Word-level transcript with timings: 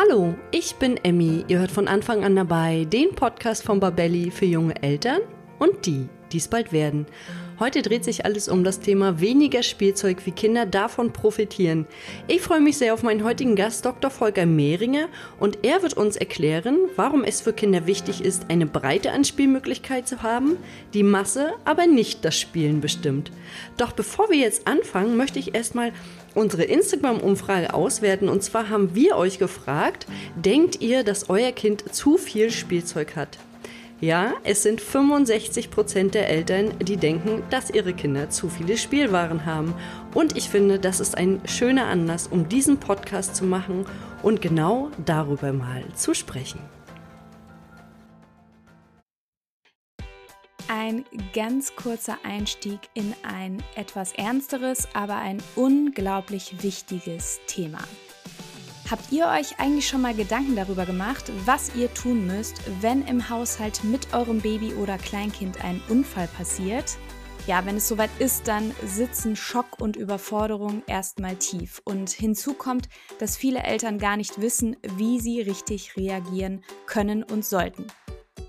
Hallo, 0.00 0.36
ich 0.52 0.76
bin 0.76 0.96
Emmy. 0.98 1.44
Ihr 1.48 1.58
hört 1.58 1.72
von 1.72 1.88
Anfang 1.88 2.22
an 2.22 2.36
dabei 2.36 2.84
den 2.84 3.16
Podcast 3.16 3.64
von 3.64 3.80
Babelli 3.80 4.30
für 4.30 4.44
junge 4.44 4.80
Eltern 4.80 5.22
und 5.58 5.86
die, 5.86 6.08
die 6.30 6.36
es 6.36 6.46
bald 6.46 6.70
werden. 6.72 7.04
Heute 7.58 7.82
dreht 7.82 8.04
sich 8.04 8.24
alles 8.24 8.48
um 8.48 8.62
das 8.62 8.78
Thema 8.78 9.20
weniger 9.20 9.64
Spielzeug, 9.64 10.18
wie 10.24 10.30
Kinder 10.30 10.66
davon 10.66 11.12
profitieren. 11.12 11.88
Ich 12.28 12.42
freue 12.42 12.60
mich 12.60 12.78
sehr 12.78 12.94
auf 12.94 13.02
meinen 13.02 13.24
heutigen 13.24 13.56
Gast, 13.56 13.84
Dr. 13.84 14.12
Volker 14.12 14.46
Mehringer, 14.46 15.08
und 15.40 15.64
er 15.64 15.82
wird 15.82 15.94
uns 15.94 16.14
erklären, 16.14 16.78
warum 16.94 17.24
es 17.24 17.40
für 17.40 17.52
Kinder 17.52 17.88
wichtig 17.88 18.24
ist, 18.24 18.48
eine 18.48 18.66
breite 18.66 19.10
Anspielmöglichkeit 19.10 20.06
zu 20.06 20.22
haben, 20.22 20.56
die 20.94 21.02
Masse 21.02 21.54
aber 21.64 21.88
nicht 21.88 22.24
das 22.24 22.38
Spielen 22.38 22.80
bestimmt. 22.80 23.32
Doch 23.76 23.90
bevor 23.90 24.30
wir 24.30 24.38
jetzt 24.38 24.68
anfangen, 24.68 25.16
möchte 25.16 25.40
ich 25.40 25.56
erstmal 25.56 25.92
unsere 26.38 26.64
Instagram-Umfrage 26.64 27.74
auswerten. 27.74 28.28
Und 28.28 28.42
zwar 28.42 28.70
haben 28.70 28.94
wir 28.94 29.16
euch 29.16 29.38
gefragt, 29.38 30.06
denkt 30.36 30.80
ihr, 30.80 31.04
dass 31.04 31.28
euer 31.28 31.52
Kind 31.52 31.94
zu 31.94 32.16
viel 32.16 32.50
Spielzeug 32.50 33.16
hat? 33.16 33.38
Ja, 34.00 34.34
es 34.44 34.62
sind 34.62 34.80
65 34.80 35.72
Prozent 35.72 36.14
der 36.14 36.28
Eltern, 36.28 36.72
die 36.80 36.96
denken, 36.96 37.42
dass 37.50 37.68
ihre 37.68 37.92
Kinder 37.92 38.30
zu 38.30 38.48
viele 38.48 38.76
Spielwaren 38.76 39.44
haben. 39.44 39.74
Und 40.14 40.36
ich 40.36 40.48
finde, 40.48 40.78
das 40.78 41.00
ist 41.00 41.18
ein 41.18 41.40
schöner 41.46 41.86
Anlass, 41.86 42.28
um 42.28 42.48
diesen 42.48 42.78
Podcast 42.78 43.34
zu 43.34 43.44
machen 43.44 43.86
und 44.22 44.40
genau 44.40 44.90
darüber 45.04 45.52
mal 45.52 45.82
zu 45.96 46.14
sprechen. 46.14 46.77
Ein 50.70 51.06
ganz 51.32 51.74
kurzer 51.76 52.18
Einstieg 52.24 52.78
in 52.92 53.14
ein 53.22 53.62
etwas 53.74 54.12
ernsteres, 54.12 54.86
aber 54.92 55.16
ein 55.16 55.42
unglaublich 55.56 56.62
wichtiges 56.62 57.40
Thema. 57.46 57.78
Habt 58.90 59.10
ihr 59.10 59.28
euch 59.28 59.58
eigentlich 59.58 59.88
schon 59.88 60.02
mal 60.02 60.14
Gedanken 60.14 60.56
darüber 60.56 60.84
gemacht, 60.84 61.32
was 61.46 61.74
ihr 61.74 61.92
tun 61.94 62.26
müsst, 62.26 62.60
wenn 62.82 63.06
im 63.06 63.30
Haushalt 63.30 63.82
mit 63.82 64.12
eurem 64.12 64.40
Baby 64.40 64.74
oder 64.74 64.98
Kleinkind 64.98 65.64
ein 65.64 65.80
Unfall 65.88 66.28
passiert? 66.28 66.98
Ja, 67.46 67.64
wenn 67.64 67.78
es 67.78 67.88
soweit 67.88 68.10
ist, 68.18 68.46
dann 68.46 68.74
sitzen 68.84 69.36
Schock 69.36 69.80
und 69.80 69.96
Überforderung 69.96 70.82
erstmal 70.86 71.36
tief. 71.36 71.80
Und 71.86 72.10
hinzu 72.10 72.52
kommt, 72.52 72.90
dass 73.18 73.38
viele 73.38 73.62
Eltern 73.62 73.98
gar 73.98 74.18
nicht 74.18 74.42
wissen, 74.42 74.76
wie 74.96 75.18
sie 75.18 75.40
richtig 75.40 75.96
reagieren 75.96 76.62
können 76.84 77.22
und 77.22 77.46
sollten. 77.46 77.86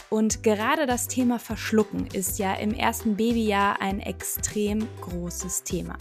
Und 0.09 0.43
gerade 0.43 0.85
das 0.85 1.07
Thema 1.07 1.39
Verschlucken 1.39 2.07
ist 2.13 2.39
ja 2.39 2.53
im 2.53 2.73
ersten 2.73 3.15
Babyjahr 3.15 3.81
ein 3.81 3.99
extrem 3.99 4.87
großes 5.01 5.63
Thema. 5.63 5.97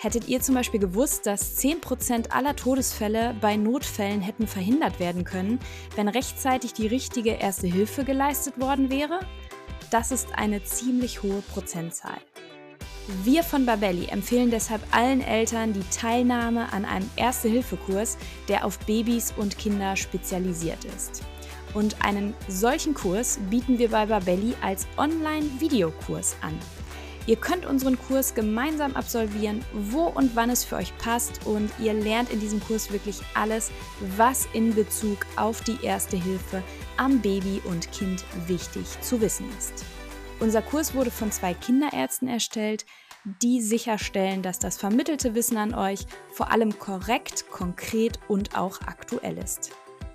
Hättet 0.00 0.28
ihr 0.28 0.40
zum 0.40 0.54
Beispiel 0.54 0.80
gewusst, 0.80 1.26
dass 1.26 1.58
10% 1.58 2.30
aller 2.30 2.56
Todesfälle 2.56 3.36
bei 3.40 3.56
Notfällen 3.56 4.22
hätten 4.22 4.46
verhindert 4.46 4.98
werden 4.98 5.24
können, 5.24 5.58
wenn 5.94 6.08
rechtzeitig 6.08 6.72
die 6.72 6.86
richtige 6.86 7.32
erste 7.32 7.66
Hilfe 7.66 8.04
geleistet 8.04 8.58
worden 8.58 8.88
wäre? 8.88 9.20
Das 9.90 10.10
ist 10.10 10.34
eine 10.34 10.64
ziemlich 10.64 11.22
hohe 11.22 11.42
Prozentzahl. 11.42 12.18
Wir 13.24 13.42
von 13.42 13.66
Babelli 13.66 14.06
empfehlen 14.06 14.50
deshalb 14.50 14.82
allen 14.92 15.20
Eltern 15.20 15.72
die 15.72 15.84
Teilnahme 15.90 16.72
an 16.72 16.84
einem 16.84 17.10
Erste-Hilfe-Kurs, 17.16 18.16
der 18.48 18.64
auf 18.64 18.78
Babys 18.80 19.34
und 19.36 19.58
Kinder 19.58 19.96
spezialisiert 19.96 20.84
ist. 20.84 21.22
Und 21.74 22.04
einen 22.04 22.34
solchen 22.48 22.94
Kurs 22.94 23.38
bieten 23.48 23.78
wir 23.78 23.90
bei 23.90 24.06
Babelli 24.06 24.54
als 24.60 24.86
Online-Videokurs 24.96 26.36
an. 26.40 26.58
Ihr 27.26 27.36
könnt 27.36 27.66
unseren 27.66 27.98
Kurs 27.98 28.34
gemeinsam 28.34 28.96
absolvieren, 28.96 29.64
wo 29.72 30.04
und 30.04 30.34
wann 30.34 30.50
es 30.50 30.64
für 30.64 30.76
euch 30.76 30.96
passt 30.98 31.46
und 31.46 31.70
ihr 31.78 31.92
lernt 31.92 32.30
in 32.30 32.40
diesem 32.40 32.60
Kurs 32.60 32.90
wirklich 32.90 33.20
alles, 33.34 33.70
was 34.16 34.48
in 34.52 34.74
Bezug 34.74 35.18
auf 35.36 35.60
die 35.60 35.78
Erste 35.82 36.16
Hilfe 36.16 36.62
am 36.96 37.20
Baby 37.20 37.60
und 37.66 37.92
Kind 37.92 38.24
wichtig 38.46 38.84
zu 39.00 39.20
wissen 39.20 39.46
ist. 39.58 39.84
Unser 40.40 40.62
Kurs 40.62 40.94
wurde 40.94 41.10
von 41.10 41.30
zwei 41.30 41.52
Kinderärzten 41.54 42.26
erstellt, 42.26 42.86
die 43.42 43.60
sicherstellen, 43.60 44.42
dass 44.42 44.58
das 44.58 44.78
vermittelte 44.78 45.34
Wissen 45.34 45.58
an 45.58 45.74
euch 45.74 46.06
vor 46.32 46.50
allem 46.50 46.78
korrekt, 46.78 47.50
konkret 47.50 48.18
und 48.28 48.56
auch 48.56 48.80
aktuell 48.80 49.36
ist. 49.36 49.72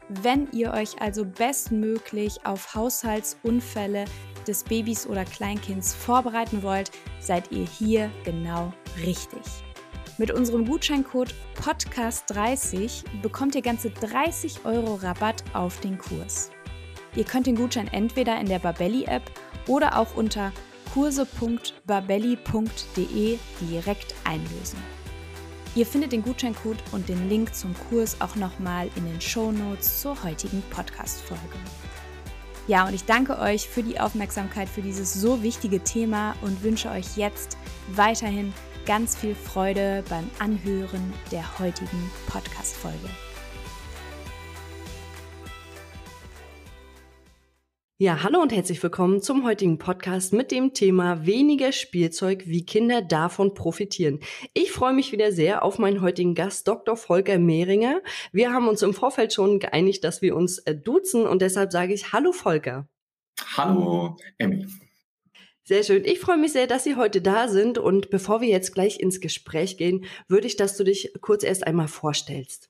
Wenn 0.09 0.47
ihr 0.51 0.71
euch 0.71 1.01
also 1.01 1.25
bestmöglich 1.25 2.45
auf 2.45 2.75
Haushaltsunfälle 2.75 4.05
des 4.47 4.63
Babys 4.63 5.07
oder 5.07 5.25
Kleinkinds 5.25 5.95
vorbereiten 5.95 6.61
wollt, 6.61 6.91
seid 7.19 7.51
ihr 7.51 7.65
hier 7.65 8.11
genau 8.23 8.71
richtig. 9.03 9.41
Mit 10.17 10.31
unserem 10.31 10.65
Gutscheincode 10.65 11.35
Podcast30 11.59 13.03
bekommt 13.21 13.53
ihr 13.55 13.61
ganze 13.61 13.89
30 13.89 14.63
Euro 14.63 14.95
Rabatt 14.95 15.43
auf 15.53 15.81
den 15.81 15.97
Kurs. 15.97 16.51
Ihr 17.15 17.25
könnt 17.25 17.47
den 17.47 17.55
Gutschein 17.55 17.89
entweder 17.91 18.39
in 18.39 18.47
der 18.47 18.59
Babelli-App 18.59 19.23
oder 19.67 19.97
auch 19.97 20.15
unter 20.15 20.53
kurse.babelli.de 20.93 23.39
direkt 23.59 24.15
einlösen. 24.23 24.94
Ihr 25.75 25.85
findet 25.85 26.13
den 26.13 26.23
Gutscheincode 26.23 26.77
und 26.93 27.09
den 27.09 27.27
Link 27.27 27.53
zum 27.53 27.75
Kurs 27.89 28.21
auch 28.21 28.37
nochmal 28.37 28.89
in 28.95 29.05
den 29.05 29.19
Show 29.19 29.51
Notes 29.51 29.99
zur 29.99 30.23
heutigen 30.23 30.63
Podcast-Folge. 30.69 31.43
Ja, 32.67 32.87
und 32.87 32.93
ich 32.93 33.03
danke 33.03 33.37
euch 33.39 33.67
für 33.67 33.83
die 33.83 33.99
Aufmerksamkeit 33.99 34.69
für 34.69 34.81
dieses 34.81 35.13
so 35.13 35.43
wichtige 35.43 35.81
Thema 35.81 36.33
und 36.41 36.63
wünsche 36.63 36.89
euch 36.89 37.17
jetzt 37.17 37.57
weiterhin 37.89 38.53
ganz 38.85 39.17
viel 39.17 39.35
Freude 39.35 40.03
beim 40.09 40.29
Anhören 40.39 41.13
der 41.31 41.59
heutigen 41.59 42.09
Podcast-Folge. 42.27 43.09
Ja, 47.97 48.23
hallo 48.23 48.41
und 48.41 48.51
herzlich 48.51 48.83
willkommen 48.83 49.21
zum 49.21 49.45
heutigen 49.45 49.77
Podcast 49.77 50.33
mit 50.33 50.51
dem 50.51 50.73
Thema 50.73 51.25
weniger 51.25 51.71
Spielzeug, 51.71 52.43
wie 52.45 52.65
Kinder 52.65 53.01
davon 53.01 53.53
profitieren. 53.53 54.19
Ich 54.53 54.73
freue 54.73 54.91
mich 54.91 55.13
wieder 55.13 55.31
sehr 55.31 55.63
auf 55.63 55.79
meinen 55.79 56.01
heutigen 56.01 56.35
Gast, 56.35 56.67
Dr. 56.67 56.97
Volker 56.97 57.39
Mehringer. 57.39 58.01
Wir 58.33 58.51
haben 58.51 58.67
uns 58.67 58.81
im 58.81 58.93
Vorfeld 58.93 59.31
schon 59.31 59.59
geeinigt, 59.59 60.03
dass 60.03 60.21
wir 60.21 60.35
uns 60.35 60.59
äh, 60.59 60.75
duzen 60.75 61.25
und 61.25 61.41
deshalb 61.41 61.71
sage 61.71 61.93
ich 61.93 62.11
Hallo 62.11 62.33
Volker. 62.33 62.85
Hallo 63.55 64.17
Emmy. 64.39 64.67
Sehr 65.63 65.83
schön. 65.83 66.03
Ich 66.03 66.19
freue 66.19 66.37
mich 66.37 66.51
sehr, 66.51 66.67
dass 66.67 66.83
Sie 66.83 66.97
heute 66.97 67.21
da 67.21 67.47
sind 67.47 67.77
und 67.77 68.09
bevor 68.09 68.41
wir 68.41 68.49
jetzt 68.49 68.73
gleich 68.73 68.99
ins 68.99 69.21
Gespräch 69.21 69.77
gehen, 69.77 70.03
würde 70.27 70.47
ich, 70.47 70.57
dass 70.57 70.75
du 70.75 70.83
dich 70.83 71.13
kurz 71.21 71.45
erst 71.45 71.65
einmal 71.65 71.87
vorstellst. 71.87 72.69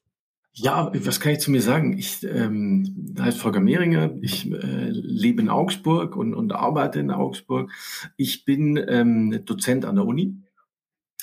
Ja, 0.58 0.90
was 0.94 1.20
kann 1.20 1.34
ich 1.34 1.40
zu 1.40 1.52
mir 1.52 1.62
sagen? 1.62 1.98
Ich 1.98 2.24
ähm, 2.24 3.14
heiße 3.20 3.40
Volker 3.40 3.60
Mehringer, 3.60 4.16
ich 4.22 4.50
äh, 4.50 4.90
lebe 4.90 5.42
in 5.42 5.50
Augsburg 5.50 6.16
und, 6.16 6.34
und 6.34 6.54
arbeite 6.54 7.02
in 7.02 7.12
Augsburg. 7.12 7.70
Ich 8.16 8.46
bin 8.46 8.82
ähm, 8.88 9.42
Dozent 9.44 9.84
an 9.84 9.96
der 9.96 10.06
Uni, 10.06 10.38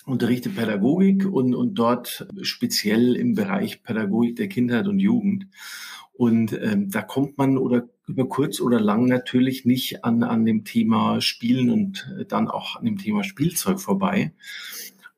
unterrichte 0.05 0.51
Pädagogik 0.51 1.25
und, 1.25 1.55
und 1.55 1.77
dort 1.77 2.27
speziell 2.43 3.17
im 3.17 3.35
Bereich 3.35 3.83
Pädagogik 3.83 4.37
der 4.37 4.49
Kindheit 4.49 4.87
und 4.87 4.99
Jugend. 4.99 5.47
Und 6.13 6.53
ähm, 6.53 6.91
da 6.91 7.01
kommt 7.01 7.39
man 7.39 7.57
oder 7.57 7.89
über 8.07 8.29
kurz 8.29 8.61
oder 8.61 8.81
lang 8.81 9.07
natürlich 9.07 9.65
nicht 9.65 10.05
an, 10.05 10.23
an 10.25 10.45
dem 10.45 10.65
Thema 10.65 11.23
Spielen 11.23 11.71
und 11.71 12.15
dann 12.29 12.49
auch 12.49 12.77
an 12.77 12.85
dem 12.85 12.99
Thema 12.99 13.25
Spielzeug 13.25 13.81
vorbei. 13.81 14.35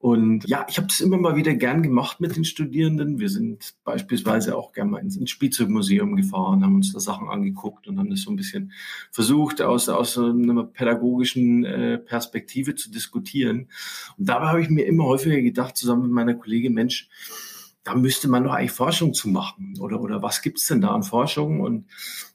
Und 0.05 0.47
ja, 0.47 0.67
ich 0.69 0.77
habe 0.77 0.87
das 0.87 1.01
immer 1.01 1.17
mal 1.17 1.35
wieder 1.35 1.55
gern 1.55 1.83
gemacht 1.83 2.21
mit 2.21 2.37
den 2.37 2.45
Studierenden. 2.45 3.21
Wir 3.21 3.31
sind 3.31 3.73
beispielsweise 3.85 4.55
auch 4.55 4.73
gern 4.73 4.91
mal 4.91 4.99
ins, 4.99 5.17
ins 5.17 5.31
Spielzeugmuseum 5.31 6.15
gefahren, 6.15 6.63
haben 6.63 6.75
uns 6.75 6.93
da 6.93 7.01
Sachen 7.01 7.31
angeguckt 7.31 7.89
und 7.89 7.99
haben 7.99 8.11
das 8.11 8.21
so 8.21 8.31
ein 8.31 8.37
bisschen 8.37 8.73
versucht, 9.11 9.63
aus, 9.63 9.89
aus 9.89 10.19
einer 10.19 10.65
pädagogischen 10.65 11.65
äh, 11.65 11.97
Perspektive 11.97 12.75
zu 12.75 12.91
diskutieren. 12.91 13.71
Und 14.19 14.29
dabei 14.29 14.49
habe 14.49 14.61
ich 14.61 14.69
mir 14.69 14.85
immer 14.85 15.05
häufiger 15.05 15.41
gedacht, 15.41 15.75
zusammen 15.75 16.03
mit 16.03 16.11
meiner 16.11 16.35
Kollegin, 16.35 16.75
Mensch, 16.75 17.09
da 17.83 17.95
müsste 17.95 18.29
man 18.29 18.45
doch 18.45 18.53
eigentlich 18.53 18.73
Forschung 18.73 19.15
zu 19.15 19.31
machen. 19.31 19.79
Oder, 19.81 20.03
oder 20.03 20.21
was 20.21 20.43
gibt's 20.43 20.69
denn 20.69 20.83
da 20.83 20.89
an 20.89 21.03
Forschung? 21.03 21.63
Und 21.63 21.87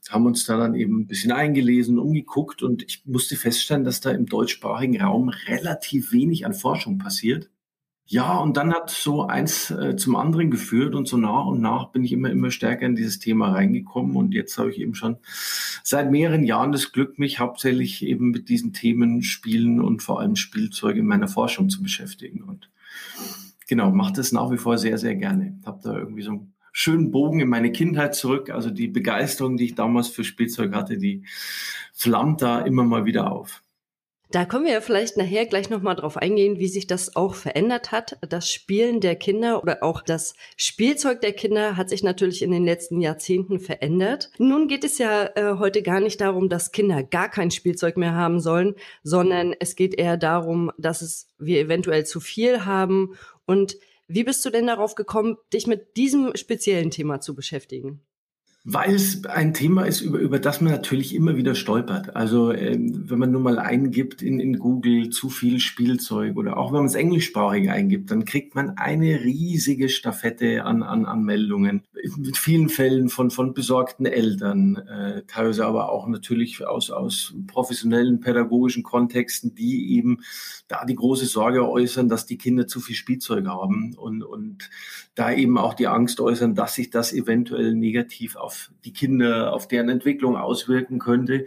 haben 0.08 0.26
uns 0.26 0.44
da 0.44 0.56
dann 0.56 0.74
eben 0.74 1.02
ein 1.02 1.06
bisschen 1.06 1.30
eingelesen, 1.30 2.00
umgeguckt 2.00 2.64
und 2.64 2.82
ich 2.82 3.04
musste 3.06 3.36
feststellen, 3.36 3.84
dass 3.84 4.00
da 4.00 4.10
im 4.10 4.26
deutschsprachigen 4.26 5.00
Raum 5.00 5.28
relativ 5.28 6.10
wenig 6.10 6.46
an 6.46 6.52
Forschung 6.52 6.98
passiert. 6.98 7.48
Ja, 8.12 8.38
und 8.38 8.56
dann 8.56 8.74
hat 8.74 8.90
so 8.90 9.28
eins 9.28 9.70
äh, 9.70 9.94
zum 9.94 10.16
anderen 10.16 10.50
geführt 10.50 10.96
und 10.96 11.06
so 11.06 11.16
nach 11.16 11.46
und 11.46 11.60
nach 11.60 11.92
bin 11.92 12.02
ich 12.02 12.12
immer, 12.12 12.28
immer 12.28 12.50
stärker 12.50 12.84
in 12.84 12.96
dieses 12.96 13.20
Thema 13.20 13.52
reingekommen 13.52 14.16
und 14.16 14.34
jetzt 14.34 14.58
habe 14.58 14.68
ich 14.68 14.80
eben 14.80 14.96
schon 14.96 15.18
seit 15.84 16.10
mehreren 16.10 16.42
Jahren 16.42 16.72
das 16.72 16.90
Glück, 16.90 17.20
mich 17.20 17.38
hauptsächlich 17.38 18.04
eben 18.04 18.32
mit 18.32 18.48
diesen 18.48 18.72
Themen 18.72 19.22
Spielen 19.22 19.80
und 19.80 20.02
vor 20.02 20.18
allem 20.18 20.34
Spielzeug 20.34 20.96
in 20.96 21.06
meiner 21.06 21.28
Forschung 21.28 21.68
zu 21.70 21.84
beschäftigen 21.84 22.42
und 22.42 22.68
genau, 23.68 23.92
mache 23.92 24.14
das 24.14 24.32
nach 24.32 24.50
wie 24.50 24.58
vor 24.58 24.76
sehr, 24.76 24.98
sehr 24.98 25.14
gerne. 25.14 25.60
Habe 25.64 25.78
da 25.84 25.96
irgendwie 25.96 26.22
so 26.22 26.32
einen 26.32 26.52
schönen 26.72 27.12
Bogen 27.12 27.38
in 27.38 27.48
meine 27.48 27.70
Kindheit 27.70 28.16
zurück, 28.16 28.50
also 28.50 28.70
die 28.70 28.88
Begeisterung, 28.88 29.56
die 29.56 29.66
ich 29.66 29.76
damals 29.76 30.08
für 30.08 30.24
Spielzeug 30.24 30.74
hatte, 30.74 30.98
die 30.98 31.22
flammt 31.92 32.42
da 32.42 32.58
immer 32.58 32.82
mal 32.82 33.04
wieder 33.04 33.30
auf. 33.30 33.62
Da 34.30 34.44
können 34.44 34.64
wir 34.64 34.72
ja 34.72 34.80
vielleicht 34.80 35.16
nachher 35.16 35.44
gleich 35.46 35.70
nochmal 35.70 35.96
drauf 35.96 36.16
eingehen, 36.16 36.60
wie 36.60 36.68
sich 36.68 36.86
das 36.86 37.16
auch 37.16 37.34
verändert 37.34 37.90
hat. 37.90 38.16
Das 38.28 38.48
Spielen 38.48 39.00
der 39.00 39.16
Kinder 39.16 39.60
oder 39.60 39.82
auch 39.82 40.02
das 40.02 40.34
Spielzeug 40.56 41.20
der 41.20 41.32
Kinder 41.32 41.76
hat 41.76 41.90
sich 41.90 42.04
natürlich 42.04 42.42
in 42.42 42.52
den 42.52 42.64
letzten 42.64 43.00
Jahrzehnten 43.00 43.58
verändert. 43.58 44.30
Nun 44.38 44.68
geht 44.68 44.84
es 44.84 44.98
ja 44.98 45.30
äh, 45.34 45.58
heute 45.58 45.82
gar 45.82 45.98
nicht 45.98 46.20
darum, 46.20 46.48
dass 46.48 46.70
Kinder 46.70 47.02
gar 47.02 47.28
kein 47.28 47.50
Spielzeug 47.50 47.96
mehr 47.96 48.14
haben 48.14 48.38
sollen, 48.38 48.76
sondern 49.02 49.52
es 49.58 49.74
geht 49.74 49.98
eher 49.98 50.16
darum, 50.16 50.70
dass 50.78 51.02
es 51.02 51.28
wir 51.38 51.58
eventuell 51.58 52.06
zu 52.06 52.20
viel 52.20 52.64
haben. 52.64 53.16
Und 53.46 53.78
wie 54.06 54.22
bist 54.22 54.44
du 54.44 54.50
denn 54.50 54.68
darauf 54.68 54.94
gekommen, 54.94 55.38
dich 55.52 55.66
mit 55.66 55.96
diesem 55.96 56.36
speziellen 56.36 56.92
Thema 56.92 57.20
zu 57.20 57.34
beschäftigen? 57.34 58.02
Weil 58.64 58.94
es 58.94 59.24
ein 59.24 59.54
Thema 59.54 59.84
ist, 59.84 60.02
über, 60.02 60.18
über 60.18 60.38
das 60.38 60.60
man 60.60 60.70
natürlich 60.70 61.14
immer 61.14 61.34
wieder 61.34 61.54
stolpert. 61.54 62.14
Also 62.14 62.52
ähm, 62.52 63.08
wenn 63.08 63.18
man 63.18 63.30
nur 63.30 63.40
mal 63.40 63.58
eingibt 63.58 64.20
in, 64.20 64.38
in 64.38 64.58
Google 64.58 65.08
zu 65.08 65.30
viel 65.30 65.60
Spielzeug 65.60 66.36
oder 66.36 66.58
auch 66.58 66.70
wenn 66.70 66.80
man 66.80 66.86
es 66.86 66.94
englischsprachig 66.94 67.70
eingibt, 67.70 68.10
dann 68.10 68.26
kriegt 68.26 68.54
man 68.54 68.76
eine 68.76 69.22
riesige 69.22 69.88
Staffette 69.88 70.66
an, 70.66 70.82
an 70.82 71.06
Anmeldungen. 71.06 71.84
Mit 72.18 72.36
vielen 72.36 72.68
Fällen 72.68 73.08
von, 73.08 73.30
von 73.30 73.54
besorgten 73.54 74.04
Eltern, 74.04 74.76
äh, 74.76 75.22
teilweise 75.26 75.64
aber 75.64 75.90
auch 75.90 76.06
natürlich 76.06 76.66
aus, 76.66 76.90
aus 76.90 77.34
professionellen 77.46 78.20
pädagogischen 78.20 78.82
Kontexten, 78.82 79.54
die 79.54 79.96
eben 79.96 80.18
da 80.68 80.84
die 80.84 80.96
große 80.96 81.24
Sorge 81.24 81.66
äußern, 81.66 82.10
dass 82.10 82.26
die 82.26 82.36
Kinder 82.36 82.66
zu 82.66 82.80
viel 82.80 82.94
Spielzeug 82.94 83.46
haben 83.46 83.94
und, 83.96 84.22
und 84.22 84.68
da 85.14 85.32
eben 85.32 85.56
auch 85.58 85.74
die 85.74 85.88
Angst 85.88 86.20
äußern, 86.20 86.54
dass 86.54 86.74
sich 86.74 86.90
das 86.90 87.12
eventuell 87.12 87.74
negativ 87.74 88.36
auf 88.36 88.49
auf 88.50 88.72
die 88.84 88.92
Kinder, 88.92 89.52
auf 89.52 89.68
deren 89.68 89.88
Entwicklung 89.88 90.36
auswirken 90.36 90.98
könnte. 90.98 91.46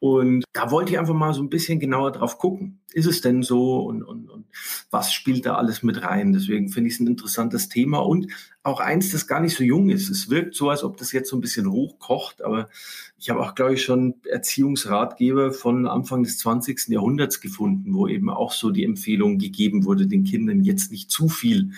Und 0.00 0.44
da 0.52 0.72
wollte 0.72 0.92
ich 0.92 0.98
einfach 0.98 1.14
mal 1.14 1.32
so 1.32 1.40
ein 1.42 1.48
bisschen 1.48 1.78
genauer 1.78 2.10
drauf 2.10 2.36
gucken. 2.36 2.80
Ist 2.92 3.06
es 3.06 3.20
denn 3.20 3.44
so 3.44 3.78
und, 3.78 4.02
und, 4.02 4.28
und 4.28 4.46
was 4.90 5.12
spielt 5.12 5.46
da 5.46 5.54
alles 5.54 5.84
mit 5.84 6.02
rein? 6.02 6.32
Deswegen 6.32 6.70
finde 6.70 6.88
ich 6.88 6.94
es 6.94 7.00
ein 7.00 7.06
interessantes 7.06 7.68
Thema 7.68 7.98
und 7.98 8.26
auch 8.64 8.80
eins, 8.80 9.12
das 9.12 9.28
gar 9.28 9.38
nicht 9.38 9.56
so 9.56 9.62
jung 9.62 9.90
ist. 9.90 10.10
Es 10.10 10.28
wirkt 10.28 10.56
so, 10.56 10.70
als 10.70 10.82
ob 10.82 10.96
das 10.96 11.12
jetzt 11.12 11.30
so 11.30 11.36
ein 11.36 11.40
bisschen 11.40 11.70
hochkocht, 11.70 12.42
aber 12.42 12.68
ich 13.16 13.30
habe 13.30 13.40
auch, 13.40 13.54
glaube 13.54 13.74
ich, 13.74 13.84
schon 13.84 14.16
Erziehungsratgeber 14.28 15.52
von 15.52 15.86
Anfang 15.86 16.24
des 16.24 16.36
20. 16.38 16.88
Jahrhunderts 16.88 17.40
gefunden, 17.40 17.94
wo 17.94 18.08
eben 18.08 18.28
auch 18.28 18.50
so 18.50 18.70
die 18.70 18.84
Empfehlung 18.84 19.38
gegeben 19.38 19.84
wurde, 19.84 20.08
den 20.08 20.24
Kindern 20.24 20.64
jetzt 20.64 20.90
nicht 20.90 21.12
zu 21.12 21.28
viel 21.28 21.74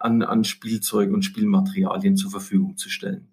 an, 0.00 0.22
an 0.22 0.42
Spielzeug 0.42 1.12
und 1.12 1.24
Spielmaterialien 1.24 2.16
zur 2.16 2.32
Verfügung 2.32 2.76
zu 2.76 2.90
stellen. 2.90 3.28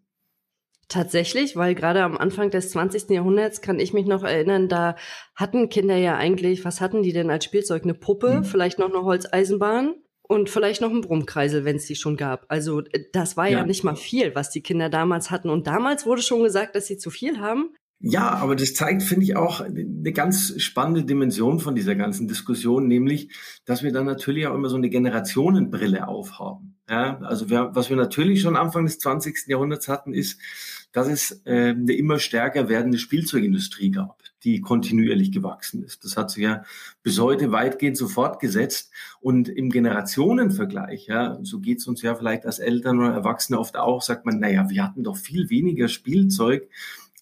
Tatsächlich, 0.88 1.56
weil 1.56 1.74
gerade 1.74 2.04
am 2.04 2.18
Anfang 2.18 2.52
des 2.52 2.70
20. 2.70 3.10
Jahrhunderts 3.10 3.62
kann 3.62 3.80
ich 3.80 3.94
mich 3.94 4.06
noch 4.06 4.24
erinnern, 4.24 4.68
da 4.68 4.96
hatten 5.36 5.70
Kinder 5.70 5.96
ja 5.96 6.16
eigentlich, 6.16 6.64
was 6.64 6.80
hatten 6.80 7.02
die 7.02 7.14
denn 7.14 7.32
als 7.32 7.46
Spielzeug? 7.46 7.84
Eine 7.84 7.96
Puppe, 7.96 8.36
mhm. 8.36 8.44
vielleicht 8.44 8.78
noch 8.78 8.90
eine 8.90 9.04
Holzeisenbahn 9.04 9.96
und 10.22 10.50
vielleicht 10.50 10.82
noch 10.82 10.92
ein 10.92 11.02
Brummkreisel, 11.02 11.66
wenn 11.66 11.78
es 11.78 11.86
die 11.86 11.96
schon 11.96 12.18
gab. 12.18 12.46
Also 12.50 12.82
äh, 12.82 13.06
das 13.14 13.36
war 13.36 13.48
ja. 13.48 13.60
ja 13.60 13.66
nicht 13.66 13.84
mal 13.84 13.96
viel, 13.96 14.36
was 14.36 14.52
die 14.52 14.62
Kinder 14.62 14.90
damals 14.90 15.32
hatten. 15.32 15.50
Und 15.50 15.66
damals 15.68 16.06
wurde 16.06 16.22
schon 16.22 16.44
gesagt, 16.44 16.76
dass 16.76 16.86
sie 16.86 16.98
zu 16.98 17.10
viel 17.10 17.40
haben. 17.40 17.76
Ja, 18.00 18.30
aber 18.32 18.56
das 18.56 18.74
zeigt, 18.74 19.04
finde 19.04 19.24
ich, 19.24 19.36
auch 19.36 19.62
eine 19.62 20.12
ganz 20.12 20.62
spannende 20.62 21.06
Dimension 21.06 21.60
von 21.60 21.76
dieser 21.76 21.96
ganzen 21.96 22.28
Diskussion, 22.28 22.88
nämlich, 22.88 23.30
dass 23.66 23.84
wir 23.84 23.92
dann 23.92 24.06
natürlich 24.06 24.48
auch 24.48 24.54
immer 24.54 24.70
so 24.70 24.76
eine 24.76 24.90
Generationenbrille 24.90 26.08
aufhaben. 26.08 26.76
Ja, 26.90 27.18
also 27.22 27.50
wir, 27.50 27.72
was 27.74 27.90
wir 27.90 27.98
natürlich 27.98 28.42
schon 28.42 28.56
Anfang 28.56 28.86
des 28.86 29.00
20. 29.00 29.48
Jahrhunderts 29.48 29.88
hatten, 29.88 30.14
ist, 30.14 30.40
dass 30.92 31.08
es 31.08 31.42
äh, 31.46 31.70
eine 31.70 31.94
immer 31.94 32.20
stärker 32.20 32.70
werdende 32.70 33.00
Spielzeugindustrie 33.00 33.90
gab, 33.90 34.22
die 34.44 34.62
kontinuierlich 34.62 35.32
gewachsen 35.32 35.84
ist. 35.84 36.04
Das 36.04 36.16
hat 36.16 36.30
sich 36.30 36.44
ja 36.44 36.64
bis 37.02 37.20
heute 37.20 37.52
weitgehend 37.52 37.98
so 37.98 38.08
fortgesetzt. 38.08 38.94
Und 39.20 39.50
im 39.50 39.72
Generationenvergleich, 39.72 41.08
ja, 41.08 41.40
so 41.42 41.60
geht's 41.60 41.88
uns 41.88 42.04
ja 42.04 42.14
vielleicht 42.14 42.46
als 42.46 42.60
Eltern 42.60 43.00
oder 43.00 43.14
Erwachsene 43.14 43.60
oft 43.60 43.78
auch, 43.78 44.04
sagt 44.04 44.26
man, 44.26 44.40
naja, 44.40 44.70
wir 44.70 44.84
hatten 44.84 45.04
doch 45.04 45.18
viel 45.18 45.50
weniger 45.50 45.88
Spielzeug 45.88 46.70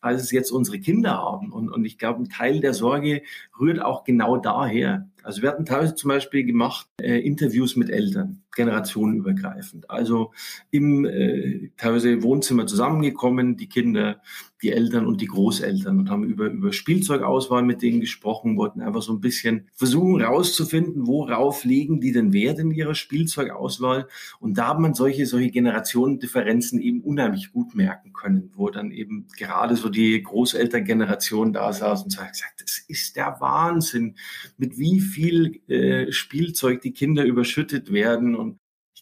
als 0.04 0.22
es 0.22 0.32
jetzt 0.32 0.52
unsere 0.52 0.80
Kinder 0.80 1.14
haben. 1.18 1.52
Und, 1.52 1.70
und 1.70 1.86
ich 1.86 1.98
glaube, 1.98 2.22
ein 2.22 2.30
Teil 2.30 2.60
der 2.60 2.74
Sorge 2.74 3.24
rührt 3.60 3.82
auch 3.82 4.04
genau 4.04 4.38
daher. 4.38 5.10
Also 5.24 5.42
wir 5.42 5.50
hatten 5.50 5.66
teilweise 5.66 5.96
zum 5.96 6.10
Beispiel 6.10 6.44
gemacht 6.44 6.88
äh, 7.02 7.20
Interviews 7.20 7.76
mit 7.76 7.90
Eltern 7.90 8.43
generationenübergreifend. 8.56 9.90
Also 9.90 10.32
im 10.72 11.06
äh, 11.06 11.70
teilweise 11.78 12.24
Wohnzimmer 12.24 12.68
zusammengekommen, 12.68 13.58
die 13.58 13.68
Kinder, 13.68 14.22
die 14.64 14.72
Eltern 14.72 15.06
und 15.06 15.20
die 15.22 15.28
Großeltern 15.28 16.00
und 16.00 16.10
haben 16.10 16.24
über, 16.24 16.46
über 16.46 16.72
Spielzeugauswahl 16.72 17.64
mit 17.64 17.82
denen 17.82 18.00
gesprochen, 18.00 18.58
wollten 18.58 18.82
einfach 18.82 19.02
so 19.02 19.12
ein 19.14 19.20
bisschen 19.20 19.68
versuchen 19.74 20.22
rauszufinden, 20.22 21.06
worauf 21.06 21.66
legen 21.66 22.00
die 22.00 22.14
denn 22.14 22.32
Wert 22.32 22.60
in 22.60 22.72
ihrer 22.72 22.96
Spielzeugauswahl. 22.96 24.08
Und 24.40 24.58
da 24.58 24.70
hat 24.70 24.80
man 24.80 24.94
solche, 24.94 25.26
solche 25.26 25.52
Generationendifferenzen 25.52 26.80
eben 26.80 27.02
unheimlich 27.02 27.52
gut 27.52 27.76
merken 27.76 28.14
können, 28.14 28.52
wo 28.56 28.70
dann 28.70 28.92
eben 28.92 29.28
gerade 29.38 29.76
so 29.76 29.90
die 29.90 30.24
Großelterngeneration 30.24 31.52
da 31.52 31.74
saß 31.74 32.04
und 32.04 32.12
sagt, 32.12 32.42
das 32.60 32.80
ist 32.88 33.16
der 33.18 33.36
Wahnsinn, 33.40 34.16
mit 34.58 34.78
wie 34.78 35.02
viel 35.02 35.62
äh, 35.68 36.12
Spielzeug 36.12 36.82
die 36.82 36.94
Kinder 36.94 37.26
überschüttet 37.26 37.92
werden 37.92 38.36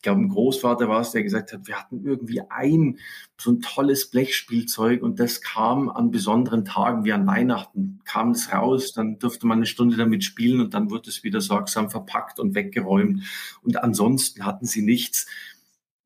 ich 0.01 0.03
glaube, 0.03 0.21
ein 0.21 0.29
Großvater 0.29 0.89
war 0.89 1.01
es, 1.01 1.11
der 1.11 1.21
gesagt 1.21 1.53
hat, 1.53 1.67
wir 1.67 1.75
hatten 1.75 2.03
irgendwie 2.03 2.41
ein 2.49 2.97
so 3.39 3.51
ein 3.51 3.61
tolles 3.61 4.09
Blechspielzeug 4.09 5.03
und 5.03 5.19
das 5.19 5.41
kam 5.41 5.89
an 5.89 6.09
besonderen 6.09 6.65
Tagen 6.65 7.05
wie 7.05 7.13
an 7.13 7.27
Weihnachten, 7.27 7.99
kam 8.03 8.31
es 8.31 8.51
raus, 8.51 8.93
dann 8.93 9.19
durfte 9.19 9.45
man 9.45 9.59
eine 9.59 9.67
Stunde 9.67 9.97
damit 9.97 10.23
spielen 10.23 10.59
und 10.59 10.73
dann 10.73 10.89
wurde 10.89 11.11
es 11.11 11.23
wieder 11.23 11.39
sorgsam 11.39 11.91
verpackt 11.91 12.39
und 12.39 12.55
weggeräumt 12.55 13.21
und 13.61 13.83
ansonsten 13.83 14.43
hatten 14.43 14.65
sie 14.65 14.81
nichts. 14.81 15.27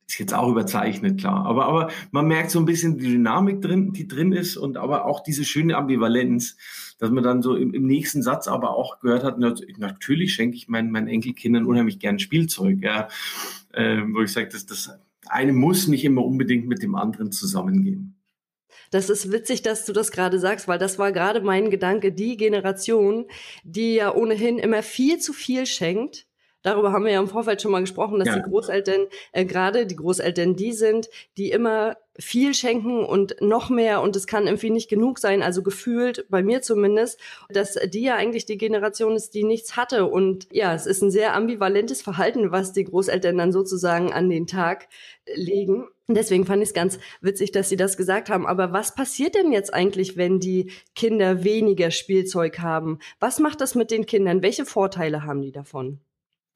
Ist 0.10 0.20
jetzt 0.20 0.34
auch 0.34 0.50
überzeichnet, 0.50 1.22
klar. 1.22 1.46
Aber, 1.46 1.66
aber 1.66 1.90
man 2.12 2.28
merkt 2.28 2.52
so 2.52 2.60
ein 2.60 2.66
bisschen 2.66 2.98
die 2.98 3.08
Dynamik 3.08 3.62
drin, 3.62 3.94
die 3.94 4.10
drin 4.10 4.34
ist 4.34 4.58
und 4.58 4.76
aber 4.76 5.06
auch 5.06 5.22
diese 5.22 5.46
schöne 5.46 5.78
Ambivalenz, 5.78 6.58
dass 6.98 7.12
man 7.12 7.24
dann 7.24 7.42
so 7.42 7.56
im, 7.56 7.74
im 7.74 7.86
nächsten 7.86 8.24
Satz 8.24 8.48
aber 8.48 8.76
auch 8.76 9.00
gehört 9.00 9.24
hat, 9.24 9.38
natürlich 9.40 10.34
schenke 10.34 10.56
ich 10.56 10.68
meinen, 10.68 10.92
meinen 10.92 11.08
Enkelkindern 11.08 11.66
unheimlich 11.66 12.00
gern 12.00 12.20
Spielzeug, 12.20 12.82
ja. 12.82 13.10
Äh, 13.74 14.02
wo 14.12 14.22
ich 14.22 14.32
sage, 14.32 14.48
das, 14.48 14.66
das 14.66 14.98
eine 15.28 15.54
muss 15.54 15.88
nicht 15.88 16.06
immer 16.06 16.24
unbedingt 16.24 16.68
mit 16.68 16.82
dem 16.82 16.96
anderen 16.96 17.32
zusammengehen. 17.32 18.16
Das 18.92 19.10
ist 19.10 19.32
witzig, 19.32 19.62
dass 19.62 19.86
du 19.86 19.94
das 19.94 20.12
gerade 20.12 20.40
sagst, 20.40 20.68
weil 20.68 20.80
das 20.80 21.00
war 21.00 21.12
gerade 21.12 21.42
mein 21.42 21.70
Gedanke, 21.70 22.12
die 22.12 22.38
Generation, 22.38 23.26
die 23.64 23.96
ja 23.96 24.14
ohnehin 24.14 24.60
immer 24.60 24.84
viel 24.84 25.20
zu 25.20 25.34
viel 25.34 25.66
schenkt, 25.66 26.28
Darüber 26.66 26.92
haben 26.92 27.06
wir 27.06 27.12
ja 27.12 27.20
im 27.20 27.28
Vorfeld 27.28 27.62
schon 27.62 27.72
mal 27.72 27.82
gesprochen, 27.82 28.18
dass 28.18 28.30
ja. 28.30 28.38
die 28.38 28.50
Großeltern, 28.50 29.02
äh, 29.34 29.46
gerade 29.46 29.86
die 29.86 29.96
Großeltern 29.96 30.56
die 30.56 30.74
sind, 30.74 31.12
die 31.38 31.52
immer 31.52 31.96
viel 32.18 32.56
schenken 32.56 33.06
und 33.06 33.36
noch 33.40 33.70
mehr 33.70 34.02
und 34.02 34.16
es 34.16 34.26
kann 34.26 34.48
irgendwie 34.48 34.72
nicht 34.72 34.90
genug 34.90 35.20
sein, 35.20 35.44
also 35.44 35.62
gefühlt, 35.62 36.26
bei 36.28 36.42
mir 36.42 36.64
zumindest, 36.64 37.20
dass 37.50 37.76
die 37.76 38.02
ja 38.02 38.16
eigentlich 38.16 38.48
die 38.48 38.58
Generation 38.58 39.16
ist, 39.16 39.36
die 39.36 39.44
nichts 39.44 39.78
hatte 39.78 40.08
und 40.08 40.48
ja, 40.52 40.74
es 40.74 40.88
ist 40.88 41.04
ein 41.04 41.12
sehr 41.12 41.36
ambivalentes 41.36 42.02
Verhalten, 42.02 42.52
was 42.52 42.74
die 42.74 42.86
Großeltern 42.86 43.38
dann 43.38 43.52
sozusagen 43.52 44.12
an 44.12 44.28
den 44.32 44.48
Tag 44.48 44.88
legen. 45.36 45.88
Deswegen 46.08 46.48
fand 46.48 46.64
ich 46.64 46.70
es 46.70 46.74
ganz 46.74 46.98
witzig, 47.22 47.52
dass 47.52 47.70
Sie 47.70 47.78
das 47.78 47.96
gesagt 47.96 48.32
haben. 48.32 48.48
Aber 48.48 48.74
was 48.74 48.96
passiert 48.96 49.36
denn 49.36 49.52
jetzt 49.52 49.72
eigentlich, 49.72 50.18
wenn 50.18 50.40
die 50.40 50.72
Kinder 50.96 51.44
weniger 51.44 51.92
Spielzeug 51.92 52.60
haben? 52.60 53.00
Was 53.20 53.40
macht 53.40 53.62
das 53.62 53.76
mit 53.76 53.92
den 53.92 54.06
Kindern? 54.08 54.42
Welche 54.42 54.66
Vorteile 54.66 55.24
haben 55.24 55.42
die 55.42 55.52
davon? 55.52 56.00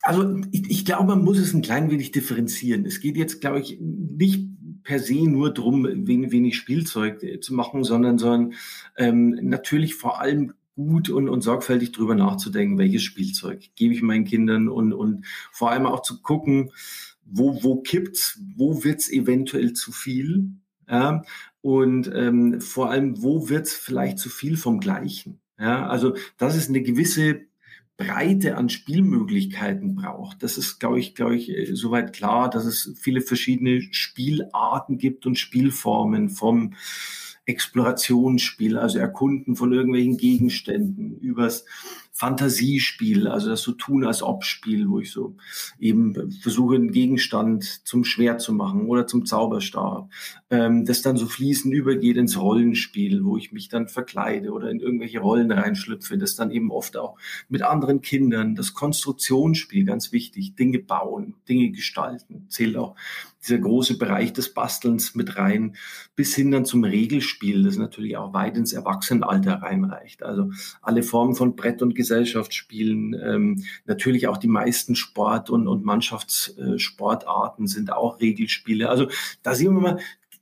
Also 0.02 0.42
ich, 0.52 0.70
ich 0.70 0.86
glaube, 0.86 1.08
man 1.08 1.24
muss 1.24 1.38
es 1.38 1.54
ein 1.54 1.62
klein 1.62 1.92
wenig 1.92 2.12
differenzieren. 2.12 2.86
Es 2.86 3.00
geht 3.00 3.18
jetzt, 3.18 3.42
glaube 3.42 3.60
ich, 3.60 3.80
nicht 3.80 4.48
per 4.84 5.00
se 5.00 5.28
nur 5.28 5.54
darum, 5.54 5.84
wenig, 6.08 6.32
wenig 6.32 6.56
Spielzeug 6.56 7.22
äh, 7.24 7.40
zu 7.40 7.54
machen, 7.54 7.84
sondern, 7.84 8.18
sondern 8.18 8.54
ähm, 8.98 9.38
natürlich 9.42 9.96
vor 9.96 10.22
allem 10.22 10.54
gut 10.76 11.10
und, 11.10 11.28
und 11.28 11.42
sorgfältig 11.42 11.92
drüber 11.92 12.16
nachzudenken, 12.16 12.78
welches 12.78 13.04
Spielzeug 13.04 13.70
gebe 13.76 13.94
ich 13.94 14.02
meinen 14.02 14.24
Kindern 14.24 14.70
und, 14.70 14.94
und 14.94 15.26
vor 15.52 15.72
allem 15.72 15.86
auch 15.86 16.02
zu 16.02 16.22
gucken, 16.22 16.72
wo, 17.26 17.64
wo 17.64 17.82
kippt's, 17.82 18.40
wo 18.56 18.84
wird's 18.84 19.10
eventuell 19.12 19.74
zu 19.74 19.92
viel, 19.92 20.54
ja, 20.90 21.22
und 21.62 22.10
ähm, 22.16 22.62
vor 22.62 22.90
allem, 22.90 23.22
wo 23.22 23.50
wird's 23.50 23.74
vielleicht 23.74 24.18
zu 24.18 24.30
viel 24.30 24.58
vom 24.58 24.80
Gleichen. 24.80 25.40
Ja, 25.60 25.88
also 25.88 26.16
das 26.38 26.56
ist 26.56 26.70
eine 26.70 26.82
gewisse 26.82 27.42
Breite 28.00 28.56
an 28.56 28.70
Spielmöglichkeiten 28.70 29.94
braucht. 29.94 30.42
Das 30.42 30.58
ist, 30.58 30.80
glaube 30.80 31.00
ich, 31.00 31.16
glaube 31.16 31.36
ich, 31.36 31.50
äh, 31.50 31.76
soweit 31.76 32.14
klar, 32.14 32.50
dass 32.50 32.66
es 32.66 32.94
viele 32.98 33.20
verschiedene 33.20 33.82
Spielarten 33.92 34.98
gibt 34.98 35.26
und 35.26 35.38
Spielformen 35.38 36.30
vom 36.30 36.76
Explorationsspiel, 37.46 38.78
also 38.78 39.00
Erkunden 39.00 39.58
von 39.58 39.74
irgendwelchen 39.74 40.18
Gegenständen, 40.18 41.20
übers 41.20 41.66
Fantasiespiel, 42.20 43.30
also 43.30 43.50
das 43.50 43.62
so 43.62 43.72
tun 43.72 44.06
als 44.06 44.22
ob 44.22 44.44
Spiel, 44.44 44.90
wo 44.90 45.00
ich 45.00 45.10
so 45.10 45.38
eben 45.80 46.34
versuche, 46.42 46.76
einen 46.76 46.92
Gegenstand 46.92 47.64
zum 47.88 48.04
Schwert 48.04 48.42
zu 48.42 48.52
machen 48.52 48.88
oder 48.90 49.08
zum 49.08 49.26
Zauberstab, 49.26 50.10
ähm, 50.50 50.84
das 50.84 51.02
dann 51.02 51.16
so 51.16 51.28
fließend 51.28 51.74
übergeht 51.74 52.18
ins 52.18 52.38
Rollenspiel, 52.38 53.24
wo 53.24 53.38
ich 53.38 53.54
mich 53.54 53.70
dann 53.70 53.88
verkleide 53.88 54.52
oder 54.52 54.70
in 54.70 54.82
irgendwelche 54.82 55.22
Rollen 55.22 55.50
reinschlüpfe, 55.50 56.18
das 56.18 56.36
dann 56.36 56.52
eben 56.52 56.72
oft 56.72 56.98
auch 56.98 57.18
mit 57.48 57.62
anderen 57.62 58.02
Kindern, 58.02 58.54
das 58.54 58.74
Konstruktionsspiel, 58.74 59.86
ganz 59.86 60.12
wichtig, 60.12 60.56
Dinge 60.56 60.80
bauen, 60.80 61.36
Dinge 61.48 61.72
gestalten, 61.72 62.48
zählt 62.50 62.76
auch 62.76 62.96
dieser 63.44 63.60
große 63.60 63.98
Bereich 63.98 64.34
des 64.34 64.54
Bastelns 64.54 65.16
mit 65.16 65.38
rein, 65.38 65.76
bis 66.16 66.36
hin 66.36 66.52
dann 66.52 66.66
zum 66.66 66.84
Regelspiel, 66.84 67.64
das 67.64 67.78
natürlich 67.78 68.18
auch 68.18 68.34
weit 68.34 68.58
ins 68.58 68.74
Erwachsenenalter 68.74 69.62
reinreicht. 69.62 70.24
Also 70.24 70.52
alle 70.82 71.04
Formen 71.04 71.36
von 71.36 71.56
Brett- 71.56 71.82
und 71.82 71.96
Gesellschaftsspielen, 71.96 73.14
ähm, 73.14 73.64
natürlich 73.86 74.28
auch 74.28 74.38
die 74.38 74.48
meisten 74.48 74.96
Sport- 74.96 75.50
und, 75.50 75.68
und 75.68 75.86
Mannschaftssportarten 75.86 77.68
sind 77.68 77.94
auch 77.94 78.20
Regelspiele. 78.20 78.90
Also 78.90 79.08
da 79.44 79.56
sehen 79.56 79.74
wir 79.74 79.82
mal, 79.82 80.00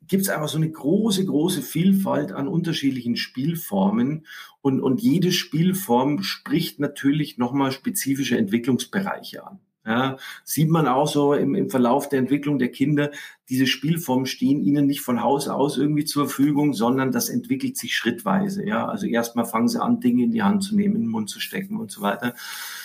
gibt 0.08 0.24
es 0.24 0.30
einfach 0.30 0.48
so 0.48 0.58
eine 0.58 0.72
große, 0.72 1.26
große 1.26 1.62
Vielfalt 1.62 2.32
an 2.32 2.48
unterschiedlichen 2.48 3.16
Spielformen 3.16 4.26
und, 4.62 4.82
und 4.82 5.02
jede 5.02 5.32
Spielform 5.32 6.24
spricht 6.24 6.80
natürlich 6.80 7.38
nochmal 7.38 7.72
spezifische 7.72 8.38
Entwicklungsbereiche 8.38 9.46
an. 9.46 9.60
Ja, 9.88 10.18
sieht 10.44 10.70
man 10.70 10.86
auch 10.86 11.08
so 11.08 11.34
im, 11.34 11.56
im 11.56 11.70
Verlauf 11.70 12.10
der 12.10 12.20
Entwicklung 12.20 12.60
der 12.60 12.68
Kinder, 12.68 13.10
diese 13.48 13.68
Spielformen 13.68 14.26
stehen 14.26 14.62
ihnen 14.62 14.86
nicht 14.86 15.00
von 15.00 15.24
Haus 15.24 15.48
aus 15.48 15.78
irgendwie 15.78 16.04
zur 16.04 16.26
Verfügung, 16.26 16.74
sondern 16.74 17.14
das 17.14 17.30
entwickelt 17.30 17.78
sich 17.78 17.96
schrittweise. 17.96 18.68
Ja, 18.68 18.86
also 18.86 19.06
erstmal 19.08 19.46
fangen 19.46 19.70
sie 19.70 19.82
an, 19.82 20.02
Dinge 20.02 20.26
in 20.26 20.32
die 20.32 20.44
Hand 20.44 20.64
zu 20.64 20.76
nehmen, 20.76 20.98
in 20.98 21.04
den 21.04 21.10
Mund 21.10 21.30
zu 21.30 21.40
stecken 21.40 21.78
und 21.78 21.90
so 21.90 22.02
weiter. 22.02 22.34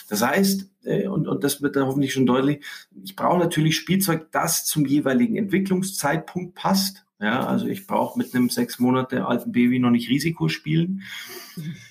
Das 0.09 0.23
heißt, 0.23 0.71
äh, 0.85 1.09
und, 1.09 1.27
und 1.27 1.43
das 1.43 1.61
wird 1.61 1.75
dann 1.75 1.87
hoffentlich 1.87 2.13
schon 2.13 2.27
deutlich, 2.27 2.65
ich 3.03 3.17
brauche 3.17 3.41
natürlich 3.41 3.77
Spielzeug, 3.77 4.31
das 4.31 4.65
zum 4.65 4.87
jeweiligen 4.87 5.37
Entwicklungszeitpunkt 5.37 6.55
passt. 6.55 7.05
Ja, 7.19 7.47
also 7.47 7.67
ich 7.67 7.87
brauche 7.87 8.19
mit 8.19 8.35
einem 8.35 8.49
sechs 8.49 8.79
Monate 8.79 9.27
alten 9.27 9.51
Baby 9.51 9.79
noch 9.81 9.91
nicht 9.91 10.09
Risiko 10.09 10.49
spielen. 10.49 11.03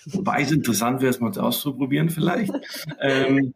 Wobei 0.05 0.41
es 0.41 0.51
interessant 0.51 1.01
wäre, 1.01 1.09
es 1.09 1.19
mal 1.21 1.37
auszuprobieren 1.37 2.09
vielleicht. 2.09 2.53
ähm, 3.01 3.53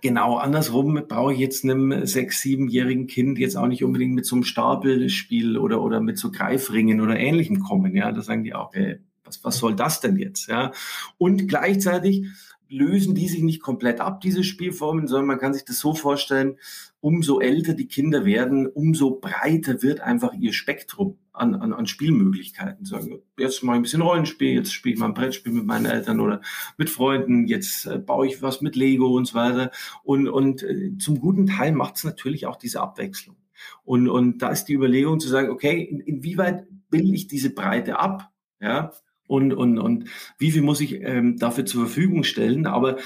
Genau, 0.00 0.36
andersrum 0.36 1.00
brauche 1.08 1.32
ich 1.32 1.38
jetzt 1.38 1.64
einem 1.64 2.06
sechs-, 2.06 2.40
siebenjährigen 2.40 3.06
Kind 3.06 3.38
jetzt 3.38 3.56
auch 3.56 3.68
nicht 3.68 3.84
unbedingt 3.84 4.14
mit 4.14 4.26
so 4.26 4.36
einem 4.36 4.44
Stapelspiel 4.44 5.56
oder, 5.56 5.80
oder 5.80 6.00
mit 6.00 6.18
so 6.18 6.30
Greifringen 6.30 7.00
oder 7.00 7.18
Ähnlichem 7.18 7.60
kommen. 7.60 7.94
Ja, 7.94 8.10
da 8.12 8.20
sagen 8.20 8.44
die 8.44 8.54
auch, 8.54 8.74
ey, 8.74 8.98
was, 9.24 9.42
was 9.44 9.58
soll 9.58 9.74
das 9.74 10.00
denn 10.00 10.16
jetzt? 10.16 10.48
Ja, 10.48 10.72
und 11.18 11.48
gleichzeitig 11.48 12.26
lösen 12.68 13.14
die 13.14 13.28
sich 13.28 13.42
nicht 13.42 13.62
komplett 13.62 14.00
ab, 14.00 14.20
diese 14.20 14.44
Spielformen, 14.44 15.06
sondern 15.06 15.26
man 15.26 15.38
kann 15.38 15.54
sich 15.54 15.64
das 15.64 15.78
so 15.78 15.94
vorstellen, 15.94 16.58
umso 17.00 17.40
älter 17.40 17.74
die 17.74 17.86
Kinder 17.86 18.24
werden, 18.24 18.66
umso 18.66 19.20
breiter 19.20 19.82
wird 19.82 20.00
einfach 20.00 20.32
ihr 20.34 20.52
Spektrum 20.52 21.18
an, 21.32 21.54
an, 21.54 21.72
an 21.72 21.86
Spielmöglichkeiten. 21.86 22.84
Sagen, 22.84 23.20
jetzt 23.38 23.62
mache 23.62 23.76
ich 23.76 23.80
ein 23.80 23.82
bisschen 23.82 24.02
Rollenspiel, 24.02 24.54
jetzt 24.54 24.72
spiele 24.72 24.94
ich 24.94 25.00
mal 25.00 25.06
ein 25.06 25.14
Brettspiel 25.14 25.52
mit 25.52 25.66
meinen 25.66 25.86
Eltern 25.86 26.20
oder 26.20 26.40
mit 26.76 26.90
Freunden, 26.90 27.46
jetzt 27.46 27.86
äh, 27.86 27.98
baue 27.98 28.26
ich 28.26 28.42
was 28.42 28.60
mit 28.60 28.74
Lego 28.74 29.16
und 29.16 29.26
so 29.26 29.34
weiter. 29.34 29.70
Und, 30.02 30.28
und 30.28 30.62
äh, 30.62 30.96
zum 30.98 31.20
guten 31.20 31.46
Teil 31.46 31.72
macht 31.72 31.96
es 31.96 32.04
natürlich 32.04 32.46
auch 32.46 32.56
diese 32.56 32.80
Abwechslung. 32.80 33.36
Und, 33.84 34.08
und 34.08 34.38
da 34.38 34.50
ist 34.50 34.64
die 34.64 34.74
Überlegung 34.74 35.20
zu 35.20 35.28
sagen, 35.28 35.50
okay, 35.50 35.82
in, 35.82 36.00
inwieweit 36.00 36.66
bilde 36.90 37.14
ich 37.14 37.26
diese 37.28 37.50
Breite 37.50 37.98
ab? 37.98 38.30
Ja, 38.60 38.90
und, 39.26 39.52
und, 39.52 39.78
und 39.78 40.08
wie 40.38 40.50
viel 40.50 40.62
muss 40.62 40.80
ich 40.80 41.00
ähm, 41.02 41.36
dafür 41.36 41.66
zur 41.66 41.86
Verfügung 41.86 42.24
stellen. 42.24 42.66
Aber 42.66 42.96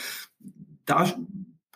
da 0.85 1.13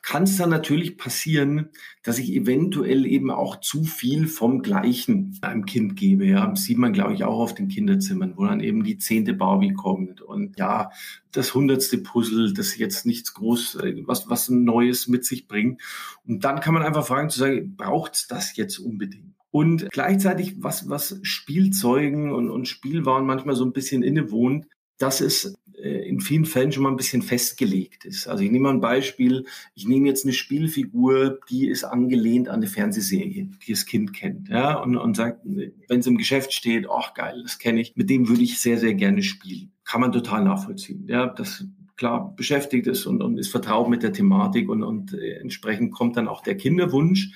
kann 0.05 0.25
es 0.25 0.37
dann 0.37 0.51
natürlich 0.51 0.99
passieren, 0.99 1.71
dass 2.03 2.19
ich 2.19 2.35
eventuell 2.35 3.07
eben 3.07 3.31
auch 3.31 3.61
zu 3.61 3.85
viel 3.85 4.27
vom 4.27 4.61
Gleichen 4.61 5.39
einem 5.41 5.65
Kind 5.65 5.97
gebe. 5.97 6.27
Ja, 6.27 6.47
das 6.47 6.65
sieht 6.65 6.77
man, 6.77 6.93
glaube 6.93 7.15
ich, 7.15 7.25
auch 7.25 7.39
auf 7.39 7.55
den 7.55 7.69
Kinderzimmern, 7.69 8.35
wo 8.37 8.45
dann 8.45 8.61
eben 8.61 8.85
die 8.85 8.99
zehnte 8.99 9.33
Barbie 9.33 9.73
kommt 9.73 10.21
und 10.21 10.59
ja, 10.59 10.91
das 11.33 11.55
hundertste 11.55 11.99
Puzzle, 11.99 12.53
das 12.53 12.77
jetzt 12.77 13.07
nichts 13.07 13.33
groß, 13.33 13.77
äh, 13.77 14.03
was, 14.05 14.29
was 14.29 14.51
Neues 14.51 15.09
mit 15.09 15.25
sich 15.25 15.49
bringt. 15.49 15.81
Und 16.27 16.45
dann 16.45 16.61
kann 16.61 16.75
man 16.75 16.83
einfach 16.83 17.07
fragen, 17.07 17.31
zu 17.31 17.39
sagen, 17.39 17.75
braucht's 17.75 18.27
das 18.27 18.57
jetzt 18.57 18.79
unbedingt? 18.79 19.35
Und 19.55 19.89
gleichzeitig, 19.93 20.57
was, 20.65 20.89
was 20.89 21.21
Spielzeugen 21.23 22.33
und, 22.33 22.51
und 22.51 22.67
Spielwaren 22.67 23.25
manchmal 23.25 23.55
so 23.55 23.65
ein 23.65 23.73
bisschen 23.73 24.03
innewohnt, 24.03 24.67
dass 24.99 25.21
es 25.21 25.55
äh, 25.79 26.09
in 26.09 26.19
vielen 26.19 26.45
Fällen 26.45 26.73
schon 26.73 26.83
mal 26.83 26.89
ein 26.89 26.97
bisschen 26.97 27.23
festgelegt 27.23 28.05
ist. 28.05 28.27
Also 28.27 28.43
ich 28.43 28.51
nehme 28.51 28.65
mal 28.65 28.75
ein 28.75 28.81
Beispiel. 28.81 29.45
Ich 29.77 29.87
nehme 29.87 30.09
jetzt 30.09 30.25
eine 30.25 30.33
Spielfigur, 30.33 31.39
die 31.49 31.69
ist 31.69 31.85
angelehnt 31.85 32.49
an 32.49 32.57
eine 32.57 32.67
Fernsehserie, 32.67 33.49
die 33.65 33.73
das 33.73 33.87
Kind 33.87 34.13
kennt, 34.13 34.49
ja, 34.49 34.75
und, 34.75 34.97
und 34.97 35.15
sagt, 35.15 35.43
wenn 35.45 36.01
es 36.01 36.07
im 36.09 36.19
Geschäft 36.19 36.53
steht, 36.53 36.89
ach 36.91 37.15
geil, 37.15 37.41
das 37.45 37.61
kenne 37.61 37.81
ich, 37.81 37.95
mit 37.95 38.11
dem 38.11 38.29
würde 38.29 38.43
ich 38.43 38.59
sehr, 38.59 38.79
sehr 38.79 38.95
gerne 38.95 39.23
spielen. 39.23 39.71
Kann 39.85 40.01
man 40.01 40.11
total 40.11 40.43
nachvollziehen. 40.43 41.07
Ja, 41.07 41.29
das 41.29 41.65
klar 41.97 42.35
beschäftigt 42.35 42.87
ist 42.87 43.07
und, 43.07 43.23
und 43.23 43.39
ist 43.39 43.51
vertraut 43.51 43.89
mit 43.89 44.03
der 44.03 44.13
Thematik 44.13 44.69
und, 44.69 44.83
und 44.83 45.15
äh, 45.15 45.35
entsprechend 45.35 45.93
kommt 45.93 46.17
dann 46.17 46.29
auch 46.29 46.43
der 46.43 46.57
Kinderwunsch. 46.57 47.31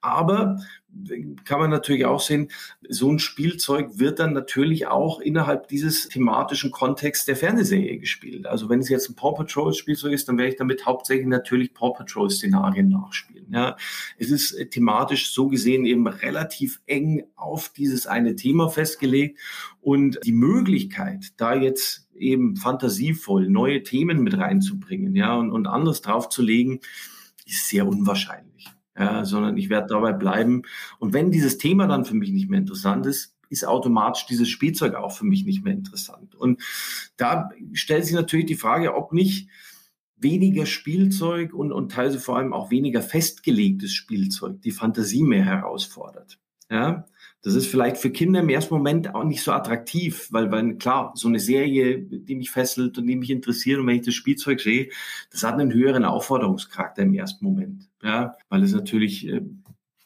Aber 0.00 0.60
kann 1.44 1.58
man 1.58 1.70
natürlich 1.70 2.06
auch 2.06 2.20
sehen, 2.20 2.48
so 2.88 3.10
ein 3.10 3.18
Spielzeug 3.18 3.98
wird 3.98 4.18
dann 4.18 4.32
natürlich 4.32 4.86
auch 4.86 5.20
innerhalb 5.20 5.68
dieses 5.68 6.08
thematischen 6.08 6.70
Kontexts 6.70 7.26
der 7.26 7.36
Fernsehserie 7.36 7.98
gespielt. 7.98 8.46
Also 8.46 8.68
wenn 8.68 8.80
es 8.80 8.88
jetzt 8.88 9.08
ein 9.08 9.16
Paw 9.16 9.34
Patrol 9.34 9.74
Spielzeug 9.74 10.12
ist, 10.12 10.28
dann 10.28 10.38
werde 10.38 10.50
ich 10.50 10.56
damit 10.56 10.86
hauptsächlich 10.86 11.26
natürlich 11.26 11.74
Paw 11.74 11.92
Patrol 11.96 12.30
Szenarien 12.30 12.88
nachspielen. 12.88 13.46
Ja, 13.50 13.76
es 14.18 14.30
ist 14.30 14.52
äh, 14.52 14.66
thematisch 14.66 15.32
so 15.32 15.48
gesehen 15.48 15.84
eben 15.84 16.06
relativ 16.06 16.80
eng 16.86 17.24
auf 17.36 17.70
dieses 17.70 18.06
eine 18.06 18.36
Thema 18.36 18.68
festgelegt 18.68 19.38
und 19.80 20.18
die 20.24 20.32
Möglichkeit, 20.32 21.32
da 21.36 21.54
jetzt 21.54 22.08
eben 22.14 22.56
fantasievoll 22.56 23.48
neue 23.48 23.82
Themen 23.82 24.22
mit 24.22 24.38
reinzubringen, 24.38 25.14
ja, 25.16 25.34
und, 25.34 25.50
und 25.50 25.66
anders 25.66 26.00
draufzulegen, 26.00 26.80
ist 27.46 27.68
sehr 27.68 27.86
unwahrscheinlich 27.86 28.73
ja, 28.96 29.24
sondern 29.24 29.56
ich 29.56 29.70
werde 29.70 29.88
dabei 29.88 30.12
bleiben. 30.12 30.62
Und 30.98 31.12
wenn 31.12 31.30
dieses 31.30 31.58
Thema 31.58 31.86
dann 31.86 32.04
für 32.04 32.14
mich 32.14 32.30
nicht 32.30 32.48
mehr 32.48 32.60
interessant 32.60 33.06
ist, 33.06 33.34
ist 33.50 33.66
automatisch 33.66 34.26
dieses 34.26 34.48
Spielzeug 34.48 34.94
auch 34.94 35.12
für 35.12 35.24
mich 35.24 35.44
nicht 35.44 35.64
mehr 35.64 35.74
interessant. 35.74 36.34
Und 36.34 36.62
da 37.16 37.50
stellt 37.72 38.04
sich 38.04 38.14
natürlich 38.14 38.46
die 38.46 38.56
Frage, 38.56 38.94
ob 38.94 39.12
nicht 39.12 39.48
weniger 40.16 40.66
Spielzeug 40.66 41.52
und, 41.52 41.72
und 41.72 41.92
teilweise 41.92 42.20
vor 42.20 42.38
allem 42.38 42.52
auch 42.52 42.70
weniger 42.70 43.02
festgelegtes 43.02 43.92
Spielzeug 43.92 44.62
die 44.62 44.70
Fantasie 44.70 45.22
mehr 45.22 45.44
herausfordert. 45.44 46.38
Ja, 46.70 47.04
das 47.42 47.54
ist 47.54 47.66
vielleicht 47.66 47.98
für 47.98 48.10
Kinder 48.10 48.40
im 48.40 48.48
ersten 48.48 48.72
Moment 48.72 49.14
auch 49.14 49.22
nicht 49.22 49.42
so 49.42 49.52
attraktiv, 49.52 50.28
weil, 50.30 50.50
weil 50.50 50.76
klar, 50.76 51.12
so 51.14 51.28
eine 51.28 51.38
Serie, 51.38 51.98
die 52.00 52.36
mich 52.36 52.50
fesselt 52.50 52.96
und 52.96 53.06
die 53.06 53.16
mich 53.16 53.28
interessiert 53.28 53.78
und 53.78 53.86
wenn 53.86 53.96
ich 53.96 54.06
das 54.06 54.14
Spielzeug 54.14 54.60
sehe, 54.60 54.88
das 55.30 55.42
hat 55.42 55.54
einen 55.54 55.72
höheren 55.72 56.04
Aufforderungscharakter 56.04 57.02
im 57.02 57.12
ersten 57.12 57.44
Moment, 57.44 57.90
ja, 58.04 58.36
weil 58.50 58.62
es 58.62 58.72
natürlich 58.72 59.26
äh, 59.26 59.40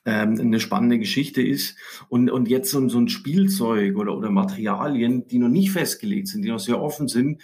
ähm, 0.05 0.41
eine 0.41 0.61
spannende 0.61 0.99
Geschichte 0.99 1.43
ist. 1.43 1.77
Und, 2.09 2.31
und 2.31 2.49
jetzt 2.49 2.71
so, 2.71 2.89
so 2.89 2.99
ein 2.99 3.09
Spielzeug 3.09 3.97
oder, 3.97 4.17
oder 4.17 4.31
Materialien, 4.31 5.27
die 5.27 5.39
noch 5.39 5.49
nicht 5.49 5.73
festgelegt 5.73 6.29
sind, 6.29 6.43
die 6.43 6.49
noch 6.49 6.61
sehr 6.61 6.81
offen 6.81 7.09
sind, 7.09 7.43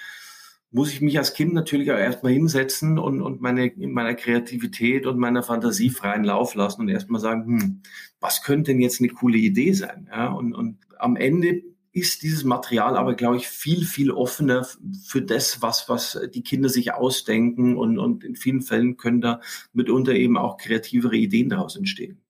muss 0.70 0.92
ich 0.92 1.00
mich 1.00 1.18
als 1.18 1.34
Kind 1.34 1.54
natürlich 1.54 1.92
auch 1.92 1.98
erstmal 1.98 2.32
hinsetzen 2.32 2.98
und, 2.98 3.22
und 3.22 3.40
meine, 3.40 3.66
in 3.66 3.92
meiner 3.92 4.14
Kreativität 4.14 5.06
und 5.06 5.18
meiner 5.18 5.42
Fantasie 5.42 5.90
freien 5.90 6.24
Lauf 6.24 6.54
lassen 6.54 6.80
und 6.80 6.88
erstmal 6.88 7.20
sagen, 7.20 7.46
hm, 7.46 7.82
was 8.18 8.42
könnte 8.42 8.72
denn 8.72 8.80
jetzt 8.80 9.00
eine 9.00 9.10
coole 9.10 9.38
Idee 9.38 9.72
sein? 9.72 10.08
Ja, 10.10 10.32
und, 10.32 10.52
und 10.54 10.78
am 10.98 11.16
Ende 11.16 11.62
ist 11.94 12.22
dieses 12.22 12.42
Material 12.42 12.96
aber, 12.96 13.14
glaube 13.14 13.36
ich, 13.36 13.46
viel, 13.48 13.84
viel 13.84 14.10
offener 14.10 14.66
für 15.06 15.22
das, 15.22 15.62
was, 15.62 15.88
was 15.88 16.20
die 16.34 16.42
Kinder 16.42 16.68
sich 16.68 16.92
ausdenken 16.92 17.76
und, 17.76 17.98
und 17.98 18.24
in 18.24 18.34
vielen 18.34 18.62
Fällen 18.62 18.96
können 18.96 19.20
da 19.20 19.40
mitunter 19.72 20.12
eben 20.12 20.36
auch 20.36 20.56
kreativere 20.56 21.16
Ideen 21.16 21.48
daraus 21.48 21.76
entstehen. 21.76 22.20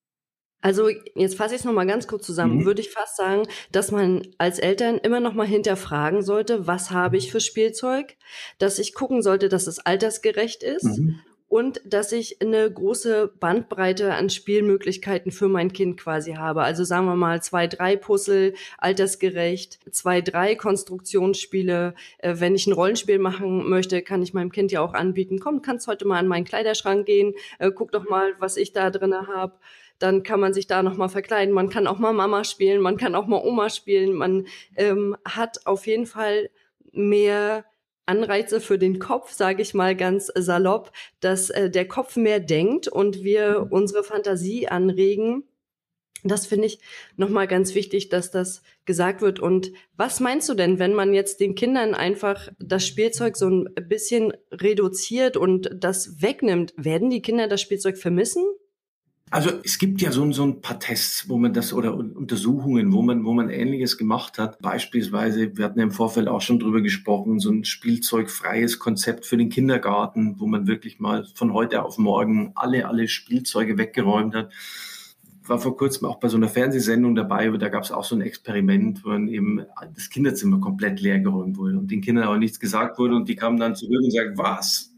Also 0.61 0.89
jetzt 1.15 1.35
fasse 1.35 1.55
ich 1.55 1.61
es 1.61 1.65
nochmal 1.65 1.87
ganz 1.87 2.07
kurz 2.07 2.25
zusammen. 2.25 2.59
Mhm. 2.59 2.65
Würde 2.65 2.81
ich 2.81 2.91
fast 2.91 3.17
sagen, 3.17 3.47
dass 3.71 3.91
man 3.91 4.27
als 4.37 4.59
Eltern 4.59 4.97
immer 4.99 5.19
nochmal 5.19 5.47
hinterfragen 5.47 6.21
sollte, 6.21 6.67
was 6.67 6.91
habe 6.91 7.17
ich 7.17 7.31
für 7.31 7.39
Spielzeug, 7.39 8.17
dass 8.59 8.77
ich 8.77 8.93
gucken 8.93 9.23
sollte, 9.23 9.49
dass 9.49 9.67
es 9.67 9.79
altersgerecht 9.79 10.61
ist 10.61 10.99
mhm. 10.99 11.19
Und 11.47 11.79
dass 11.85 12.11
ich 12.11 12.41
eine 12.41 12.69
große 12.71 13.31
Bandbreite 13.39 14.13
an 14.13 14.29
Spielmöglichkeiten 14.29 15.31
für 15.31 15.47
mein 15.47 15.71
Kind 15.71 15.99
quasi 15.99 16.33
habe. 16.33 16.63
Also 16.63 16.83
sagen 16.83 17.05
wir 17.05 17.15
mal 17.15 17.41
zwei, 17.41 17.67
drei 17.67 17.95
Puzzle, 17.95 18.53
altersgerecht, 18.77 19.79
zwei, 19.91 20.21
drei 20.21 20.55
Konstruktionsspiele. 20.55 21.93
Äh, 22.17 22.35
wenn 22.37 22.55
ich 22.55 22.67
ein 22.67 22.73
Rollenspiel 22.73 23.19
machen 23.19 23.69
möchte, 23.69 24.01
kann 24.01 24.21
ich 24.21 24.33
meinem 24.33 24.51
Kind 24.51 24.71
ja 24.71 24.81
auch 24.81 24.93
anbieten, 24.93 25.39
komm, 25.39 25.61
kannst 25.61 25.87
heute 25.87 26.05
mal 26.05 26.19
in 26.19 26.27
meinen 26.27 26.45
Kleiderschrank 26.45 27.05
gehen, 27.05 27.33
äh, 27.59 27.71
guck 27.71 27.91
doch 27.91 28.09
mal, 28.09 28.33
was 28.39 28.57
ich 28.57 28.73
da 28.73 28.89
drinne 28.89 29.27
habe 29.27 29.53
dann 29.97 30.23
kann 30.23 30.41
man 30.41 30.53
sich 30.53 30.67
da 30.67 30.83
nochmal 30.83 31.07
verkleiden. 31.07 31.53
Man 31.53 31.69
kann 31.69 31.87
auch 31.87 31.99
mal 31.99 32.11
Mama 32.11 32.43
spielen, 32.43 32.81
man 32.81 32.97
kann 32.97 33.15
auch 33.15 33.27
mal 33.27 33.41
Oma 33.41 33.69
spielen. 33.69 34.13
Man 34.13 34.45
ähm, 34.75 35.15
hat 35.23 35.65
auf 35.65 35.87
jeden 35.87 36.05
Fall 36.05 36.49
mehr 36.91 37.63
Anreize 38.05 38.61
für 38.61 38.77
den 38.77 38.99
Kopf, 38.99 39.31
sage 39.31 39.61
ich 39.61 39.73
mal 39.73 39.95
ganz 39.95 40.31
salopp, 40.35 40.91
dass 41.19 41.49
äh, 41.49 41.69
der 41.69 41.87
Kopf 41.87 42.15
mehr 42.15 42.39
denkt 42.39 42.87
und 42.87 43.23
wir 43.23 43.67
unsere 43.71 44.03
Fantasie 44.03 44.67
anregen. 44.67 45.43
Das 46.23 46.47
finde 46.47 46.65
ich 46.65 46.79
nochmal 47.17 47.47
ganz 47.47 47.75
wichtig, 47.75 48.09
dass 48.09 48.31
das 48.31 48.63
gesagt 48.85 49.21
wird. 49.21 49.39
Und 49.39 49.71
was 49.95 50.19
meinst 50.19 50.49
du 50.49 50.55
denn, 50.55 50.79
wenn 50.79 50.93
man 50.93 51.13
jetzt 51.13 51.39
den 51.39 51.53
Kindern 51.53 51.93
einfach 51.93 52.49
das 52.57 52.85
Spielzeug 52.87 53.37
so 53.37 53.47
ein 53.47 53.69
bisschen 53.87 54.33
reduziert 54.51 55.37
und 55.37 55.69
das 55.71 56.23
wegnimmt? 56.23 56.73
Werden 56.77 57.11
die 57.11 57.21
Kinder 57.21 57.47
das 57.47 57.61
Spielzeug 57.61 57.97
vermissen? 57.97 58.43
Also 59.35 59.49
es 59.65 59.79
gibt 59.79 60.01
ja 60.01 60.13
so, 60.13 60.31
so 60.31 60.45
ein 60.45 60.61
paar 60.61 60.79
Tests, 60.79 61.27
wo 61.27 61.37
man 61.37 61.51
das 61.51 61.73
oder 61.73 61.93
Untersuchungen, 61.93 62.93
wo 62.93 63.01
man, 63.01 63.25
wo 63.25 63.33
man 63.33 63.49
Ähnliches 63.49 63.97
gemacht 63.97 64.37
hat. 64.37 64.61
Beispielsweise, 64.61 65.57
wir 65.57 65.65
hatten 65.65 65.77
ja 65.77 65.83
im 65.83 65.91
Vorfeld 65.91 66.29
auch 66.29 66.39
schon 66.39 66.57
drüber 66.57 66.79
gesprochen, 66.79 67.41
so 67.41 67.51
ein 67.51 67.65
spielzeugfreies 67.65 68.79
Konzept 68.79 69.25
für 69.25 69.35
den 69.35 69.49
Kindergarten, 69.49 70.39
wo 70.39 70.47
man 70.47 70.67
wirklich 70.67 71.01
mal 71.01 71.25
von 71.35 71.51
heute 71.51 71.83
auf 71.83 71.97
morgen 71.97 72.53
alle, 72.55 72.87
alle 72.87 73.09
Spielzeuge 73.09 73.77
weggeräumt 73.77 74.33
hat 74.35 74.53
war 75.47 75.59
vor 75.59 75.77
kurzem 75.77 76.07
auch 76.07 76.19
bei 76.19 76.27
so 76.27 76.37
einer 76.37 76.47
Fernsehsendung 76.47 77.13
dabei, 77.13 77.49
da 77.49 77.69
gab 77.69 77.83
es 77.83 77.91
auch 77.91 78.03
so 78.03 78.15
ein 78.15 78.21
Experiment, 78.21 79.05
wo 79.05 79.09
dann 79.09 79.27
eben 79.27 79.63
das 79.93 80.09
Kinderzimmer 80.09 80.59
komplett 80.59 80.99
leer 81.01 81.19
geräumt 81.19 81.57
wurde 81.57 81.77
und 81.77 81.91
den 81.91 82.01
Kindern 82.01 82.27
auch 82.29 82.37
nichts 82.37 82.59
gesagt 82.59 82.97
wurde 82.97 83.15
und 83.15 83.29
die 83.29 83.35
kamen 83.35 83.59
dann 83.59 83.75
zurück 83.75 84.01
und 84.01 84.11
sagten, 84.11 84.37
was? 84.39 84.94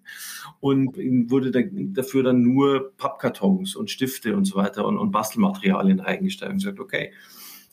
Und 0.60 0.98
wurde 1.30 1.52
da, 1.52 1.60
dafür 1.64 2.24
dann 2.24 2.42
nur 2.42 2.92
Pappkartons 2.98 3.76
und 3.76 3.92
Stifte 3.92 4.36
und 4.36 4.46
so 4.46 4.56
weiter 4.56 4.86
und, 4.86 4.98
und 4.98 5.12
Bastelmaterialien 5.12 6.00
eingestellt. 6.00 6.52
Und 6.52 6.58
gesagt, 6.58 6.80
okay, 6.80 7.12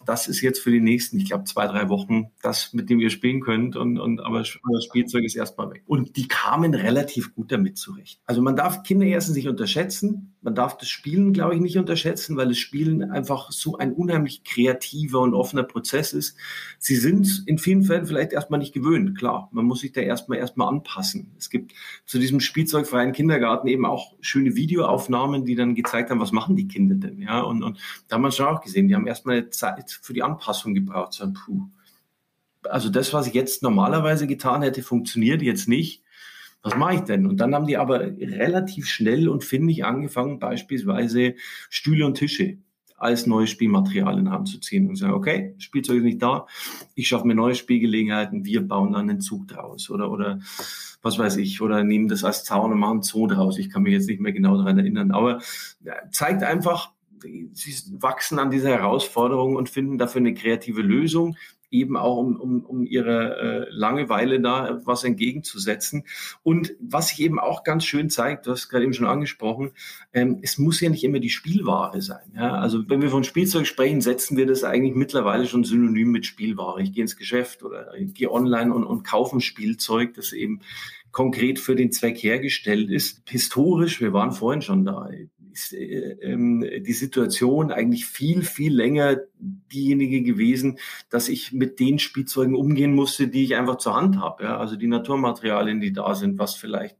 das 0.06 0.28
ist 0.28 0.40
jetzt 0.40 0.60
für 0.60 0.70
die 0.70 0.80
nächsten, 0.80 1.18
ich 1.18 1.26
glaube, 1.26 1.44
zwei, 1.44 1.66
drei 1.66 1.88
Wochen 1.88 2.30
das, 2.42 2.72
mit 2.72 2.90
dem 2.90 3.00
ihr 3.00 3.10
spielen 3.10 3.40
könnt. 3.40 3.76
Und, 3.76 3.98
und 3.98 4.20
aber 4.20 4.40
das 4.40 4.84
Spielzeug 4.84 5.24
ist 5.24 5.36
erstmal 5.36 5.70
weg. 5.70 5.82
Und 5.86 6.16
die 6.16 6.28
kamen 6.28 6.74
relativ 6.74 7.34
gut 7.34 7.52
damit 7.52 7.78
zurecht. 7.78 8.20
Also 8.26 8.42
man 8.42 8.56
darf 8.56 8.82
Kinder 8.82 9.06
erstens 9.06 9.36
nicht 9.36 9.48
unterschätzen. 9.48 10.34
Man 10.42 10.54
darf 10.54 10.76
das 10.76 10.88
Spielen, 10.88 11.32
glaube 11.32 11.54
ich, 11.54 11.60
nicht 11.60 11.78
unterschätzen, 11.78 12.36
weil 12.36 12.48
das 12.48 12.58
Spielen 12.58 13.10
einfach 13.10 13.50
so 13.50 13.78
ein 13.78 13.92
unheimlich 13.92 14.44
kreativer 14.44 15.20
und 15.20 15.34
offener 15.34 15.62
Prozess 15.62 16.12
ist. 16.12 16.36
Sie 16.78 16.96
sind 16.96 17.44
in 17.46 17.58
vielen 17.58 17.82
Fällen 17.82 18.06
vielleicht 18.06 18.32
erstmal 18.32 18.58
nicht 18.58 18.74
gewöhnt. 18.74 19.16
Klar, 19.16 19.48
man 19.52 19.64
muss 19.64 19.80
sich 19.80 19.92
da 19.92 20.02
erstmal 20.02 20.38
erstmal 20.38 20.68
anpassen. 20.68 21.32
Es 21.38 21.48
gibt 21.48 21.72
zu 22.04 22.18
diesem 22.18 22.40
spielzeugfreien 22.40 23.12
Kindergarten 23.12 23.68
eben 23.68 23.86
auch 23.86 24.14
schöne 24.20 24.54
Videoaufnahmen, 24.54 25.44
die 25.44 25.54
dann 25.54 25.74
gezeigt 25.74 26.10
haben, 26.10 26.20
was 26.20 26.32
machen 26.32 26.56
die 26.56 26.68
Kinder 26.68 26.94
denn? 26.94 27.20
Ja, 27.20 27.40
und, 27.40 27.62
und 27.62 27.78
da 28.08 28.16
haben 28.16 28.22
wir 28.22 28.30
schon 28.30 28.46
auch 28.46 28.60
gesehen, 28.60 28.88
die 28.88 28.94
haben 28.94 29.06
erstmal 29.06 29.48
Zeit 29.50 29.93
für 30.02 30.12
die 30.12 30.22
Anpassung 30.22 30.74
gebraucht. 30.74 31.14
So, 31.14 31.32
puh. 31.32 31.68
Also 32.64 32.88
das, 32.88 33.12
was 33.12 33.26
ich 33.26 33.34
jetzt 33.34 33.62
normalerweise 33.62 34.26
getan 34.26 34.62
hätte, 34.62 34.82
funktioniert 34.82 35.42
jetzt 35.42 35.68
nicht. 35.68 36.02
Was 36.62 36.76
mache 36.76 36.94
ich 36.94 37.00
denn? 37.02 37.26
Und 37.26 37.38
dann 37.38 37.54
haben 37.54 37.66
die 37.66 37.76
aber 37.76 38.00
relativ 38.00 38.86
schnell 38.86 39.28
und 39.28 39.44
findig 39.44 39.84
angefangen, 39.84 40.38
beispielsweise 40.38 41.34
Stühle 41.68 42.06
und 42.06 42.14
Tische 42.14 42.56
als 42.96 43.26
neues 43.26 43.50
Spielmaterial 43.50 44.18
in 44.18 44.30
Hand 44.30 44.48
zu 44.48 44.58
ziehen 44.60 44.88
und 44.88 44.96
sagen, 44.96 45.12
okay, 45.12 45.54
Spielzeug 45.58 45.98
ist 45.98 46.04
nicht 46.04 46.22
da, 46.22 46.46
ich 46.94 47.08
schaffe 47.08 47.26
mir 47.26 47.34
neue 47.34 47.54
Spielgelegenheiten, 47.54 48.46
wir 48.46 48.66
bauen 48.66 48.92
dann 48.92 49.10
einen 49.10 49.20
Zug 49.20 49.46
draus 49.46 49.90
oder, 49.90 50.10
oder 50.10 50.38
was 51.02 51.18
weiß 51.18 51.36
ich, 51.36 51.60
oder 51.60 51.84
nehmen 51.84 52.08
das 52.08 52.24
als 52.24 52.44
Zaun 52.44 52.72
und 52.72 52.78
machen 52.78 52.92
einen 52.92 53.02
Zoo 53.02 53.26
draus. 53.26 53.58
Ich 53.58 53.68
kann 53.68 53.82
mich 53.82 53.92
jetzt 53.92 54.08
nicht 54.08 54.20
mehr 54.20 54.32
genau 54.32 54.56
daran 54.56 54.78
erinnern, 54.78 55.10
aber 55.10 55.40
zeigt 56.12 56.42
einfach, 56.42 56.92
sie 57.52 57.74
wachsen 58.00 58.38
an 58.38 58.50
dieser 58.50 58.70
Herausforderung 58.70 59.56
und 59.56 59.68
finden 59.68 59.98
dafür 59.98 60.20
eine 60.20 60.34
kreative 60.34 60.82
Lösung, 60.82 61.36
eben 61.74 61.96
auch 61.96 62.18
um, 62.18 62.36
um, 62.36 62.64
um 62.64 62.86
ihre 62.86 63.36
äh, 63.36 63.66
Langeweile 63.70 64.40
da 64.40 64.80
was 64.84 65.04
entgegenzusetzen. 65.04 66.04
Und 66.42 66.74
was 66.78 67.08
sich 67.08 67.20
eben 67.20 67.40
auch 67.40 67.64
ganz 67.64 67.84
schön 67.84 68.08
zeigt, 68.10 68.46
du 68.46 68.52
hast 68.52 68.68
gerade 68.68 68.84
eben 68.84 68.94
schon 68.94 69.06
angesprochen, 69.06 69.72
ähm, 70.12 70.38
es 70.42 70.56
muss 70.56 70.80
ja 70.80 70.88
nicht 70.88 71.04
immer 71.04 71.18
die 71.18 71.30
Spielware 71.30 72.00
sein. 72.00 72.32
Ja? 72.34 72.54
Also 72.54 72.88
wenn 72.88 73.02
wir 73.02 73.10
von 73.10 73.24
Spielzeug 73.24 73.66
sprechen, 73.66 74.00
setzen 74.00 74.36
wir 74.36 74.46
das 74.46 74.64
eigentlich 74.64 74.94
mittlerweile 74.94 75.46
schon 75.46 75.64
synonym 75.64 76.12
mit 76.12 76.26
Spielware. 76.26 76.80
Ich 76.80 76.92
gehe 76.92 77.02
ins 77.02 77.16
Geschäft 77.16 77.62
oder 77.62 77.94
ich 77.94 78.14
gehe 78.14 78.30
online 78.30 78.72
und, 78.72 78.84
und 78.84 79.02
kaufe 79.02 79.36
ein 79.36 79.40
Spielzeug, 79.40 80.14
das 80.14 80.32
eben 80.32 80.60
konkret 81.10 81.60
für 81.60 81.76
den 81.76 81.92
Zweck 81.92 82.22
hergestellt 82.22 82.90
ist. 82.90 83.22
Historisch, 83.28 84.00
wir 84.00 84.12
waren 84.12 84.32
vorhin 84.32 84.62
schon 84.62 84.84
da, 84.84 85.08
die 85.70 86.92
Situation 86.92 87.70
eigentlich 87.70 88.06
viel, 88.06 88.42
viel 88.42 88.74
länger 88.74 89.18
diejenige 89.38 90.22
gewesen, 90.22 90.78
dass 91.10 91.28
ich 91.28 91.52
mit 91.52 91.80
den 91.80 91.98
Spielzeugen 91.98 92.54
umgehen 92.54 92.94
musste, 92.94 93.28
die 93.28 93.44
ich 93.44 93.56
einfach 93.56 93.76
zur 93.76 93.94
Hand 93.94 94.18
habe. 94.18 94.44
Ja? 94.44 94.58
Also 94.58 94.76
die 94.76 94.86
Naturmaterialien, 94.86 95.80
die 95.80 95.92
da 95.92 96.14
sind, 96.14 96.38
was 96.38 96.54
vielleicht 96.54 96.96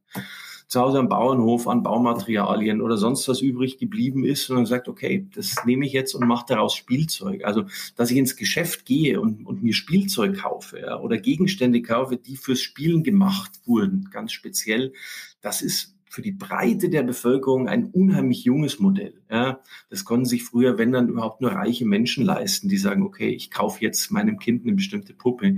zu 0.75 0.81
Hause 0.81 0.99
am 0.99 1.09
Bauernhof 1.09 1.69
an 1.69 1.83
Baumaterialien 1.83 2.81
oder 2.81 2.97
sonst 2.97 3.29
was 3.29 3.41
übrig 3.41 3.79
geblieben 3.79 4.25
ist 4.25 4.51
und 4.51 4.57
dann 4.57 4.67
sagt, 4.67 4.89
okay, 4.89 5.29
das 5.35 5.65
nehme 5.65 5.87
ich 5.87 5.93
jetzt 5.93 6.15
und 6.15 6.27
mache 6.27 6.47
daraus 6.49 6.75
Spielzeug. 6.75 7.45
Also, 7.45 7.65
dass 7.97 8.11
ich 8.11 8.17
ins 8.17 8.37
Geschäft 8.37 8.85
gehe 8.85 9.21
und, 9.21 9.47
und 9.47 9.63
mir 9.63 9.75
Spielzeug 9.75 10.39
kaufe 10.39 10.81
ja, 10.81 10.99
oder 10.99 11.19
Gegenstände 11.19 11.83
kaufe, 11.83 12.17
die 12.17 12.37
fürs 12.37 12.61
Spielen 12.61 13.03
gemacht 13.03 13.53
wurden, 13.67 14.09
ganz 14.11 14.33
speziell, 14.33 14.93
das 15.41 15.63
ist 15.63 15.94
für 16.15 16.23
die 16.23 16.33
Breite 16.33 16.89
der 16.91 17.03
Bevölkerung 17.03 17.69
ein 17.69 17.87
unheimlich 17.87 18.45
junges 18.45 18.79
Modell. 18.79 19.15
Ja, 19.29 19.61
das 19.91 20.05
konnten 20.05 20.27
sich 20.27 20.45
früher, 20.45 20.79
wenn 20.79 20.93
dann 20.93 21.09
überhaupt 21.09 21.41
nur 21.41 21.51
reiche 21.51 21.85
Menschen 21.85 22.25
leisten, 22.25 22.69
die 22.69 22.77
sagen, 22.77 23.03
okay, 23.03 23.31
ich 23.31 23.51
kaufe 23.51 23.83
jetzt 23.83 24.13
meinem 24.13 24.39
Kind 24.39 24.65
eine 24.65 24.75
bestimmte 24.75 25.13
Puppe. 25.13 25.57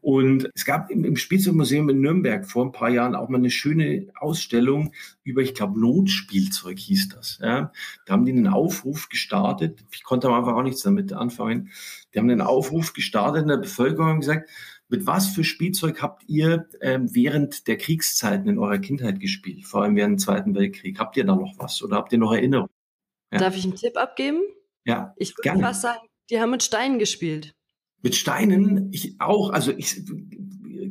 Und 0.00 0.48
es 0.54 0.64
gab 0.64 0.90
im, 0.90 1.04
im 1.04 1.16
Spielzeugmuseum 1.16 1.90
in 1.90 2.00
Nürnberg 2.00 2.46
vor 2.46 2.64
ein 2.64 2.72
paar 2.72 2.88
Jahren 2.88 3.14
auch 3.14 3.28
mal 3.28 3.36
eine 3.36 3.50
schöne 3.50 4.06
Ausstellung 4.18 4.92
über, 5.22 5.42
ich 5.42 5.54
glaube, 5.54 5.78
Notspielzeug 5.78 6.78
hieß 6.78 7.10
das. 7.10 7.38
Ja, 7.42 7.70
da 8.06 8.12
haben 8.14 8.24
die 8.24 8.32
einen 8.32 8.46
Aufruf 8.46 9.10
gestartet. 9.10 9.84
Ich 9.92 10.02
konnte 10.02 10.28
am 10.28 10.34
Anfang 10.34 10.54
auch 10.54 10.62
nichts 10.62 10.82
damit 10.82 11.12
anfangen. 11.12 11.68
Die 12.14 12.18
haben 12.18 12.30
einen 12.30 12.40
Aufruf 12.40 12.94
gestartet 12.94 13.42
in 13.42 13.48
der 13.48 13.58
Bevölkerung 13.58 14.12
und 14.12 14.20
gesagt, 14.20 14.48
mit 14.88 15.06
was 15.06 15.28
für 15.28 15.44
Spielzeug 15.44 16.02
habt 16.02 16.24
ihr 16.28 16.68
ähm, 16.80 17.14
während 17.14 17.66
der 17.66 17.78
Kriegszeiten 17.78 18.48
in 18.48 18.58
eurer 18.58 18.78
Kindheit 18.78 19.20
gespielt, 19.20 19.66
vor 19.66 19.82
allem 19.82 19.96
während 19.96 20.14
dem 20.14 20.18
Zweiten 20.18 20.54
Weltkrieg? 20.54 20.98
Habt 20.98 21.16
ihr 21.16 21.24
da 21.24 21.34
noch 21.34 21.54
was 21.58 21.82
oder 21.82 21.96
habt 21.96 22.12
ihr 22.12 22.18
noch 22.18 22.32
Erinnerungen? 22.32 22.70
Ja. 23.32 23.38
Darf 23.38 23.56
ich 23.56 23.64
einen 23.64 23.76
Tipp 23.76 23.96
abgeben? 23.96 24.40
Ja. 24.84 25.14
Ich 25.16 25.34
würde 25.36 25.58
fast 25.60 25.82
sagen, 25.82 26.06
die 26.30 26.40
haben 26.40 26.50
mit 26.50 26.62
Steinen 26.62 26.98
gespielt. 26.98 27.54
Mit 28.02 28.14
Steinen, 28.14 28.90
ich 28.92 29.16
auch, 29.18 29.50
also 29.50 29.72
ich 29.72 30.04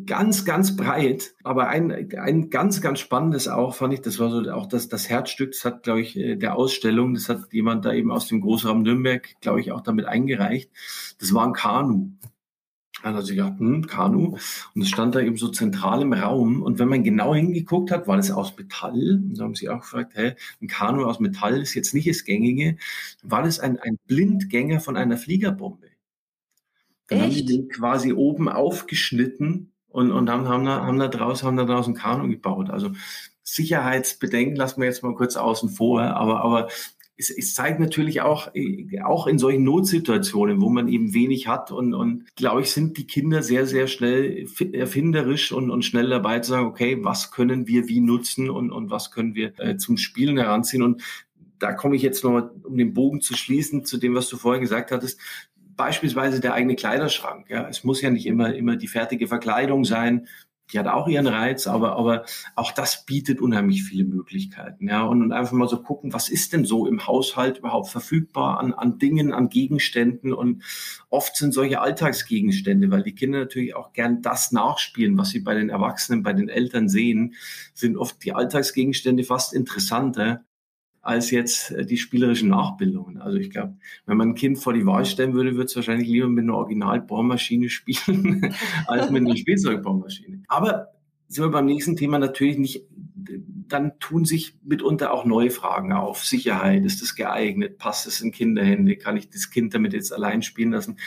ganz, 0.05 0.45
ganz 0.45 0.75
breit, 0.75 1.33
aber 1.43 1.67
ein, 1.67 2.09
ein 2.17 2.49
ganz, 2.49 2.81
ganz 2.81 2.99
spannendes 2.99 3.47
auch, 3.47 3.75
fand 3.75 3.93
ich, 3.93 4.01
das 4.01 4.19
war 4.19 4.29
so 4.29 4.51
auch 4.51 4.65
das, 4.65 4.89
das 4.89 5.09
Herzstück, 5.09 5.51
das 5.51 5.65
hat, 5.65 5.83
glaube 5.83 6.01
ich, 6.01 6.17
äh, 6.17 6.35
der 6.35 6.55
Ausstellung, 6.55 7.13
das 7.13 7.29
hat 7.29 7.53
jemand 7.53 7.85
da 7.85 7.93
eben 7.93 8.11
aus 8.11 8.27
dem 8.27 8.41
Großraum 8.41 8.81
Nürnberg, 8.81 9.27
glaube 9.41 9.61
ich, 9.61 9.71
auch 9.71 9.81
damit 9.81 10.05
eingereicht. 10.05 10.71
Das 11.19 11.33
war 11.33 11.45
ein 11.45 11.53
Kanu. 11.53 12.11
Dann 13.03 13.15
hat 13.15 13.25
sie 13.25 13.35
gedacht, 13.35 13.59
hm, 13.59 13.85
Kanu. 13.85 14.37
Und 14.73 14.81
es 14.81 14.87
stand 14.87 15.13
da 15.13 15.19
eben 15.19 15.35
so 15.35 15.49
zentral 15.49 16.01
im 16.01 16.13
Raum. 16.13 16.63
Und 16.63 16.79
wenn 16.79 16.87
man 16.87 17.03
genau 17.03 17.35
hingeguckt 17.35 17.91
hat, 17.91 18.07
war 18.07 18.15
das 18.15 18.31
aus 18.31 18.55
Metall. 18.57 19.19
Und 19.21 19.37
da 19.37 19.43
haben 19.43 19.55
sie 19.55 19.67
auch 19.67 19.81
gefragt, 19.81 20.13
hä, 20.15 20.35
ein 20.61 20.67
Kanu 20.67 21.03
aus 21.03 21.19
Metall 21.19 21.61
ist 21.61 21.73
jetzt 21.73 21.93
nicht 21.93 22.07
das 22.07 22.23
Gängige. 22.23 22.77
War 23.21 23.43
das 23.43 23.59
ein, 23.59 23.77
ein 23.77 23.99
Blindgänger 24.07 24.79
von 24.79 24.95
einer 24.95 25.17
Fliegerbombe? 25.17 25.87
Dann 27.07 27.19
Echt? 27.19 27.27
haben 27.27 27.35
die 27.35 27.45
den 27.45 27.67
quasi 27.67 28.13
oben 28.13 28.47
aufgeschnitten 28.47 29.73
und, 29.89 30.13
und 30.13 30.29
haben, 30.29 30.47
haben, 30.47 30.63
da, 30.63 30.85
haben 30.85 30.97
da 30.97 31.09
draußen, 31.09 31.45
haben 31.45 31.57
da 31.57 31.65
draußen 31.65 31.95
Kanu 31.95 32.29
gebaut. 32.29 32.69
Also 32.69 32.91
Sicherheitsbedenken 33.43 34.55
lassen 34.55 34.79
wir 34.79 34.87
jetzt 34.87 35.03
mal 35.03 35.13
kurz 35.13 35.35
außen 35.35 35.69
vor, 35.69 36.01
aber, 36.01 36.41
aber 36.41 36.69
es, 37.23 37.29
es 37.29 37.53
zeigt 37.53 37.79
natürlich 37.79 38.21
auch, 38.21 38.53
äh, 38.53 39.01
auch 39.01 39.27
in 39.27 39.39
solchen 39.39 39.63
Notsituationen, 39.63 40.61
wo 40.61 40.69
man 40.69 40.87
eben 40.87 41.13
wenig 41.13 41.47
hat 41.47 41.71
und, 41.71 41.93
und 41.93 42.35
glaube 42.35 42.61
ich, 42.61 42.71
sind 42.71 42.97
die 42.97 43.07
Kinder 43.07 43.41
sehr, 43.41 43.65
sehr 43.65 43.87
schnell 43.87 44.45
erfinderisch 44.73 45.51
und, 45.51 45.69
und 45.69 45.85
schnell 45.85 46.09
dabei 46.09 46.39
zu 46.39 46.51
sagen, 46.51 46.67
okay, 46.67 46.97
was 47.01 47.31
können 47.31 47.67
wir 47.67 47.87
wie 47.87 48.01
nutzen 48.01 48.49
und, 48.49 48.71
und 48.71 48.89
was 48.89 49.11
können 49.11 49.35
wir 49.35 49.57
äh, 49.59 49.77
zum 49.77 49.97
Spielen 49.97 50.37
heranziehen 50.37 50.83
und 50.83 51.01
da 51.59 51.71
komme 51.71 51.95
ich 51.95 52.01
jetzt 52.01 52.23
noch, 52.23 52.49
um 52.63 52.77
den 52.77 52.93
Bogen 52.93 53.21
zu 53.21 53.35
schließen, 53.35 53.85
zu 53.85 53.97
dem, 53.97 54.15
was 54.15 54.27
du 54.27 54.35
vorher 54.35 54.59
gesagt 54.59 54.91
hattest, 54.91 55.19
beispielsweise 55.77 56.41
der 56.41 56.53
eigene 56.53 56.75
Kleiderschrank. 56.75 57.49
Ja, 57.49 57.67
es 57.69 57.83
muss 57.85 58.01
ja 58.01 58.09
nicht 58.09 58.25
immer 58.25 58.53
immer 58.53 58.75
die 58.75 58.87
fertige 58.87 59.27
Verkleidung 59.27 59.85
sein 59.85 60.27
die 60.71 60.79
hat 60.79 60.87
auch 60.87 61.07
ihren 61.07 61.27
Reiz, 61.27 61.67
aber, 61.67 61.97
aber 61.97 62.25
auch 62.55 62.71
das 62.71 63.05
bietet 63.05 63.41
unheimlich 63.41 63.83
viele 63.83 64.05
Möglichkeiten. 64.05 64.87
Ja, 64.87 65.03
und, 65.03 65.31
einfach 65.31 65.53
mal 65.53 65.67
so 65.67 65.81
gucken, 65.81 66.13
was 66.13 66.29
ist 66.29 66.53
denn 66.53 66.65
so 66.65 66.87
im 66.87 67.05
Haushalt 67.05 67.59
überhaupt 67.59 67.89
verfügbar 67.89 68.59
an, 68.59 68.73
an 68.73 68.97
Dingen, 68.97 69.33
an 69.33 69.49
Gegenständen. 69.49 70.33
Und 70.33 70.63
oft 71.09 71.35
sind 71.35 71.53
solche 71.53 71.81
Alltagsgegenstände, 71.81 72.89
weil 72.91 73.03
die 73.03 73.15
Kinder 73.15 73.39
natürlich 73.39 73.75
auch 73.75 73.93
gern 73.93 74.21
das 74.21 74.51
nachspielen, 74.51 75.17
was 75.17 75.29
sie 75.29 75.41
bei 75.41 75.53
den 75.53 75.69
Erwachsenen, 75.69 76.23
bei 76.23 76.33
den 76.33 76.49
Eltern 76.49 76.87
sehen, 76.87 77.35
sind 77.73 77.97
oft 77.97 78.23
die 78.23 78.33
Alltagsgegenstände 78.33 79.23
fast 79.23 79.53
interessanter 79.53 80.43
als 81.03 81.31
jetzt 81.31 81.71
äh, 81.71 81.85
die 81.85 81.97
spielerischen 81.97 82.49
Nachbildungen. 82.49 83.21
Also 83.21 83.37
ich 83.37 83.51
glaube, 83.51 83.75
wenn 84.05 84.17
man 84.17 84.29
ein 84.29 84.35
Kind 84.35 84.57
vor 84.57 84.73
die 84.73 84.85
Wahl 84.85 85.05
stellen 85.05 85.33
würde, 85.33 85.51
würde 85.51 85.65
es 85.65 85.75
wahrscheinlich 85.75 86.07
lieber 86.07 86.29
mit 86.29 86.43
einer 86.43 86.55
Originalbohrmaschine 86.55 87.69
spielen, 87.69 88.55
als 88.87 89.11
mit 89.11 89.23
einer 89.23 89.35
Spielzeugbohrmaschine. 89.35 90.43
Aber 90.47 90.87
sind 91.27 91.43
wir 91.43 91.51
beim 91.51 91.65
nächsten 91.65 91.97
Thema 91.97 92.19
natürlich 92.19 92.57
nicht, 92.57 92.85
dann 93.67 93.99
tun 93.99 94.23
sich 94.23 94.55
mitunter 94.63 95.11
auch 95.11 95.25
neue 95.25 95.49
Fragen 95.49 95.91
auf. 95.91 96.23
Sicherheit, 96.23 96.85
ist 96.85 97.01
das 97.01 97.15
geeignet? 97.15 97.79
Passt 97.79 98.07
es 98.07 98.21
in 98.21 98.31
Kinderhände? 98.31 98.95
Kann 98.95 99.17
ich 99.17 99.29
das 99.29 99.49
Kind 99.49 99.73
damit 99.73 99.93
jetzt 99.93 100.13
allein 100.13 100.41
spielen 100.41 100.71
lassen? 100.71 100.97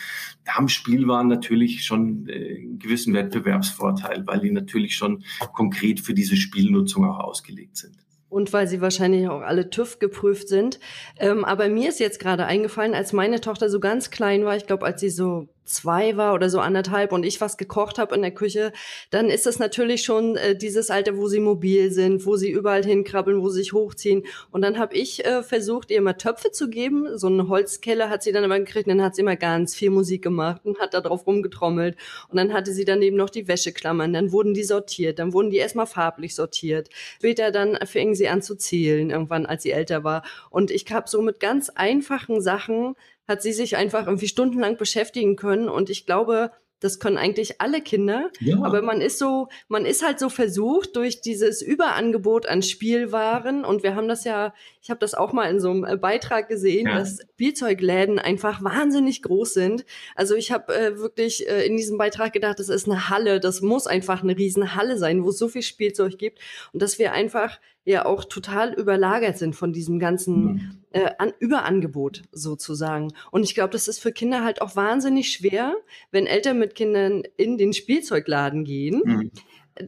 Da 0.44 0.54
haben 0.54 0.68
Spielwaren 0.68 1.28
natürlich 1.28 1.84
schon 1.84 2.28
äh, 2.28 2.56
einen 2.56 2.78
gewissen 2.78 3.14
Wettbewerbsvorteil, 3.14 4.26
weil 4.26 4.40
die 4.40 4.50
natürlich 4.50 4.96
schon 4.96 5.24
konkret 5.54 6.00
für 6.00 6.12
diese 6.12 6.36
Spielnutzung 6.36 7.06
auch 7.06 7.20
ausgelegt 7.20 7.78
sind 7.78 8.05
und 8.28 8.52
weil 8.52 8.66
sie 8.66 8.80
wahrscheinlich 8.80 9.28
auch 9.28 9.42
alle 9.42 9.70
TÜV 9.70 9.98
geprüft 9.98 10.48
sind. 10.48 10.80
Ähm, 11.18 11.44
aber 11.44 11.68
mir 11.68 11.88
ist 11.88 12.00
jetzt 12.00 12.20
gerade 12.20 12.46
eingefallen, 12.46 12.94
als 12.94 13.12
meine 13.12 13.40
Tochter 13.40 13.68
so 13.68 13.80
ganz 13.80 14.10
klein 14.10 14.44
war, 14.44 14.56
ich 14.56 14.66
glaube, 14.66 14.86
als 14.86 15.00
sie 15.00 15.10
so 15.10 15.48
zwei 15.66 16.16
war 16.16 16.34
oder 16.34 16.48
so 16.48 16.60
anderthalb 16.60 17.12
und 17.12 17.24
ich 17.24 17.40
was 17.40 17.56
gekocht 17.56 17.98
habe 17.98 18.14
in 18.14 18.22
der 18.22 18.30
Küche, 18.30 18.72
dann 19.10 19.28
ist 19.28 19.46
das 19.46 19.58
natürlich 19.58 20.02
schon 20.02 20.36
äh, 20.36 20.56
dieses 20.56 20.90
Alter, 20.90 21.16
wo 21.16 21.28
sie 21.28 21.40
mobil 21.40 21.90
sind, 21.92 22.24
wo 22.26 22.36
sie 22.36 22.50
überall 22.50 22.84
hinkrabbeln, 22.84 23.42
wo 23.42 23.48
sie 23.50 23.60
sich 23.60 23.72
hochziehen. 23.72 24.24
Und 24.50 24.62
dann 24.62 24.78
habe 24.78 24.94
ich 24.94 25.24
äh, 25.24 25.42
versucht, 25.42 25.90
ihr 25.90 26.00
mal 26.00 26.14
Töpfe 26.14 26.50
zu 26.52 26.68
geben. 26.70 27.18
So 27.18 27.26
eine 27.26 27.48
Holzkelle 27.48 28.08
hat 28.08 28.22
sie 28.22 28.32
dann 28.32 28.44
immer 28.44 28.58
gekriegt. 28.58 28.86
Und 28.86 28.98
dann 28.98 29.06
hat 29.06 29.16
sie 29.16 29.22
immer 29.22 29.36
ganz 29.36 29.74
viel 29.74 29.90
Musik 29.90 30.22
gemacht 30.22 30.62
und 30.64 30.78
hat 30.78 30.94
da 30.94 31.00
drauf 31.00 31.26
rumgetrommelt. 31.26 31.96
Und 32.28 32.36
dann 32.36 32.52
hatte 32.52 32.72
sie 32.72 32.84
daneben 32.84 33.16
noch 33.16 33.30
die 33.30 33.48
Wäscheklammern. 33.48 34.12
Dann 34.12 34.32
wurden 34.32 34.54
die 34.54 34.64
sortiert. 34.64 35.18
Dann 35.18 35.32
wurden 35.32 35.50
die 35.50 35.58
erstmal 35.58 35.86
farblich 35.86 36.34
sortiert. 36.34 36.88
Später 37.16 37.50
dann 37.50 37.78
fingen 37.86 38.14
sie 38.14 38.28
an 38.28 38.42
zu 38.42 38.56
zählen, 38.56 39.10
irgendwann, 39.10 39.46
als 39.46 39.62
sie 39.62 39.72
älter 39.72 40.04
war. 40.04 40.22
Und 40.50 40.70
ich 40.70 40.86
habe 40.90 41.08
so 41.08 41.22
mit 41.22 41.40
ganz 41.40 41.70
einfachen 41.70 42.40
Sachen 42.40 42.94
hat 43.28 43.42
sie 43.42 43.52
sich 43.52 43.76
einfach 43.76 44.06
irgendwie 44.06 44.28
stundenlang 44.28 44.76
beschäftigen 44.76 45.36
können. 45.36 45.68
Und 45.68 45.90
ich 45.90 46.06
glaube, 46.06 46.50
das 46.80 46.98
können 46.98 47.16
eigentlich 47.16 47.60
alle 47.60 47.80
Kinder. 47.80 48.30
Ja. 48.40 48.62
Aber 48.62 48.82
man 48.82 49.00
ist 49.00 49.18
so, 49.18 49.48
man 49.68 49.86
ist 49.86 50.04
halt 50.04 50.18
so 50.18 50.28
versucht 50.28 50.94
durch 50.94 51.22
dieses 51.22 51.62
Überangebot 51.62 52.46
an 52.46 52.62
Spielwaren. 52.62 53.64
Und 53.64 53.82
wir 53.82 53.94
haben 53.94 54.08
das 54.08 54.24
ja, 54.24 54.52
ich 54.82 54.90
habe 54.90 55.00
das 55.00 55.14
auch 55.14 55.32
mal 55.32 55.50
in 55.50 55.58
so 55.58 55.70
einem 55.70 55.84
äh, 55.84 55.96
Beitrag 55.96 56.48
gesehen, 56.48 56.86
ja. 56.86 56.98
dass 56.98 57.20
Spielzeugläden 57.34 58.18
einfach 58.18 58.62
wahnsinnig 58.62 59.22
groß 59.22 59.54
sind. 59.54 59.86
Also 60.14 60.34
ich 60.34 60.52
habe 60.52 60.74
äh, 60.74 60.98
wirklich 60.98 61.48
äh, 61.48 61.64
in 61.66 61.78
diesem 61.78 61.96
Beitrag 61.96 62.34
gedacht, 62.34 62.58
das 62.58 62.68
ist 62.68 62.86
eine 62.86 63.08
Halle, 63.08 63.40
das 63.40 63.62
muss 63.62 63.86
einfach 63.86 64.22
eine 64.22 64.36
Riesenhalle 64.36 64.98
sein, 64.98 65.24
wo 65.24 65.30
es 65.30 65.38
so 65.38 65.48
viel 65.48 65.62
Spielzeug 65.62 66.18
gibt. 66.18 66.40
Und 66.74 66.82
dass 66.82 66.98
wir 66.98 67.12
einfach 67.12 67.58
ja 67.86 68.04
auch 68.04 68.24
total 68.24 68.74
überlagert 68.74 69.38
sind 69.38 69.56
von 69.56 69.72
diesem 69.72 69.98
ganzen 69.98 70.82
äh, 70.90 71.10
An 71.18 71.32
Überangebot 71.38 72.24
sozusagen. 72.32 73.12
Und 73.30 73.44
ich 73.44 73.54
glaube, 73.54 73.70
das 73.70 73.88
ist 73.88 74.00
für 74.00 74.12
Kinder 74.12 74.44
halt 74.44 74.60
auch 74.60 74.76
wahnsinnig 74.76 75.32
schwer, 75.32 75.74
wenn 76.10 76.26
Eltern 76.26 76.58
mit 76.58 76.74
Kindern 76.74 77.22
in 77.36 77.56
den 77.56 77.72
Spielzeugladen 77.72 78.64
gehen. 78.64 79.00
Mhm 79.04 79.30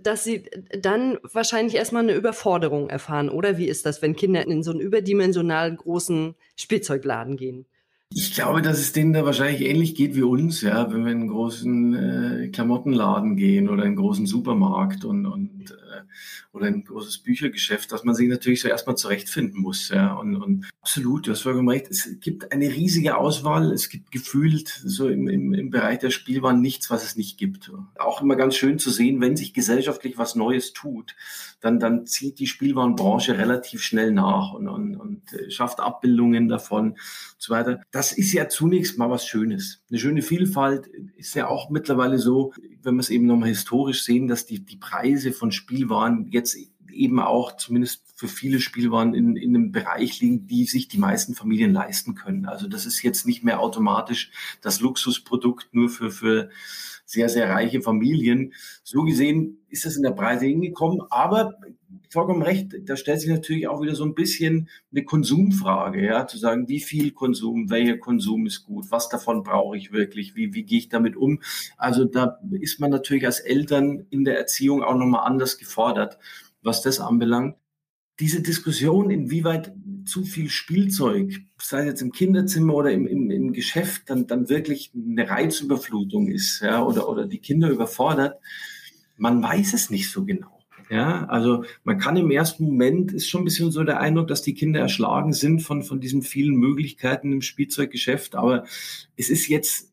dass 0.03 0.25
sie 0.25 0.45
dann 0.83 1.17
wahrscheinlich 1.33 1.75
erstmal 1.75 2.03
eine 2.03 2.15
Überforderung 2.15 2.91
erfahren, 2.91 3.31
oder 3.31 3.59
wie 3.59 3.69
ist 3.69 3.87
das, 3.87 4.03
wenn 4.03 4.17
Kinder 4.17 4.47
in 4.47 4.63
so 4.63 4.71
einen 4.71 4.81
überdimensional 4.81 5.75
großen 5.75 6.35
Spielzeugladen 6.57 7.37
gehen? 7.37 7.65
Ich 8.15 8.35
glaube, 8.35 8.63
dass 8.63 8.79
es 8.79 8.93
denen 8.93 9.13
da 9.13 9.25
wahrscheinlich 9.25 9.63
ähnlich 9.63 9.95
geht 9.95 10.15
wie 10.15 10.23
uns, 10.23 10.63
ja, 10.63 10.93
wenn 10.93 11.05
wir 11.05 11.13
in 11.13 11.21
einen 11.21 11.29
großen 11.29 11.95
äh, 11.95 12.49
Klamottenladen 12.49 13.37
gehen 13.37 13.69
oder 13.69 13.83
in 13.83 13.89
einen 13.89 13.97
großen 13.97 14.27
Supermarkt 14.27 15.05
und, 15.05 15.27
und 15.27 15.71
äh, 15.71 15.75
oder 16.53 16.67
ein 16.67 16.85
großes 16.85 17.19
Büchergeschäft, 17.19 17.93
dass 17.93 18.05
man 18.05 18.15
sich 18.15 18.29
natürlich 18.29 18.61
so 18.61 18.69
erstmal 18.69 18.97
zurechtfinden 18.97 19.61
muss. 19.61 19.89
Ja. 19.89 20.15
Und, 20.15 20.37
und 20.37 20.71
absolut, 20.81 21.27
du 21.27 21.33
hast 21.33 21.43
vollkommen 21.43 21.69
recht, 21.69 21.89
es 21.91 22.19
gibt 22.21 22.53
eine 22.53 22.69
riesige 22.69 23.17
Auswahl, 23.17 23.73
es 23.73 23.89
gibt 23.89 24.11
gefühlt 24.11 24.69
so 24.69 25.09
im, 25.09 25.29
im, 25.29 25.55
im 25.55 25.71
Bereich 25.71 25.99
der 25.99 26.11
Spielwaren 26.11 26.61
nichts, 26.61 26.91
was 26.91 27.05
es 27.05 27.17
nicht 27.17 27.39
gibt. 27.39 27.71
Auch 27.99 28.23
immer 28.23 28.37
ganz 28.37 28.57
schön 28.57 28.79
zu 28.79 28.91
sehen, 28.91 29.21
wenn 29.21 29.37
sich 29.37 29.55
gesellschaftlich 29.55 30.19
was 30.19 30.35
Neues 30.35 30.73
tut, 30.73 31.15
dann, 31.61 31.81
dann 31.81 32.07
zieht 32.07 32.39
die 32.39 32.47
Spielwarenbranche 32.47 33.37
relativ 33.37 33.83
schnell 33.83 34.13
nach 34.13 34.53
und, 34.53 34.69
und, 34.69 34.88
äh, 34.88 34.88
schafft 35.49 35.81
Abbildungen 35.81 36.49
davon 36.49 36.91
und 36.91 36.99
so 37.39 37.53
weiter. 37.53 37.81
Das 37.91 38.13
ist 38.13 38.33
ja 38.33 38.49
zunächst 38.49 38.99
mal 38.99 39.11
was 39.11 39.27
Schönes. 39.27 39.83
Eine 39.91 39.99
schöne 39.99 40.23
Vielfalt 40.23 40.87
ist 41.17 41.35
ja 41.35 41.49
auch 41.49 41.71
mittlerweile 41.71 42.19
so, 42.19 42.53
wenn 42.83 42.95
wir 42.95 43.01
es 43.01 43.11
eben 43.11 43.27
nochmal 43.27 43.51
historisch 43.51 44.05
sehen, 44.05 44.29
dass 44.29 44.47
die, 44.47 44.65
die 44.65 44.77
Preise 44.77 45.33
von 45.33 45.53
Spielwaren 45.53 46.29
jetzt 46.31 46.57
eben 46.91 47.21
auch 47.21 47.57
zumindest 47.57 48.03
für 48.17 48.29
viele 48.29 48.61
Spielwaren 48.61 49.15
in, 49.15 49.37
in 49.37 49.55
einem 49.55 49.71
Bereich 49.71 50.21
liegen, 50.21 50.47
die 50.47 50.65
sich 50.65 50.89
die 50.89 50.99
meisten 50.99 51.35
Familien 51.35 51.73
leisten 51.73 52.15
können. 52.15 52.47
Also 52.47 52.67
das 52.67 52.87
ist 52.87 53.03
jetzt 53.03 53.27
nicht 53.27 53.45
mehr 53.45 53.61
automatisch 53.61 54.33
das 54.61 54.81
Luxusprodukt 54.81 55.69
nur 55.73 55.89
für, 55.89 56.11
für 56.11 56.51
sehr, 57.09 57.31
sehr 57.31 57.49
reiche 57.49 57.81
Familien. 57.81 58.53
So 58.85 59.03
gesehen 59.03 59.65
ist 59.71 59.87
das 59.87 59.97
in 59.97 60.03
der 60.03 60.11
Breite 60.11 60.45
hingekommen, 60.45 61.01
aber 61.09 61.55
vollkommen 62.11 62.43
recht, 62.43 62.75
da 62.83 62.97
stellt 62.97 63.21
sich 63.21 63.31
natürlich 63.31 63.67
auch 63.67 63.81
wieder 63.81 63.95
so 63.95 64.05
ein 64.05 64.15
bisschen 64.15 64.69
eine 64.93 65.05
Konsumfrage, 65.05 66.05
ja, 66.05 66.27
zu 66.27 66.37
sagen, 66.37 66.69
wie 66.69 66.81
viel 66.81 67.13
Konsum, 67.13 67.71
welcher 67.71 67.97
Konsum 67.97 68.45
ist 68.47 68.65
gut, 68.65 68.91
was 68.91 69.09
davon 69.09 69.43
brauche 69.43 69.77
ich 69.77 69.91
wirklich, 69.91 70.37
wie, 70.37 70.53
wie 70.53 70.65
gehe 70.65 70.79
ich 70.79 70.91
damit 70.91 71.17
um? 71.17 71.41
Also 71.79 72.05
da 72.05 72.39
ist 72.61 72.79
man 72.79 72.91
natürlich 72.91 73.25
als 73.25 73.41
Eltern 73.41 74.07
in 74.11 74.25
der 74.25 74.37
Erziehung 74.37 74.83
auch 74.83 74.95
nochmal 74.95 75.27
anders 75.27 75.57
gefordert, 75.57 76.19
was 76.63 76.83
das 76.83 77.01
anbelangt. 77.01 77.57
Diese 78.21 78.43
Diskussion, 78.43 79.11
inwieweit 79.11 79.73
zu 80.05 80.25
viel 80.25 80.49
Spielzeug, 80.49 81.41
sei 81.61 81.81
es 81.81 81.87
jetzt 81.87 82.03
im 82.03 82.13
Kinderzimmer 82.13 82.75
oder 82.75 82.91
im, 82.91 83.07
im, 83.07 83.31
im 83.31 83.53
Geschäft, 83.53 84.03
dann, 84.07 84.27
dann 84.27 84.49
wirklich 84.49 84.93
eine 84.95 85.29
Reizüberflutung 85.29 86.29
ist, 86.29 86.61
ja, 86.61 86.83
oder, 86.83 87.09
oder 87.09 87.27
die 87.27 87.39
Kinder 87.39 87.69
überfordert, 87.69 88.41
man 89.17 89.43
weiß 89.43 89.75
es 89.75 89.91
nicht 89.91 90.11
so 90.11 90.25
genau. 90.25 90.59
Ja, 90.91 91.27
also 91.27 91.65
man 91.85 91.99
kann 91.99 92.17
im 92.17 92.31
ersten 92.31 92.65
Moment 92.65 93.13
ist 93.13 93.29
schon 93.29 93.43
ein 93.43 93.45
bisschen 93.45 93.71
so 93.71 93.85
der 93.85 94.01
Eindruck, 94.01 94.29
dass 94.29 94.41
die 94.41 94.55
Kinder 94.55 94.81
erschlagen 94.81 95.35
sind 95.35 95.61
von, 95.61 95.83
von 95.83 96.01
diesen 96.01 96.23
vielen 96.23 96.55
Möglichkeiten 96.55 97.31
im 97.31 97.43
Spielzeuggeschäft. 97.43 98.35
Aber 98.35 98.65
es 99.15 99.29
ist 99.29 99.49
jetzt 99.49 99.93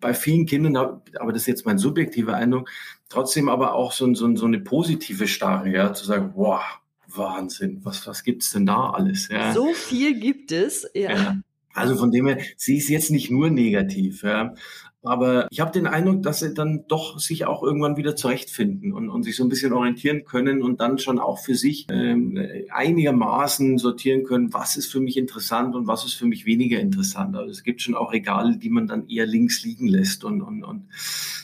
bei 0.00 0.14
vielen 0.14 0.46
Kindern, 0.46 0.76
aber 0.76 1.32
das 1.32 1.42
ist 1.42 1.46
jetzt 1.46 1.66
mein 1.66 1.78
subjektiver 1.78 2.34
Eindruck, 2.34 2.68
trotzdem 3.08 3.48
aber 3.48 3.74
auch 3.74 3.92
so, 3.92 4.12
so, 4.14 4.34
so 4.34 4.46
eine 4.46 4.60
positive 4.60 5.28
Starre, 5.28 5.70
ja, 5.70 5.94
zu 5.94 6.04
sagen, 6.04 6.32
wow, 6.34 6.62
Wahnsinn, 7.08 7.80
was, 7.84 8.06
was 8.06 8.22
gibt's 8.22 8.52
denn 8.52 8.66
da 8.66 8.90
alles? 8.90 9.28
Ja. 9.28 9.52
So 9.52 9.72
viel 9.72 10.18
gibt 10.18 10.52
es, 10.52 10.88
ja. 10.94 11.10
ja. 11.10 11.36
Also 11.72 11.96
von 11.96 12.10
dem 12.10 12.26
her, 12.26 12.38
sie 12.56 12.76
ist 12.76 12.88
jetzt 12.88 13.10
nicht 13.10 13.30
nur 13.30 13.50
negativ, 13.50 14.22
ja. 14.22 14.54
Aber 15.02 15.46
ich 15.50 15.60
habe 15.60 15.70
den 15.70 15.86
Eindruck, 15.86 16.22
dass 16.22 16.40
sie 16.40 16.52
dann 16.52 16.84
doch 16.88 17.20
sich 17.20 17.46
auch 17.46 17.62
irgendwann 17.62 17.96
wieder 17.96 18.16
zurechtfinden 18.16 18.92
und, 18.92 19.08
und 19.08 19.22
sich 19.22 19.36
so 19.36 19.44
ein 19.44 19.48
bisschen 19.48 19.72
orientieren 19.72 20.24
können 20.24 20.60
und 20.60 20.80
dann 20.80 20.98
schon 20.98 21.20
auch 21.20 21.38
für 21.38 21.54
sich 21.54 21.86
ähm, 21.88 22.36
einigermaßen 22.70 23.78
sortieren 23.78 24.24
können, 24.24 24.52
was 24.52 24.76
ist 24.76 24.90
für 24.90 25.00
mich 25.00 25.16
interessant 25.16 25.76
und 25.76 25.86
was 25.86 26.04
ist 26.04 26.14
für 26.14 26.26
mich 26.26 26.46
weniger 26.46 26.80
interessant. 26.80 27.36
Also 27.36 27.50
es 27.50 27.62
gibt 27.62 27.80
schon 27.80 27.94
auch 27.94 28.12
Regale, 28.12 28.58
die 28.58 28.70
man 28.70 28.88
dann 28.88 29.08
eher 29.08 29.26
links 29.26 29.62
liegen 29.62 29.86
lässt 29.86 30.24
und, 30.24 30.42
und, 30.42 30.64
und 30.64 30.88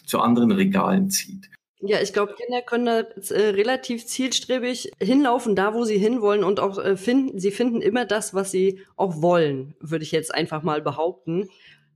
zu 0.05 0.19
anderen 0.19 0.51
Regalen 0.51 1.09
zieht. 1.09 1.49
Ja, 1.81 2.01
ich 2.01 2.13
glaube, 2.13 2.35
Kinder 2.35 2.63
können 2.63 2.87
da 2.87 3.01
äh, 3.01 3.49
relativ 3.51 4.07
zielstrebig 4.07 4.93
hinlaufen, 5.01 5.55
da 5.55 5.75
wo 5.75 5.85
sie 5.85 5.99
hinwollen 5.99 6.45
und 6.45 6.61
auch 6.61 6.79
äh, 6.79 6.97
finden, 6.97 7.39
sie 7.39 7.51
finden 7.51 7.83
immer 7.83 8.05
das, 8.07 8.33
was 8.33 8.51
sie 8.51 8.81
auch 8.97 9.21
wollen, 9.21 9.75
würde 9.81 10.05
ich 10.05 10.13
jetzt 10.13 10.35
einfach 10.35 10.63
mal 10.63 10.81
behaupten. 10.81 11.49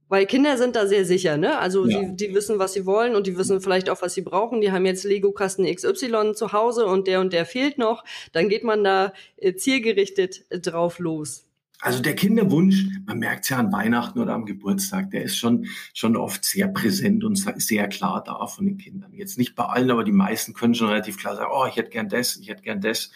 Weil 0.08 0.24
Kinder 0.24 0.56
sind 0.56 0.74
da 0.74 0.86
sehr 0.86 1.04
sicher, 1.04 1.36
ne? 1.36 1.58
Also 1.58 1.86
ja. 1.86 2.00
die, 2.00 2.16
die 2.16 2.34
wissen, 2.34 2.58
was 2.58 2.72
sie 2.72 2.86
wollen 2.86 3.14
und 3.14 3.26
die 3.26 3.36
wissen 3.36 3.60
vielleicht 3.60 3.90
auch, 3.90 4.00
was 4.00 4.14
sie 4.14 4.22
brauchen. 4.22 4.62
Die 4.62 4.72
haben 4.72 4.86
jetzt 4.86 5.04
Lego-Kasten 5.04 5.66
XY 5.66 6.32
zu 6.34 6.52
Hause 6.52 6.86
und 6.86 7.06
der 7.06 7.20
und 7.20 7.32
der 7.32 7.44
fehlt 7.44 7.76
noch. 7.76 8.04
Dann 8.32 8.48
geht 8.48 8.64
man 8.64 8.82
da 8.84 9.12
äh, 9.36 9.54
zielgerichtet 9.54 10.44
äh, 10.48 10.60
drauf 10.60 10.98
los. 10.98 11.47
Also 11.80 12.02
der 12.02 12.16
Kinderwunsch, 12.16 12.86
man 13.06 13.20
merkt 13.20 13.44
es 13.44 13.50
ja 13.50 13.58
an 13.58 13.72
Weihnachten 13.72 14.18
oder 14.18 14.34
am 14.34 14.46
Geburtstag, 14.46 15.12
der 15.12 15.22
ist 15.22 15.36
schon, 15.36 15.66
schon 15.94 16.16
oft 16.16 16.44
sehr 16.44 16.66
präsent 16.66 17.22
und 17.22 17.36
sehr 17.36 17.88
klar 17.88 18.22
da 18.24 18.46
von 18.48 18.66
den 18.66 18.78
Kindern. 18.78 19.14
Jetzt 19.14 19.38
nicht 19.38 19.54
bei 19.54 19.64
allen, 19.64 19.92
aber 19.92 20.02
die 20.02 20.10
meisten 20.10 20.54
können 20.54 20.74
schon 20.74 20.88
relativ 20.88 21.18
klar 21.18 21.36
sagen, 21.36 21.52
oh, 21.54 21.66
ich 21.66 21.76
hätte 21.76 21.90
gern 21.90 22.08
das, 22.08 22.36
ich 22.36 22.48
hätte 22.48 22.62
gern 22.62 22.80
das. 22.80 23.10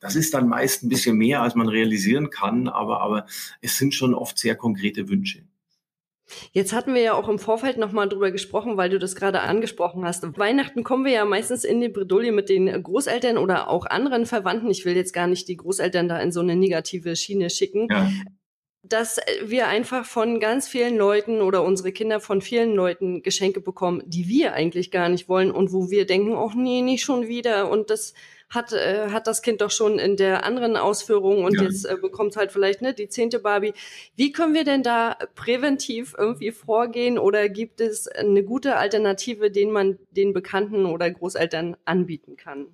Das 0.00 0.16
ist 0.16 0.32
dann 0.32 0.48
meist 0.48 0.82
ein 0.82 0.88
bisschen 0.88 1.18
mehr, 1.18 1.42
als 1.42 1.54
man 1.54 1.68
realisieren 1.68 2.30
kann, 2.30 2.68
aber, 2.68 3.02
aber 3.02 3.26
es 3.60 3.76
sind 3.76 3.94
schon 3.94 4.14
oft 4.14 4.38
sehr 4.38 4.56
konkrete 4.56 5.08
Wünsche. 5.08 5.42
Jetzt 6.52 6.72
hatten 6.72 6.94
wir 6.94 7.00
ja 7.00 7.14
auch 7.14 7.28
im 7.28 7.38
Vorfeld 7.38 7.78
nochmal 7.78 8.08
drüber 8.08 8.30
gesprochen, 8.30 8.76
weil 8.76 8.90
du 8.90 8.98
das 8.98 9.16
gerade 9.16 9.40
angesprochen 9.40 10.04
hast. 10.04 10.24
Weihnachten 10.38 10.84
kommen 10.84 11.04
wir 11.04 11.12
ja 11.12 11.24
meistens 11.24 11.64
in 11.64 11.80
die 11.80 11.88
Bredouille 11.88 12.32
mit 12.32 12.48
den 12.48 12.82
Großeltern 12.82 13.38
oder 13.38 13.68
auch 13.68 13.86
anderen 13.86 14.26
Verwandten. 14.26 14.70
Ich 14.70 14.84
will 14.84 14.96
jetzt 14.96 15.12
gar 15.12 15.26
nicht 15.26 15.48
die 15.48 15.56
Großeltern 15.56 16.08
da 16.08 16.18
in 16.20 16.32
so 16.32 16.40
eine 16.40 16.56
negative 16.56 17.16
Schiene 17.16 17.50
schicken. 17.50 17.88
Ja. 17.90 18.10
Dass 18.82 19.18
wir 19.44 19.66
einfach 19.66 20.06
von 20.06 20.40
ganz 20.40 20.68
vielen 20.68 20.96
Leuten 20.96 21.42
oder 21.42 21.64
unsere 21.64 21.92
Kinder 21.92 22.20
von 22.20 22.40
vielen 22.40 22.74
Leuten 22.74 23.22
Geschenke 23.22 23.60
bekommen, 23.60 24.02
die 24.06 24.28
wir 24.28 24.54
eigentlich 24.54 24.90
gar 24.90 25.08
nicht 25.08 25.28
wollen 25.28 25.50
und 25.50 25.72
wo 25.72 25.90
wir 25.90 26.06
denken, 26.06 26.34
ach 26.34 26.54
nee, 26.54 26.80
nicht 26.80 27.02
schon 27.02 27.26
wieder 27.26 27.70
und 27.70 27.90
das 27.90 28.14
hat, 28.50 28.72
äh, 28.72 29.10
hat 29.10 29.26
das 29.26 29.42
Kind 29.42 29.60
doch 29.60 29.70
schon 29.70 29.98
in 29.98 30.16
der 30.16 30.44
anderen 30.44 30.76
Ausführung 30.76 31.44
und 31.44 31.54
ja. 31.56 31.64
jetzt 31.64 31.84
äh, 31.84 31.96
bekommt 31.96 32.36
halt 32.36 32.52
vielleicht 32.52 32.82
ne, 32.82 32.94
die 32.94 33.08
zehnte 33.08 33.38
Barbie. 33.38 33.74
Wie 34.16 34.32
können 34.32 34.54
wir 34.54 34.64
denn 34.64 34.82
da 34.82 35.16
präventiv 35.34 36.14
irgendwie 36.16 36.50
vorgehen 36.50 37.18
oder 37.18 37.48
gibt 37.48 37.80
es 37.80 38.08
eine 38.08 38.42
gute 38.42 38.76
Alternative, 38.76 39.50
den 39.50 39.70
man 39.70 39.98
den 40.10 40.32
Bekannten 40.32 40.86
oder 40.86 41.10
Großeltern 41.10 41.76
anbieten 41.84 42.36
kann? 42.36 42.68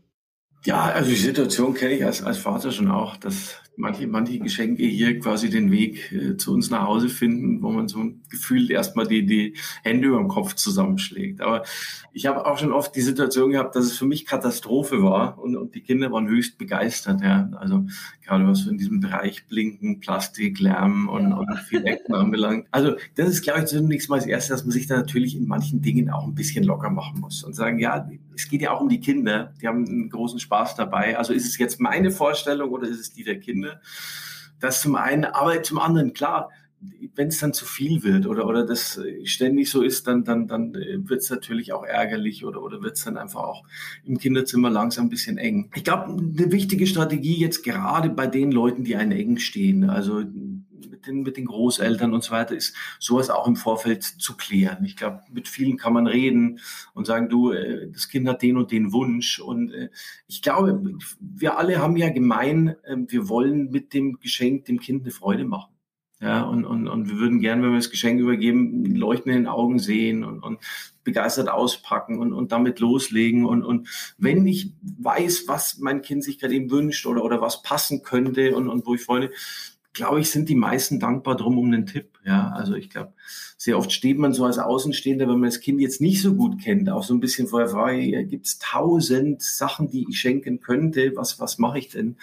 Ja, 0.67 0.85
also 0.85 1.11
die 1.11 1.17
Situation 1.17 1.75
kenne 1.75 1.93
ich 1.95 2.05
als, 2.05 2.23
als 2.23 2.39
Vater 2.39 2.73
schon 2.73 2.91
auch, 2.91 3.19
dass 3.19 3.61
manche, 3.77 4.07
manche 4.07 4.39
Geschenke 4.39 4.85
hier 4.85 5.19
quasi 5.19 5.51
den 5.51 5.71
Weg 5.71 6.11
äh, 6.11 6.37
zu 6.39 6.55
uns 6.55 6.71
nach 6.71 6.87
Hause 6.87 7.11
finden, 7.11 7.63
wo 7.63 7.71
man 7.71 7.87
so 7.87 8.03
gefühlt 8.31 8.71
erstmal 8.71 9.07
die, 9.07 9.27
die 9.27 9.57
Hände 9.83 10.09
über 10.09 10.19
dem 10.19 10.29
Kopf 10.29 10.55
zusammenschlägt. 10.55 11.43
Aber 11.43 11.65
ich 12.13 12.27
habe 12.27 12.47
auch 12.47 12.57
schon 12.57 12.73
oft 12.73 12.97
die 12.97 13.03
Situation 13.03 13.51
gehabt, 13.51 13.77
dass 13.77 13.85
es 13.85 13.99
für 13.99 14.07
mich 14.07 14.25
Katastrophe 14.25 15.03
war 15.03 15.39
und, 15.39 15.55
und 15.57 15.75
die 15.75 15.83
Kinder 15.83 16.11
waren 16.13 16.29
höchst 16.29 16.57
begeistert. 16.57 17.21
Ja. 17.21 17.51
Also 17.59 17.85
gerade 18.25 18.47
was 18.47 18.61
so 18.61 18.71
in 18.71 18.79
diesem 18.79 19.01
Bereich 19.01 19.47
Blinken, 19.47 20.01
Plastik, 20.01 20.59
Lärm 20.59 21.09
und, 21.09 21.31
ja. 21.31 21.37
und 21.37 21.59
viel 21.61 21.85
Ecken 21.87 22.15
anbelangt. 22.15 22.67
Also 22.71 22.97
das 23.17 23.29
ist, 23.29 23.43
glaube 23.43 23.61
ich, 23.61 23.67
zunächst 23.67 24.09
mal 24.09 24.17
das 24.17 24.27
Erste, 24.27 24.53
dass 24.53 24.65
man 24.65 24.73
sich 24.73 24.87
da 24.87 24.97
natürlich 24.97 25.37
in 25.37 25.47
manchen 25.47 25.83
Dingen 25.83 26.11
auch 26.11 26.25
ein 26.25 26.35
bisschen 26.35 26.65
locker 26.65 26.91
machen 26.91 27.21
muss 27.21 27.45
und 27.45 27.55
sagen, 27.55 27.79
ja, 27.79 28.09
es 28.35 28.49
geht 28.49 28.63
ja 28.63 28.73
auch 28.73 28.81
um 28.81 28.89
die 28.89 29.01
Kinder, 29.01 29.53
die 29.61 29.69
haben 29.69 29.87
einen 29.87 30.11
großen 30.11 30.41
Spaß 30.41 30.75
dabei. 30.75 31.19
Also 31.19 31.33
ist 31.33 31.47
es 31.47 31.59
jetzt 31.59 31.81
meine 31.81 32.11
Vorstellung 32.11 32.71
oder 32.71 32.89
ist 32.89 33.01
es 33.01 33.13
die 33.13 33.25
der 33.25 33.39
Kinder? 33.39 33.81
Das 34.61 34.81
zum 34.81 34.97
einen, 34.97 35.25
aber 35.25 35.63
zum 35.63 35.79
anderen, 35.79 36.15
klar, 36.15 36.51
wenn 37.15 37.29
es 37.29 37.39
dann 37.39 37.53
zu 37.53 37.65
viel 37.65 38.03
wird 38.03 38.27
oder, 38.27 38.47
oder 38.47 38.67
das 38.67 39.01
ständig 39.25 39.71
so 39.71 39.83
ist, 39.83 40.07
dann, 40.07 40.25
dann, 40.25 40.47
dann 40.49 40.75
wird 40.75 41.23
es 41.23 41.31
natürlich 41.31 41.73
auch 41.73 41.85
ärgerlich 41.85 42.45
oder, 42.45 42.63
oder 42.63 42.83
wird 42.83 42.97
es 42.97 43.05
dann 43.05 43.17
einfach 43.17 43.43
auch 43.43 43.65
im 44.05 44.19
Kinderzimmer 44.19 44.71
langsam 44.71 45.07
ein 45.07 45.11
bisschen 45.11 45.39
eng. 45.39 45.71
Ich 45.75 45.85
glaube, 45.85 46.13
eine 46.13 46.53
wichtige 46.53 46.87
Strategie 46.87 47.37
jetzt 47.37 47.63
gerade 47.63 48.11
bei 48.11 48.27
den 48.27 48.51
Leuten, 48.51 48.85
die 48.85 48.97
einen 48.97 49.13
eng 49.13 49.39
stehen, 49.39 49.89
also 49.89 50.23
mit 51.05 51.07
den, 51.07 51.23
mit 51.23 51.37
den 51.37 51.47
Großeltern 51.47 52.13
und 52.13 52.25
so 52.25 52.33
weiter, 52.33 52.55
ist 52.55 52.75
sowas 52.99 53.31
auch 53.31 53.47
im 53.47 53.57
Vorfeld 53.57 54.03
zu 54.03 54.37
klären. 54.37 54.85
Ich 54.85 54.97
glaube, 54.97 55.21
mit 55.33 55.49
vielen 55.49 55.77
kann 55.77 55.93
man 55.93 56.07
reden 56.07 56.61
und 56.95 57.07
sagen, 57.07 57.29
du, 57.29 57.53
äh, 57.53 57.91
das 57.91 58.09
Kind 58.09 58.29
hat 58.29 58.43
den 58.43 58.57
und 58.57 58.73
den 58.73 58.93
Wunsch. 58.93 59.39
Und 59.39 59.73
äh, 59.73 59.91
ich 60.27 60.43
glaube, 60.43 60.83
wir 61.21 61.59
alle 61.59 61.79
haben 61.79 61.97
ja 61.97 62.11
gemein, 62.11 62.77
wir 63.09 63.29
wollen 63.29 63.71
mit 63.71 63.93
dem 63.93 64.19
Geschenk 64.21 64.67
dem 64.67 64.81
Kind 64.81 65.03
eine 65.03 65.11
Freude 65.11 65.45
machen. 65.45 65.74
Ja, 66.25 66.41
und, 66.41 66.65
und, 66.65 66.89
und 66.89 67.11
wir 67.11 67.19
würden 67.19 67.41
gerne, 67.41 67.63
wenn 67.63 67.73
wir 67.73 67.79
das 67.79 67.91
Geschenk 67.91 68.19
übergeben, 68.19 68.97
Leuchten 68.97 69.31
in 69.31 69.41
den 69.41 69.47
Augen 69.47 69.79
sehen 69.79 70.25
und, 70.25 70.41
und 70.41 70.59
begeistert 71.05 71.51
auspacken 71.51 72.19
und, 72.19 72.33
und 72.33 72.51
damit 72.51 72.81
loslegen. 72.81 73.45
Und, 73.45 73.63
und 73.63 73.91
wenn 74.17 74.47
ich 74.47 74.73
weiß, 74.81 75.49
was 75.49 75.81
mein 75.81 76.01
Kind 76.01 76.25
sich 76.25 76.39
gerade 76.39 76.55
eben 76.55 76.71
wünscht 76.71 77.05
oder, 77.05 77.23
oder 77.23 77.43
was 77.43 77.61
passen 77.61 78.03
könnte 78.03 78.57
und, 78.57 78.71
und 78.71 78.87
wo 78.87 78.95
ich 78.95 79.03
Freude, 79.03 79.33
glaube 79.95 80.21
ich, 80.21 80.31
sind 80.31 80.49
die 80.49 80.57
meisten 80.57 81.01
dankbar 81.01 81.37
drum 81.37 81.57
um 81.57 81.67
einen 81.67 81.87
Tipp. 81.87 82.19
Ja, 82.27 82.51
also 82.51 82.75
ich 82.75 82.91
glaube, 82.91 83.15
sehr 83.57 83.79
oft 83.79 83.93
steht 83.93 84.19
man 84.19 84.33
so 84.33 84.45
als 84.45 84.59
Außenstehender, 84.59 85.29
wenn 85.29 85.39
man 85.39 85.49
das 85.49 85.61
Kind 85.61 85.81
jetzt 85.81 86.01
nicht 86.01 86.21
so 86.21 86.35
gut 86.35 86.61
kennt, 86.61 86.91
auch 86.91 87.05
so 87.05 87.15
ein 87.15 87.21
bisschen 87.21 87.47
vorher 87.47 87.69
frei, 87.69 88.27
gibt 88.29 88.47
es 88.47 88.59
tausend 88.59 89.43
Sachen, 89.43 89.89
die 89.89 90.07
ich 90.09 90.19
schenken 90.19 90.61
könnte, 90.61 91.13
was, 91.15 91.39
was 91.39 91.59
mache 91.59 91.79
ich 91.79 91.89
denn? 91.89 92.17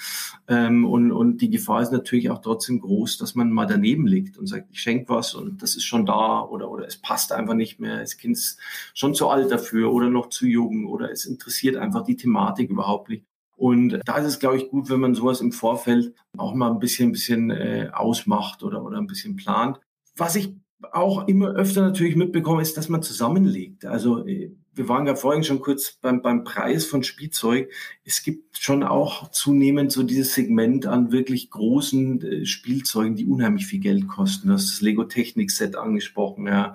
Ähm, 0.47 0.85
und, 0.85 1.11
und 1.11 1.41
die 1.41 1.49
Gefahr 1.49 1.81
ist 1.81 1.91
natürlich 1.91 2.29
auch 2.29 2.41
trotzdem 2.41 2.81
groß, 2.81 3.17
dass 3.17 3.35
man 3.35 3.51
mal 3.51 3.65
daneben 3.65 4.05
liegt 4.05 4.37
und 4.37 4.47
sagt, 4.47 4.67
ich 4.71 4.81
schenke 4.81 5.09
was 5.09 5.33
und 5.33 5.61
das 5.61 5.75
ist 5.75 5.85
schon 5.85 6.05
da 6.05 6.41
oder, 6.41 6.69
oder 6.69 6.85
es 6.85 6.97
passt 6.97 7.31
einfach 7.31 7.55
nicht 7.55 7.79
mehr, 7.79 7.99
das 7.99 8.17
Kind 8.17 8.35
ist 8.37 8.59
schon 8.93 9.15
zu 9.15 9.29
alt 9.29 9.49
dafür 9.49 9.93
oder 9.93 10.09
noch 10.09 10.29
zu 10.29 10.45
jung 10.45 10.87
oder 10.87 11.11
es 11.11 11.25
interessiert 11.25 11.77
einfach 11.77 12.03
die 12.03 12.17
Thematik 12.17 12.69
überhaupt 12.69 13.09
nicht. 13.09 13.25
Und 13.61 13.99
da 14.05 14.17
ist 14.17 14.25
es, 14.25 14.39
glaube 14.39 14.57
ich, 14.57 14.69
gut, 14.69 14.89
wenn 14.89 15.01
man 15.01 15.13
sowas 15.13 15.39
im 15.39 15.51
Vorfeld 15.51 16.15
auch 16.35 16.55
mal 16.55 16.71
ein 16.71 16.79
bisschen, 16.79 17.09
ein 17.09 17.11
bisschen 17.11 17.51
äh, 17.51 17.91
ausmacht 17.93 18.63
oder, 18.63 18.83
oder 18.83 18.97
ein 18.97 19.05
bisschen 19.05 19.35
plant. 19.35 19.79
Was 20.17 20.35
ich 20.35 20.55
auch 20.91 21.27
immer 21.27 21.51
öfter 21.51 21.83
natürlich 21.83 22.15
mitbekomme, 22.15 22.63
ist, 22.63 22.75
dass 22.75 22.89
man 22.89 23.03
zusammenlegt. 23.03 23.85
Also 23.85 24.25
äh, 24.25 24.51
wir 24.81 24.89
waren 24.89 25.05
ja 25.05 25.13
vorhin 25.13 25.43
schon 25.43 25.61
kurz 25.61 25.91
beim, 26.01 26.23
beim 26.23 26.43
Preis 26.43 26.85
von 26.87 27.03
Spielzeug. 27.03 27.71
Es 28.03 28.23
gibt 28.23 28.57
schon 28.57 28.81
auch 28.81 29.29
zunehmend 29.29 29.91
so 29.91 30.01
dieses 30.01 30.33
Segment 30.33 30.87
an 30.87 31.11
wirklich 31.11 31.51
großen 31.51 32.21
äh, 32.23 32.45
Spielzeugen, 32.47 33.15
die 33.15 33.27
unheimlich 33.27 33.67
viel 33.67 33.79
Geld 33.79 34.07
kosten. 34.07 34.47
Du 34.47 34.55
hast 34.55 34.71
das 34.71 34.81
Lego 34.81 35.03
Technik 35.03 35.51
Set 35.51 35.75
angesprochen. 35.75 36.47
Ja. 36.47 36.73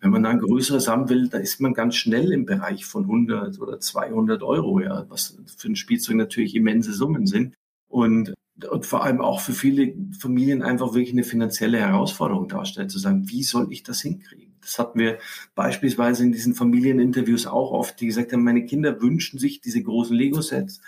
Wenn 0.00 0.10
man 0.10 0.22
dann 0.22 0.38
größeres 0.38 0.86
haben 0.86 1.08
will, 1.08 1.28
da 1.28 1.38
ist 1.38 1.60
man 1.60 1.74
ganz 1.74 1.96
schnell 1.96 2.30
im 2.30 2.46
Bereich 2.46 2.86
von 2.86 3.04
100 3.04 3.60
oder 3.60 3.80
200 3.80 4.44
Euro, 4.44 4.78
ja, 4.80 5.06
was 5.08 5.36
für 5.56 5.68
ein 5.68 5.76
Spielzeug 5.76 6.14
natürlich 6.14 6.54
immense 6.54 6.92
Summen 6.92 7.26
sind. 7.26 7.56
Und 7.88 8.34
und 8.66 8.86
vor 8.86 9.04
allem 9.04 9.20
auch 9.20 9.40
für 9.40 9.52
viele 9.52 9.94
Familien 10.18 10.62
einfach 10.62 10.94
wirklich 10.94 11.12
eine 11.12 11.24
finanzielle 11.24 11.78
Herausforderung 11.78 12.48
darstellt, 12.48 12.90
zu 12.90 12.98
sagen, 12.98 13.28
wie 13.28 13.42
soll 13.42 13.68
ich 13.70 13.82
das 13.82 14.00
hinkriegen? 14.00 14.54
Das 14.60 14.78
hatten 14.78 14.98
wir 14.98 15.18
beispielsweise 15.54 16.24
in 16.24 16.32
diesen 16.32 16.54
Familieninterviews 16.54 17.46
auch 17.46 17.70
oft, 17.70 18.00
die 18.00 18.06
gesagt 18.06 18.32
haben, 18.32 18.44
meine 18.44 18.64
Kinder 18.64 19.00
wünschen 19.00 19.38
sich 19.38 19.60
diese 19.60 19.82
großen 19.82 20.14
Lego-Sets. 20.14 20.80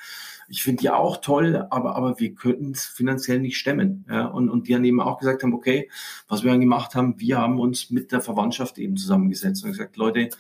Ich 0.49 0.65
finde 0.65 0.81
die 0.81 0.91
auch 0.91 1.19
toll, 1.19 1.67
aber, 1.71 1.95
aber 1.95 2.19
wir 2.19 2.35
könnten 2.35 2.73
es 2.73 2.85
finanziell 2.85 3.39
nicht 3.39 3.57
stemmen. 3.57 4.05
Ja, 4.09 4.27
und, 4.27 4.51
und 4.51 4.67
die 4.67 4.73
dann 4.73 4.85
eben 4.85 5.01
auch 5.01 5.19
gesagt 5.19 5.45
haben, 5.45 5.55
okay, 5.55 5.89
was 6.27 6.43
wir 6.43 6.51
dann 6.51 6.61
gemacht 6.61 6.97
haben, 6.97 7.21
wir 7.21 7.39
haben 7.39 7.61
uns 7.61 7.91
mit 7.91 8.11
der 8.11 8.21
Verwandtschaft 8.21 8.77
eben 8.79 8.97
zusammengesetzt 8.97 9.65
und 9.65 9.71
gesagt, 9.71 9.97
Leute, 9.97 10.31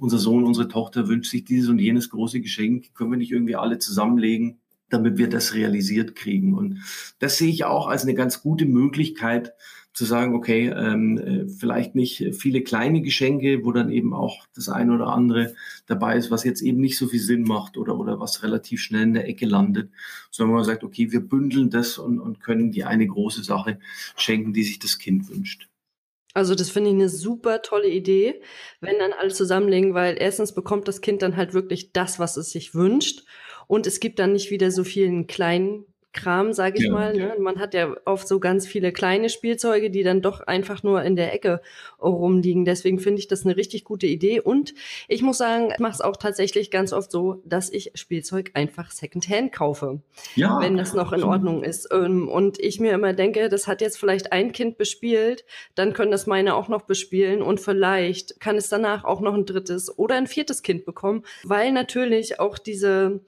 unser 0.00 0.18
Sohn, 0.18 0.44
unsere 0.44 0.68
Tochter 0.68 1.08
wünscht 1.08 1.30
sich 1.30 1.44
dieses 1.44 1.70
und 1.70 1.78
jenes 1.78 2.10
große 2.10 2.40
Geschenk, 2.40 2.94
können 2.94 3.12
wir 3.12 3.18
nicht 3.18 3.30
irgendwie 3.30 3.56
alle 3.56 3.78
zusammenlegen 3.78 4.58
damit 4.90 5.18
wir 5.18 5.28
das 5.28 5.54
realisiert 5.54 6.14
kriegen. 6.14 6.54
Und 6.54 6.80
das 7.18 7.38
sehe 7.38 7.50
ich 7.50 7.64
auch 7.64 7.88
als 7.88 8.02
eine 8.02 8.14
ganz 8.14 8.42
gute 8.42 8.64
Möglichkeit 8.64 9.52
zu 9.98 10.04
sagen, 10.04 10.36
okay, 10.36 10.68
ähm, 10.68 11.18
äh, 11.18 11.48
vielleicht 11.48 11.96
nicht 11.96 12.36
viele 12.38 12.62
kleine 12.62 13.02
Geschenke, 13.02 13.64
wo 13.64 13.72
dann 13.72 13.90
eben 13.90 14.14
auch 14.14 14.46
das 14.54 14.68
eine 14.68 14.94
oder 14.94 15.08
andere 15.08 15.54
dabei 15.86 16.16
ist, 16.16 16.30
was 16.30 16.44
jetzt 16.44 16.62
eben 16.62 16.80
nicht 16.80 16.96
so 16.96 17.08
viel 17.08 17.18
Sinn 17.18 17.42
macht 17.42 17.76
oder, 17.76 17.98
oder 17.98 18.20
was 18.20 18.44
relativ 18.44 18.80
schnell 18.80 19.02
in 19.02 19.14
der 19.14 19.28
Ecke 19.28 19.46
landet, 19.46 19.90
sondern 20.30 20.54
man 20.54 20.64
sagt, 20.64 20.84
okay, 20.84 21.10
wir 21.10 21.20
bündeln 21.20 21.70
das 21.70 21.98
und, 21.98 22.20
und 22.20 22.40
können 22.40 22.70
die 22.70 22.84
eine 22.84 23.08
große 23.08 23.42
Sache 23.42 23.80
schenken, 24.16 24.52
die 24.52 24.62
sich 24.62 24.78
das 24.78 24.98
Kind 24.98 25.28
wünscht. 25.28 25.68
Also 26.32 26.54
das 26.54 26.70
finde 26.70 26.90
ich 26.90 26.94
eine 26.94 27.08
super 27.08 27.62
tolle 27.62 27.88
Idee, 27.88 28.40
wenn 28.80 29.00
dann 29.00 29.12
alle 29.12 29.32
zusammenlegen, 29.32 29.94
weil 29.94 30.16
erstens 30.20 30.54
bekommt 30.54 30.86
das 30.86 31.00
Kind 31.00 31.22
dann 31.22 31.36
halt 31.36 31.54
wirklich 31.54 31.92
das, 31.92 32.20
was 32.20 32.36
es 32.36 32.52
sich 32.52 32.74
wünscht 32.74 33.24
und 33.68 33.86
es 33.86 34.00
gibt 34.00 34.18
dann 34.18 34.32
nicht 34.32 34.50
wieder 34.50 34.72
so 34.72 34.82
vielen 34.82 35.28
kleinen 35.28 35.84
Kram, 36.18 36.52
sage 36.52 36.78
ich 36.78 36.86
ja, 36.86 36.92
mal. 36.92 37.14
Ne? 37.14 37.36
Man 37.38 37.60
hat 37.60 37.74
ja 37.74 37.94
oft 38.04 38.26
so 38.26 38.40
ganz 38.40 38.66
viele 38.66 38.92
kleine 38.92 39.28
Spielzeuge, 39.28 39.90
die 39.90 40.02
dann 40.02 40.22
doch 40.22 40.40
einfach 40.40 40.82
nur 40.82 41.02
in 41.02 41.16
der 41.16 41.32
Ecke 41.32 41.60
rumliegen. 42.00 42.64
Deswegen 42.64 42.98
finde 42.98 43.20
ich 43.20 43.28
das 43.28 43.44
eine 43.44 43.56
richtig 43.56 43.84
gute 43.84 44.06
Idee. 44.06 44.40
Und 44.40 44.74
ich 45.06 45.22
muss 45.22 45.38
sagen, 45.38 45.70
ich 45.72 45.78
mache 45.78 45.92
es 45.92 46.00
auch 46.00 46.16
tatsächlich 46.16 46.70
ganz 46.70 46.92
oft 46.92 47.12
so, 47.12 47.42
dass 47.44 47.70
ich 47.70 47.92
Spielzeug 47.94 48.52
einfach 48.54 48.90
Secondhand 48.90 49.52
kaufe, 49.52 50.00
ja, 50.34 50.58
wenn 50.60 50.76
das 50.76 50.94
noch 50.94 51.12
in 51.12 51.22
Ordnung 51.22 51.62
ist. 51.62 51.88
Ähm, 51.92 52.28
und 52.28 52.58
ich 52.58 52.80
mir 52.80 52.92
immer 52.92 53.12
denke, 53.12 53.48
das 53.48 53.68
hat 53.68 53.80
jetzt 53.80 53.98
vielleicht 53.98 54.32
ein 54.32 54.52
Kind 54.52 54.78
bespielt, 54.78 55.44
dann 55.74 55.92
können 55.92 56.10
das 56.10 56.26
meine 56.26 56.54
auch 56.54 56.68
noch 56.68 56.82
bespielen 56.82 57.42
und 57.42 57.60
vielleicht 57.60 58.40
kann 58.40 58.56
es 58.56 58.68
danach 58.68 59.04
auch 59.04 59.20
noch 59.20 59.34
ein 59.34 59.44
drittes 59.44 59.96
oder 59.96 60.16
ein 60.16 60.26
viertes 60.26 60.62
Kind 60.62 60.84
bekommen, 60.84 61.22
weil 61.44 61.70
natürlich 61.70 62.40
auch 62.40 62.58
diese 62.58 63.20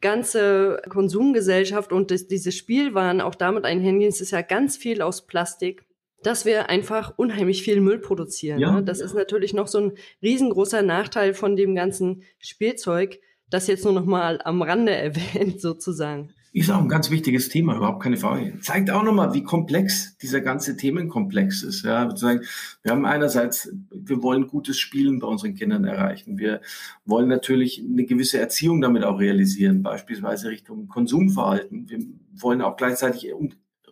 ganze 0.00 0.80
Konsumgesellschaft 0.88 1.92
und 1.92 2.10
das, 2.10 2.26
diese 2.26 2.52
Spielwaren 2.52 3.20
auch 3.20 3.34
damit 3.34 3.64
einhergehen, 3.64 4.08
es 4.08 4.20
ist 4.20 4.30
ja 4.30 4.42
ganz 4.42 4.76
viel 4.76 5.02
aus 5.02 5.26
Plastik, 5.26 5.84
dass 6.22 6.44
wir 6.44 6.68
einfach 6.68 7.14
unheimlich 7.16 7.62
viel 7.62 7.80
Müll 7.80 7.98
produzieren. 7.98 8.58
Ja, 8.58 8.72
ne? 8.72 8.82
Das 8.82 9.00
ja. 9.00 9.06
ist 9.06 9.14
natürlich 9.14 9.54
noch 9.54 9.68
so 9.68 9.78
ein 9.78 9.92
riesengroßer 10.22 10.82
Nachteil 10.82 11.34
von 11.34 11.56
dem 11.56 11.74
ganzen 11.74 12.22
Spielzeug, 12.38 13.20
das 13.48 13.68
jetzt 13.68 13.84
nur 13.84 13.92
noch 13.92 14.04
mal 14.04 14.40
am 14.44 14.62
Rande 14.62 14.92
erwähnt 14.94 15.60
sozusagen. 15.60 16.34
Ist 16.56 16.70
auch 16.70 16.80
ein 16.80 16.88
ganz 16.88 17.10
wichtiges 17.10 17.50
Thema, 17.50 17.76
überhaupt 17.76 18.02
keine 18.02 18.16
Frage. 18.16 18.58
Zeigt 18.60 18.90
auch 18.90 19.02
nochmal, 19.02 19.34
wie 19.34 19.42
komplex 19.42 20.16
dieser 20.16 20.40
ganze 20.40 20.74
Themenkomplex 20.74 21.62
ist. 21.62 21.84
Ja, 21.84 22.08
wir 22.08 22.92
haben 22.92 23.04
einerseits, 23.04 23.70
wir 23.90 24.22
wollen 24.22 24.46
gutes 24.46 24.78
Spielen 24.78 25.18
bei 25.18 25.26
unseren 25.26 25.54
Kindern 25.54 25.84
erreichen. 25.84 26.38
Wir 26.38 26.62
wollen 27.04 27.28
natürlich 27.28 27.84
eine 27.86 28.06
gewisse 28.06 28.40
Erziehung 28.40 28.80
damit 28.80 29.04
auch 29.04 29.20
realisieren, 29.20 29.82
beispielsweise 29.82 30.48
Richtung 30.48 30.88
Konsumverhalten. 30.88 31.90
Wir 31.90 31.98
wollen 32.32 32.62
auch 32.62 32.78
gleichzeitig 32.78 33.34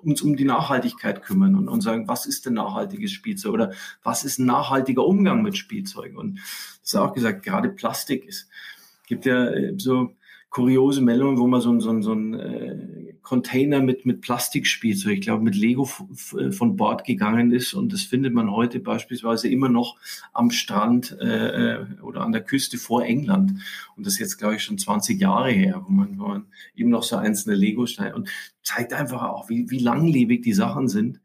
uns 0.00 0.22
um 0.22 0.34
die 0.34 0.46
Nachhaltigkeit 0.46 1.20
kümmern 1.20 1.56
und, 1.56 1.68
und 1.68 1.82
sagen, 1.82 2.08
was 2.08 2.24
ist 2.24 2.46
denn 2.46 2.54
nachhaltiges 2.54 3.12
Spielzeug 3.12 3.52
oder 3.52 3.72
was 4.02 4.24
ist 4.24 4.38
ein 4.38 4.46
nachhaltiger 4.46 5.06
Umgang 5.06 5.42
mit 5.42 5.58
Spielzeugen? 5.58 6.16
Und 6.16 6.38
das 6.80 6.94
ist 6.94 6.96
auch 6.96 7.12
gesagt, 7.12 7.42
gerade 7.42 7.68
Plastik 7.68 8.24
ist, 8.24 8.48
gibt 9.06 9.26
ja 9.26 9.50
äh, 9.50 9.74
so, 9.76 10.14
kuriose 10.54 11.00
Meldungen, 11.00 11.36
wo 11.38 11.48
man 11.48 11.60
so, 11.60 11.80
so, 11.80 12.00
so 12.00 12.12
ein 12.12 12.34
äh, 12.34 13.14
Container 13.22 13.80
mit, 13.80 14.06
mit 14.06 14.20
Plastikspielzeug, 14.20 15.14
ich 15.14 15.20
glaube 15.22 15.42
mit 15.42 15.56
Lego 15.56 15.84
von 15.84 16.76
Bord 16.76 17.04
gegangen 17.04 17.50
ist. 17.50 17.74
Und 17.74 17.92
das 17.92 18.02
findet 18.02 18.34
man 18.34 18.52
heute 18.52 18.78
beispielsweise 18.78 19.48
immer 19.48 19.68
noch 19.68 19.96
am 20.32 20.52
Strand 20.52 21.18
äh, 21.20 21.72
äh, 21.72 21.86
oder 22.02 22.20
an 22.20 22.30
der 22.30 22.42
Küste 22.42 22.78
vor 22.78 23.04
England. 23.04 23.54
Und 23.96 24.06
das 24.06 24.14
ist 24.14 24.20
jetzt, 24.20 24.38
glaube 24.38 24.54
ich, 24.54 24.62
schon 24.62 24.78
20 24.78 25.20
Jahre 25.20 25.50
her, 25.50 25.82
wo 25.84 25.90
man, 25.90 26.20
wo 26.20 26.28
man 26.28 26.44
eben 26.76 26.90
noch 26.90 27.02
so 27.02 27.16
einzelne 27.16 27.56
Lego-Steine 27.56 28.14
und 28.14 28.28
zeigt 28.62 28.92
einfach 28.92 29.24
auch, 29.24 29.48
wie, 29.48 29.68
wie 29.70 29.80
langlebig 29.80 30.42
die 30.42 30.54
Sachen 30.54 30.86
sind. 30.86 31.20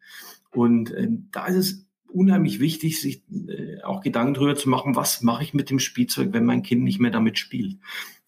Und 0.50 0.89
äh, 0.89 1.08
da 1.32 1.46
ist 1.46 1.56
es 1.56 1.86
unheimlich 2.08 2.60
wichtig, 2.60 3.00
sich 3.00 3.22
äh, 3.30 3.84
auch 3.84 4.02
Gedanken 4.02 4.34
darüber 4.34 4.56
zu 4.56 4.70
machen, 4.70 4.96
was 4.96 5.22
mache 5.22 5.44
ich 5.44 5.54
mit 5.54 5.70
dem 5.70 5.78
Spielzeug, 5.78 6.30
wenn 6.32 6.46
mein 6.46 6.63
Kind 6.63 6.84
nicht 6.84 7.00
mehr 7.00 7.12
damit 7.12 7.38
spielt. 7.38 7.78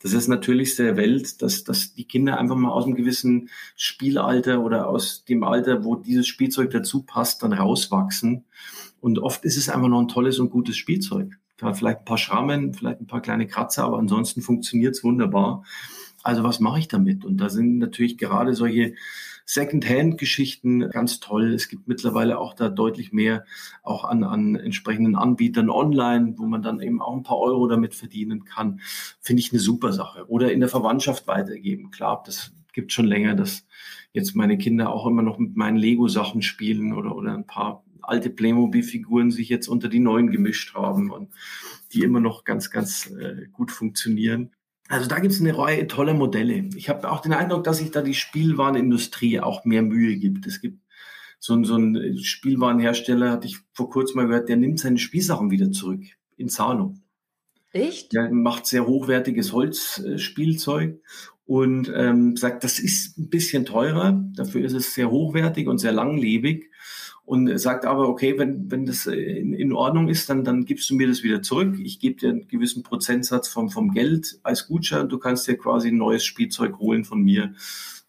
Das 0.02 0.14
ist 0.14 0.28
natürlich 0.28 0.76
der 0.76 0.98
Welt, 0.98 1.42
dass, 1.42 1.64
dass 1.64 1.94
die 1.94 2.06
Kinder 2.06 2.40
einfach 2.40 2.56
mal 2.56 2.72
aus 2.72 2.86
einem 2.86 2.96
gewissen 2.96 3.50
Spielalter 3.76 4.64
oder 4.64 4.88
aus 4.88 5.26
dem 5.26 5.44
Alter, 5.44 5.84
wo 5.84 5.96
dieses 5.96 6.28
Spielzeug 6.28 6.72
dazu 6.72 7.04
passt, 7.04 7.44
dann 7.44 7.54
rauswachsen. 7.54 8.46
Und 9.00 9.20
oft 9.20 9.46
ist 9.46 9.58
es 9.58 9.70
einfach 9.70 9.88
noch 9.88 10.02
ein 10.02 10.08
tolles 10.08 10.40
und 10.40 10.50
gutes 10.50 10.78
Spielzeug. 10.78 11.38
Vielleicht 11.58 12.00
ein 12.00 12.06
paar 12.06 12.18
Schrammen, 12.18 12.74
vielleicht 12.74 13.02
ein 13.02 13.08
paar 13.08 13.22
kleine 13.22 13.46
Kratzer, 13.46 13.84
aber 13.84 14.00
ansonsten 14.00 14.42
funktioniert 14.42 14.96
es 14.96 15.04
wunderbar. 15.04 15.64
Also 16.24 16.44
was 16.44 16.60
mache 16.60 16.80
ich 16.80 16.88
damit? 16.88 17.26
Und 17.26 17.38
da 17.38 17.50
sind 17.50 17.78
natürlich 17.78 18.18
gerade 18.18 18.54
solche 18.54 18.94
Second-Hand-Geschichten 19.46 20.90
ganz 20.90 21.20
toll. 21.20 21.54
Es 21.54 21.68
gibt 21.68 21.88
mittlerweile 21.88 22.40
auch 22.40 22.54
da 22.54 22.70
deutlich 22.70 23.12
mehr 23.12 23.44
auch 23.84 24.06
an, 24.06 24.24
an 24.24 24.56
entsprechenden 24.56 25.16
Anbietern 25.16 25.70
online, 25.70 26.36
wo 26.38 26.46
man 26.46 26.62
dann 26.62 26.80
eben 26.80 27.02
auch 27.02 27.16
ein 27.16 27.24
paar 27.24 27.40
Euro 27.40 27.68
damit 27.68 27.96
verdienen 27.96 28.46
kann. 28.46 28.80
Finde 29.20 29.42
ich 29.42 29.52
eine 29.52 29.60
super 29.60 29.94
Sache. 29.94 30.26
Oder 30.30 30.52
in 30.52 30.60
der 30.60 30.70
Verwandtschaft 30.70 31.28
weitergeben. 31.28 31.92
Klar, 31.92 32.24
das 32.26 32.54
gibt 32.74 32.92
schon 32.92 33.06
länger, 33.06 33.36
dass 33.36 33.66
jetzt 34.14 34.36
meine 34.36 34.58
Kinder 34.58 34.94
auch 34.94 35.06
immer 35.08 35.22
noch 35.22 35.38
mit 35.38 35.56
meinen 35.56 35.78
Lego-Sachen 35.78 36.42
spielen 36.42 36.94
oder, 36.94 37.16
oder 37.16 37.34
ein 37.34 37.48
paar 37.48 37.84
alte 38.02 38.30
Playmobil-Figuren 38.30 39.32
sich 39.32 39.50
jetzt 39.50 39.68
unter 39.68 39.88
die 39.88 40.00
neuen 40.00 40.32
gemischt 40.32 40.74
haben 40.74 41.12
und 41.12 41.30
die 41.94 42.04
immer 42.04 42.20
noch 42.20 42.44
ganz, 42.44 42.72
ganz 42.72 43.12
äh, 43.12 43.48
gut 43.52 43.72
funktionieren. 43.72 44.52
Also 44.92 45.08
da 45.08 45.20
gibt 45.20 45.34
es 45.34 45.40
eine 45.40 45.58
Reihe 45.58 45.88
toller 45.88 46.14
Modelle. 46.14 46.70
Ich 46.76 46.90
habe 46.90 47.10
auch 47.10 47.22
den 47.22 47.32
Eindruck, 47.32 47.64
dass 47.64 47.78
sich 47.78 47.92
da 47.92 48.02
die 48.02 48.14
Spielwarenindustrie 48.14 49.40
auch 49.40 49.64
mehr 49.64 49.84
Mühe 49.84 50.18
gibt. 50.18 50.46
Es 50.48 50.60
gibt 50.60 50.82
so, 51.40 51.54
ein, 51.54 51.64
so 51.64 51.78
ein 51.78 52.18
Spielwarenhersteller, 52.18 53.32
hatte 53.32 53.48
ich 53.48 53.58
vor 53.72 53.90
kurzem 53.90 54.18
mal 54.18 54.28
gehört, 54.28 54.50
der 54.50 54.58
nimmt 54.58 54.80
seine 54.80 55.00
Spielsachen 55.00 55.50
wieder 55.50 55.72
zurück 55.72 56.02
in 56.36 56.50
Zahlung. 56.50 57.02
Echt? 57.72 58.12
Der 58.12 58.32
macht 58.32 58.66
sehr 58.66 58.86
hochwertiges 58.86 59.54
Holzspielzeug 59.54 61.02
und 61.46 61.92
ähm, 61.96 62.36
sagt, 62.36 62.66
das 62.66 62.78
ist 62.78 63.18
ein 63.18 63.30
bisschen 63.30 63.66
teurer, 63.66 64.22
dafür 64.36 64.66
ist 64.66 64.74
es 64.74 64.94
sehr 64.94 65.10
hochwertig 65.10 65.70
und 65.70 65.78
sehr 65.78 65.94
langlebig 65.94 66.70
und 67.24 67.58
sagt 67.60 67.86
aber, 67.86 68.10
okay, 68.10 68.38
wenn, 68.38 68.70
wenn 68.72 68.86
das 68.86 69.06
in, 69.06 69.54
in 69.54 69.74
Ordnung 69.74 70.10
ist, 70.10 70.30
dann, 70.30 70.44
dann 70.44 70.66
gibst 70.66 70.90
du 70.90 70.96
mir 70.96 71.08
das 71.08 71.24
wieder 71.24 71.42
zurück. 71.42 71.78
Ich 71.80 72.00
gebe 72.00 72.20
dir 72.20 72.30
einen 72.30 72.48
gewissen 72.48 72.84
Prozentsatz 72.84 73.48
vom, 73.48 73.70
vom 73.70 73.92
Geld 73.92 74.40
als 74.44 74.68
Gutschein. 74.68 75.08
Du 75.08 75.18
kannst 75.18 75.48
dir 75.48 75.58
quasi 75.58 75.90
ein 75.90 75.98
neues 75.98 76.26
Spielzeug 76.26 76.80
holen 76.80 77.06
von 77.06 77.22
mir, 77.22 77.54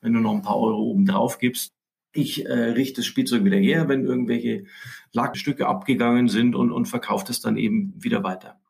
wenn 0.01 0.13
du 0.13 0.21
noch 0.21 0.35
ein 0.35 0.43
paar 0.43 0.59
Euro 0.59 0.83
oben 0.83 1.07
drauf 1.07 1.39
gibst. 1.39 1.73
Ich 2.15 2.45
äh, 2.47 2.53
richte 2.53 2.97
das 3.01 3.07
Spielzeug 3.07 3.45
wieder 3.45 3.57
her, 3.57 3.89
wenn 3.89 4.05
irgendwelche 4.05 4.65
Lackstücke 5.13 5.67
abgegangen 5.67 6.29
sind 6.29 6.55
und, 6.55 6.73
und 6.73 6.87
verkaufe 6.87 7.25
das 7.27 7.41
dann 7.41 7.57
eben 7.57 7.95
wieder 7.97 8.23
weiter. 8.23 8.61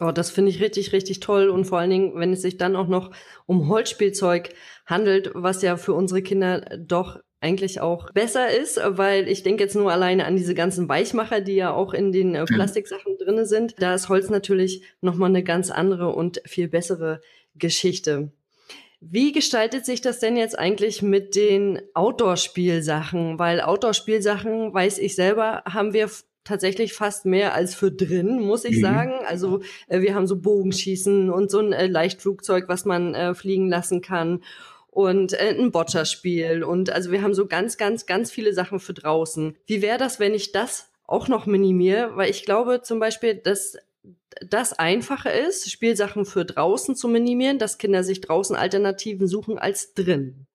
Oh, 0.00 0.10
das 0.10 0.30
finde 0.30 0.50
ich 0.50 0.60
richtig, 0.60 0.92
richtig 0.92 1.20
toll. 1.20 1.48
Und 1.48 1.64
vor 1.64 1.78
allen 1.78 1.90
Dingen, 1.90 2.12
wenn 2.16 2.32
es 2.32 2.42
sich 2.42 2.56
dann 2.56 2.74
auch 2.74 2.88
noch 2.88 3.12
um 3.46 3.68
Holzspielzeug 3.68 4.54
handelt, 4.84 5.30
was 5.34 5.62
ja 5.62 5.76
für 5.76 5.92
unsere 5.92 6.22
Kinder 6.22 6.62
doch 6.78 7.20
eigentlich 7.42 7.80
auch 7.80 8.10
besser 8.12 8.50
ist, 8.50 8.80
weil 8.84 9.28
ich 9.28 9.42
denke 9.42 9.64
jetzt 9.64 9.74
nur 9.74 9.90
alleine 9.92 10.24
an 10.26 10.36
diese 10.36 10.54
ganzen 10.54 10.88
Weichmacher, 10.88 11.40
die 11.40 11.56
ja 11.56 11.72
auch 11.72 11.92
in 11.92 12.12
den 12.12 12.34
äh, 12.34 12.44
Plastiksachen 12.44 13.18
drinne 13.18 13.46
sind. 13.46 13.74
Da 13.80 13.94
ist 13.94 14.08
Holz 14.08 14.30
natürlich 14.30 14.82
nochmal 15.00 15.30
eine 15.30 15.42
ganz 15.42 15.70
andere 15.70 16.10
und 16.10 16.40
viel 16.46 16.68
bessere 16.68 17.20
Geschichte. 17.56 18.30
Wie 19.00 19.32
gestaltet 19.32 19.84
sich 19.84 20.00
das 20.00 20.20
denn 20.20 20.36
jetzt 20.36 20.56
eigentlich 20.56 21.02
mit 21.02 21.34
den 21.34 21.82
Outdoor-Spielsachen? 21.94 23.40
Weil 23.40 23.60
Outdoor-Spielsachen, 23.60 24.72
weiß 24.72 24.98
ich 24.98 25.16
selber, 25.16 25.64
haben 25.66 25.92
wir 25.92 26.08
tatsächlich 26.44 26.92
fast 26.92 27.26
mehr 27.26 27.54
als 27.54 27.74
für 27.74 27.90
drin, 27.90 28.40
muss 28.40 28.64
ich 28.64 28.76
mhm. 28.76 28.82
sagen. 28.82 29.12
Also 29.26 29.60
äh, 29.88 30.00
wir 30.00 30.14
haben 30.14 30.28
so 30.28 30.40
Bogenschießen 30.40 31.30
und 31.30 31.50
so 31.50 31.58
ein 31.58 31.72
äh, 31.72 31.88
Leichtflugzeug, 31.88 32.68
was 32.68 32.84
man 32.84 33.14
äh, 33.14 33.34
fliegen 33.34 33.68
lassen 33.68 34.00
kann 34.00 34.42
und 34.92 35.32
äh, 35.32 35.56
ein 35.58 35.72
Boccia-Spiel 35.72 36.62
und 36.62 36.90
also 36.90 37.10
wir 37.10 37.22
haben 37.22 37.34
so 37.34 37.46
ganz, 37.46 37.78
ganz, 37.78 38.06
ganz 38.06 38.30
viele 38.30 38.52
Sachen 38.52 38.78
für 38.78 38.92
draußen. 38.92 39.56
Wie 39.66 39.80
wäre 39.80 39.98
das, 39.98 40.20
wenn 40.20 40.34
ich 40.34 40.52
das 40.52 40.90
auch 41.06 41.28
noch 41.28 41.46
minimiere? 41.46 42.14
Weil 42.14 42.30
ich 42.30 42.44
glaube 42.44 42.82
zum 42.82 43.00
Beispiel, 43.00 43.34
dass 43.34 43.76
das 44.46 44.74
einfacher 44.74 45.32
ist, 45.32 45.70
Spielsachen 45.70 46.26
für 46.26 46.44
draußen 46.44 46.94
zu 46.94 47.08
minimieren, 47.08 47.58
dass 47.58 47.78
Kinder 47.78 48.04
sich 48.04 48.20
draußen 48.20 48.54
Alternativen 48.54 49.26
suchen 49.26 49.58
als 49.58 49.94
drin. 49.94 50.46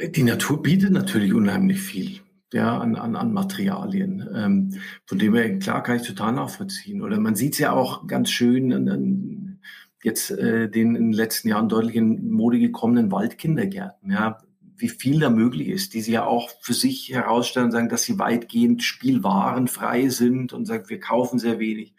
Die 0.00 0.24
Natur 0.24 0.62
bietet 0.62 0.90
natürlich 0.90 1.32
unheimlich 1.32 1.80
viel 1.80 2.20
ja, 2.52 2.78
an, 2.78 2.96
an, 2.96 3.16
an 3.16 3.32
Materialien. 3.32 4.28
Ähm, 4.34 4.74
von 5.06 5.18
dem 5.18 5.34
her, 5.34 5.58
klar, 5.58 5.82
kann 5.82 5.96
ich 5.96 6.06
total 6.06 6.32
nachvollziehen. 6.32 7.02
Oder 7.02 7.20
man 7.20 7.34
sieht 7.34 7.54
es 7.54 7.58
ja 7.58 7.72
auch 7.72 8.06
ganz 8.06 8.30
schön 8.30 8.72
an, 8.72 8.88
an 8.88 9.45
jetzt 10.06 10.30
äh, 10.30 10.70
den 10.70 10.94
in 10.94 11.10
den 11.10 11.12
letzten 11.12 11.48
Jahren 11.48 11.68
deutlich 11.68 11.96
in 11.96 12.30
Mode 12.30 12.60
gekommenen 12.60 13.10
Waldkindergärten, 13.10 14.12
ja, 14.12 14.38
wie 14.76 14.88
viel 14.88 15.18
da 15.18 15.30
möglich 15.30 15.68
ist, 15.68 15.94
die 15.94 16.00
sie 16.00 16.12
ja 16.12 16.24
auch 16.24 16.50
für 16.60 16.74
sich 16.74 17.10
herausstellen 17.10 17.66
und 17.66 17.72
sagen, 17.72 17.88
dass 17.88 18.04
sie 18.04 18.18
weitgehend 18.18 18.84
spielwarenfrei 18.84 20.08
sind 20.08 20.52
und 20.52 20.66
sagen, 20.66 20.88
wir 20.88 21.00
kaufen 21.00 21.40
sehr 21.40 21.58
wenig, 21.58 21.94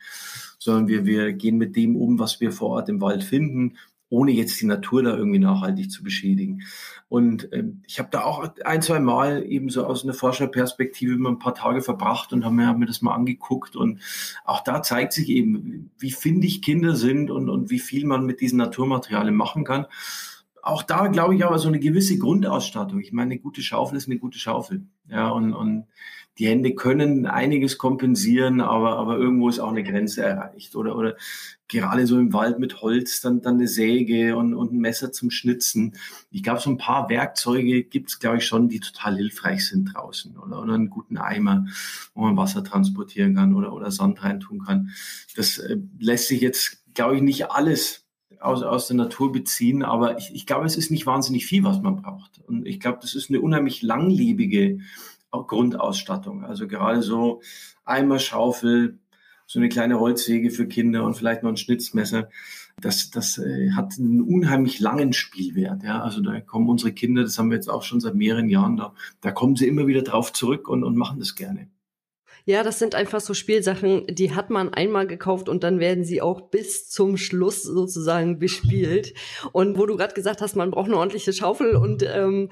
sondern 0.58 0.88
wir, 0.88 1.06
wir 1.06 1.34
gehen 1.34 1.58
mit 1.58 1.76
dem 1.76 1.98
um, 1.98 2.18
was 2.18 2.40
wir 2.40 2.54
vor 2.54 2.70
Ort 2.70 2.88
im 2.88 3.02
Wald 3.02 3.24
finden 3.24 3.78
ohne 4.10 4.32
jetzt 4.32 4.60
die 4.62 4.66
Natur 4.66 5.04
da 5.04 5.16
irgendwie 5.16 5.40
nachhaltig 5.40 5.92
zu 5.92 6.04
beschädigen. 6.04 6.64
Und 7.10 7.50
ähm, 7.54 7.84
ich 7.88 8.00
habe 8.00 8.10
da 8.12 8.24
auch 8.24 8.46
ein, 8.66 8.82
zwei 8.82 9.00
Mal 9.00 9.46
eben 9.46 9.70
so 9.70 9.86
aus 9.86 10.04
einer 10.04 10.14
Forscherperspektive 10.14 11.18
mal 11.18 11.30
ein 11.30 11.40
paar 11.40 11.56
Tage 11.56 11.82
verbracht 11.82 12.34
und 12.34 12.44
habe 12.44 12.56
mir, 12.56 12.68
hab 12.68 12.78
mir 12.78 12.86
das 12.86 13.02
mal 13.02 13.16
angeguckt. 13.16 13.76
Und 13.76 14.02
auch 14.44 14.62
da 14.62 14.82
zeigt 14.82 15.14
sich 15.14 15.30
eben, 15.30 15.90
wie 15.98 16.12
findig 16.12 16.62
Kinder 16.62 16.96
sind 16.96 17.32
und, 17.32 17.50
und 17.50 17.70
wie 17.70 17.80
viel 17.80 18.06
man 18.06 18.26
mit 18.26 18.42
diesen 18.42 18.58
Naturmaterialien 18.58 19.36
machen 19.36 19.64
kann. 19.64 19.86
Auch 20.68 20.84
da 20.84 21.08
glaube 21.08 21.34
ich 21.34 21.46
aber 21.46 21.60
so 21.60 21.70
eine 21.70 21.80
gewisse 21.80 22.18
Grundausstattung. 22.18 23.00
Ich 23.00 23.14
meine, 23.14 23.32
eine 23.32 23.40
gute 23.40 23.62
Schaufel 23.62 23.98
ist 23.98 24.10
eine 24.10 24.20
gute 24.20 24.38
Schaufel. 24.38 24.86
Ja, 25.10 25.30
und, 25.30 25.54
und 25.54 25.86
die 26.40 26.48
Hände 26.48 26.76
können 26.76 27.26
einiges 27.26 27.78
kompensieren, 27.78 28.60
aber, 28.60 28.98
aber 28.98 29.18
irgendwo 29.18 29.48
ist 29.48 29.60
auch 29.60 29.70
eine 29.70 29.86
Grenze 29.86 30.24
erreicht. 30.24 30.76
Oder, 30.76 30.98
oder 30.98 31.16
gerade 31.70 32.06
so 32.06 32.20
im 32.20 32.34
Wald 32.34 32.60
mit 32.60 32.82
Holz, 32.82 33.22
dann, 33.22 33.42
dann 33.42 33.56
eine 33.56 33.70
Säge 33.70 34.36
und, 34.36 34.54
und 34.54 34.74
ein 34.74 34.80
Messer 34.80 35.14
zum 35.14 35.32
Schnitzen. 35.32 35.96
Ich 36.32 36.44
glaube, 36.44 36.60
so 36.60 36.70
ein 36.70 36.78
paar 36.78 37.08
Werkzeuge 37.08 37.84
gibt 37.86 38.10
es, 38.10 38.20
glaube 38.20 38.40
ich, 38.40 38.46
schon, 38.46 38.68
die 38.68 38.82
total 38.82 39.16
hilfreich 39.16 39.66
sind 39.66 39.94
draußen. 39.94 40.38
Oder, 40.38 40.62
oder 40.62 40.74
einen 40.74 40.90
guten 40.90 41.18
Eimer, 41.18 41.66
wo 42.14 42.24
man 42.24 42.36
Wasser 42.36 42.62
transportieren 42.62 43.36
kann 43.36 43.56
oder, 43.56 43.72
oder 43.72 43.90
Sand 43.90 44.22
reintun 44.22 44.66
kann. 44.66 44.92
Das 45.38 45.60
äh, 45.60 45.78
lässt 45.98 46.28
sich 46.28 46.42
jetzt, 46.42 46.84
glaube 46.94 47.16
ich, 47.16 47.22
nicht 47.22 47.52
alles 47.52 48.07
aus, 48.40 48.64
aus 48.64 48.88
der 48.88 48.98
Natur 48.98 49.32
beziehen, 49.32 49.84
aber 49.84 50.18
ich, 50.18 50.34
ich 50.34 50.46
glaube, 50.46 50.66
es 50.66 50.78
ist 50.78 50.92
nicht 50.92 51.06
wahnsinnig 51.06 51.46
viel, 51.46 51.64
was 51.64 51.82
man 51.82 52.02
braucht. 52.02 52.40
Und 52.48 52.66
ich 52.68 52.80
glaube, 52.80 53.00
das 53.02 53.16
ist 53.16 53.30
eine 53.30 53.42
unheimlich 53.42 53.82
langlebige 53.82 54.80
Grundausstattung. 55.32 56.44
Also 56.44 56.68
gerade 56.68 57.02
so 57.02 57.42
Eimer, 57.86 58.20
Schaufel, 58.20 59.00
so 59.46 59.60
eine 59.60 59.70
kleine 59.70 60.00
Holzsäge 60.00 60.52
für 60.52 60.68
Kinder 60.68 61.04
und 61.04 61.16
vielleicht 61.16 61.44
noch 61.44 61.50
ein 61.50 61.58
Schnitzmesser. 61.58 62.30
Das, 62.80 63.10
das 63.10 63.38
äh, 63.38 63.72
hat 63.72 63.94
einen 63.98 64.22
unheimlich 64.22 64.80
langen 64.80 65.14
Spielwert. 65.14 65.84
Ja? 65.84 66.02
Also 66.04 66.22
da 66.22 66.40
kommen 66.42 66.70
unsere 66.70 66.92
Kinder, 66.92 67.24
das 67.24 67.40
haben 67.40 67.50
wir 67.50 67.56
jetzt 67.56 67.70
auch 67.70 67.84
schon 67.84 68.00
seit 68.00 68.16
mehreren 68.16 68.50
Jahren 68.50 68.78
da, 68.78 68.94
da 69.22 69.32
kommen 69.32 69.56
sie 69.56 69.68
immer 69.68 69.88
wieder 69.88 70.04
drauf 70.04 70.34
zurück 70.34 70.68
und, 70.68 70.84
und 70.84 70.96
machen 70.96 71.20
das 71.20 71.36
gerne. 71.36 71.70
Ja, 72.50 72.64
das 72.64 72.80
sind 72.80 72.96
einfach 72.96 73.20
so 73.20 73.34
Spielsachen, 73.34 74.08
die 74.08 74.34
hat 74.34 74.50
man 74.50 74.74
einmal 74.74 75.06
gekauft 75.06 75.50
und 75.50 75.66
dann 75.66 75.82
werden 75.82 76.06
sie 76.06 76.22
auch 76.22 76.40
bis 76.40 76.90
zum 76.90 77.18
Schluss 77.18 77.62
sozusagen 77.62 78.40
bespielt. 78.40 79.14
Und 79.52 79.78
wo 79.78 79.86
du 79.86 79.98
gerade 79.98 80.14
gesagt 80.14 80.40
hast, 80.40 80.56
man 80.56 80.72
braucht 80.72 80.86
eine 80.86 80.96
ordentliche 80.96 81.34
Schaufel 81.34 81.76
und 81.76 82.04
ähm, 82.04 82.50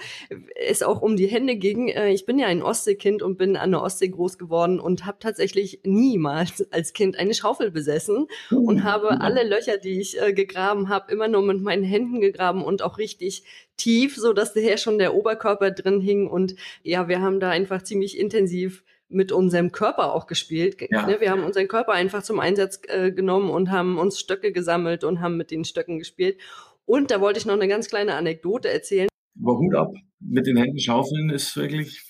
es 0.53 0.83
auch 0.83 1.01
um 1.01 1.15
die 1.15 1.27
Hände 1.27 1.55
ging. 1.55 1.87
Äh, 1.87 2.11
ich 2.11 2.25
bin 2.25 2.37
ja 2.37 2.47
ein 2.47 2.61
Ostseekind 2.61 3.23
und 3.23 3.37
bin 3.37 3.55
an 3.55 3.71
der 3.71 3.81
Ostsee 3.81 4.09
groß 4.09 4.37
geworden 4.37 4.81
und 4.81 5.05
habe 5.05 5.19
tatsächlich 5.21 5.79
niemals 5.85 6.69
als 6.73 6.91
Kind 6.91 7.17
eine 7.17 7.33
Schaufel 7.33 7.71
besessen 7.71 8.27
und 8.51 8.83
habe 8.83 9.21
alle 9.21 9.47
Löcher, 9.47 9.77
die 9.77 10.01
ich 10.01 10.21
äh, 10.21 10.33
gegraben 10.33 10.89
habe, 10.89 11.09
immer 11.09 11.29
nur 11.29 11.41
mit 11.41 11.61
meinen 11.61 11.83
Händen 11.83 12.19
gegraben 12.19 12.65
und 12.65 12.81
auch 12.81 12.97
richtig 12.97 13.45
tief, 13.77 14.17
so 14.17 14.33
dass 14.33 14.53
daher 14.53 14.77
schon 14.77 14.97
der 14.97 15.15
Oberkörper 15.15 15.71
drin 15.71 16.01
hing. 16.01 16.27
Und 16.27 16.55
ja, 16.83 17.07
wir 17.07 17.21
haben 17.21 17.39
da 17.39 17.49
einfach 17.49 17.81
ziemlich 17.81 18.19
intensiv 18.19 18.83
mit 19.15 19.31
unserem 19.31 19.71
Körper 19.71 20.13
auch 20.13 20.27
gespielt. 20.27 20.77
Ja. 20.91 21.07
Ne, 21.07 21.19
wir 21.19 21.31
haben 21.31 21.43
unseren 21.43 21.67
Körper 21.67 21.93
einfach 21.93 22.21
zum 22.21 22.39
Einsatz 22.39 22.81
äh, 22.87 23.11
genommen 23.11 23.49
und 23.49 23.71
haben 23.71 23.97
uns 23.97 24.19
Stöcke 24.19 24.51
gesammelt 24.51 25.03
und 25.03 25.21
haben 25.21 25.37
mit 25.37 25.49
den 25.49 25.63
Stöcken 25.63 25.97
gespielt. 25.97 26.37
Und 26.85 27.09
da 27.09 27.21
wollte 27.21 27.39
ich 27.39 27.45
noch 27.45 27.55
eine 27.55 27.67
ganz 27.67 27.87
kleine 27.87 28.15
Anekdote 28.15 28.69
erzählen. 28.69 29.07
Aber 29.41 29.57
Hut 29.57 29.75
ab, 29.75 29.93
mit 30.19 30.45
den 30.45 30.57
Händen 30.57 30.79
schaufeln 30.79 31.29
ist 31.29 31.55
wirklich. 31.55 32.03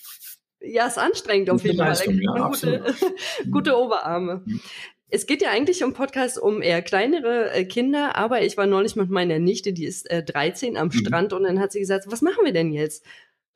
Ja, 0.60 0.86
ist 0.86 0.98
anstrengend 0.98 1.50
auf 1.50 1.64
jeden 1.64 1.78
Fall. 1.78 1.88
Leistung, 1.88 2.18
ja, 2.20 2.48
gute, 2.48 2.84
gute 3.50 3.78
Oberarme. 3.78 4.42
Mhm. 4.44 4.60
Es 5.08 5.26
geht 5.26 5.40
ja 5.40 5.50
eigentlich 5.50 5.82
im 5.82 5.92
Podcast 5.92 6.36
um 6.36 6.60
eher 6.60 6.82
kleinere 6.82 7.52
äh, 7.52 7.64
Kinder, 7.64 8.16
aber 8.16 8.42
ich 8.42 8.56
war 8.56 8.66
neulich 8.66 8.96
mit 8.96 9.08
meiner 9.08 9.38
Nichte, 9.38 9.72
die 9.72 9.84
ist 9.84 10.10
äh, 10.10 10.24
13 10.24 10.76
am 10.76 10.88
mhm. 10.88 10.92
Strand 10.92 11.32
und 11.32 11.44
dann 11.44 11.60
hat 11.60 11.70
sie 11.70 11.78
gesagt, 11.78 12.06
was 12.08 12.22
machen 12.22 12.44
wir 12.44 12.52
denn 12.52 12.72
jetzt? 12.72 13.04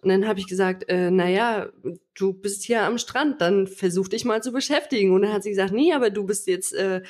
Und 0.03 0.09
dann 0.09 0.27
habe 0.27 0.39
ich 0.39 0.47
gesagt, 0.47 0.89
äh, 0.89 1.11
naja, 1.11 1.69
du 2.15 2.33
bist 2.33 2.65
hier 2.65 2.83
am 2.83 2.99
Strand, 2.99 3.41
dann 3.41 3.67
versuch 3.67 4.09
dich 4.09 4.25
mal 4.25 4.43
zu 4.43 4.53
beschäftigen. 4.53 5.13
Und 5.13 5.23
dann 5.23 5.33
hat 5.33 5.43
sie 5.43 5.51
gesagt, 5.51 5.73
nee, 5.73 5.93
aber 5.93 6.11
du 6.11 6.25
bist 6.25 6.47
jetzt 6.47 6.73
äh, 6.75 7.03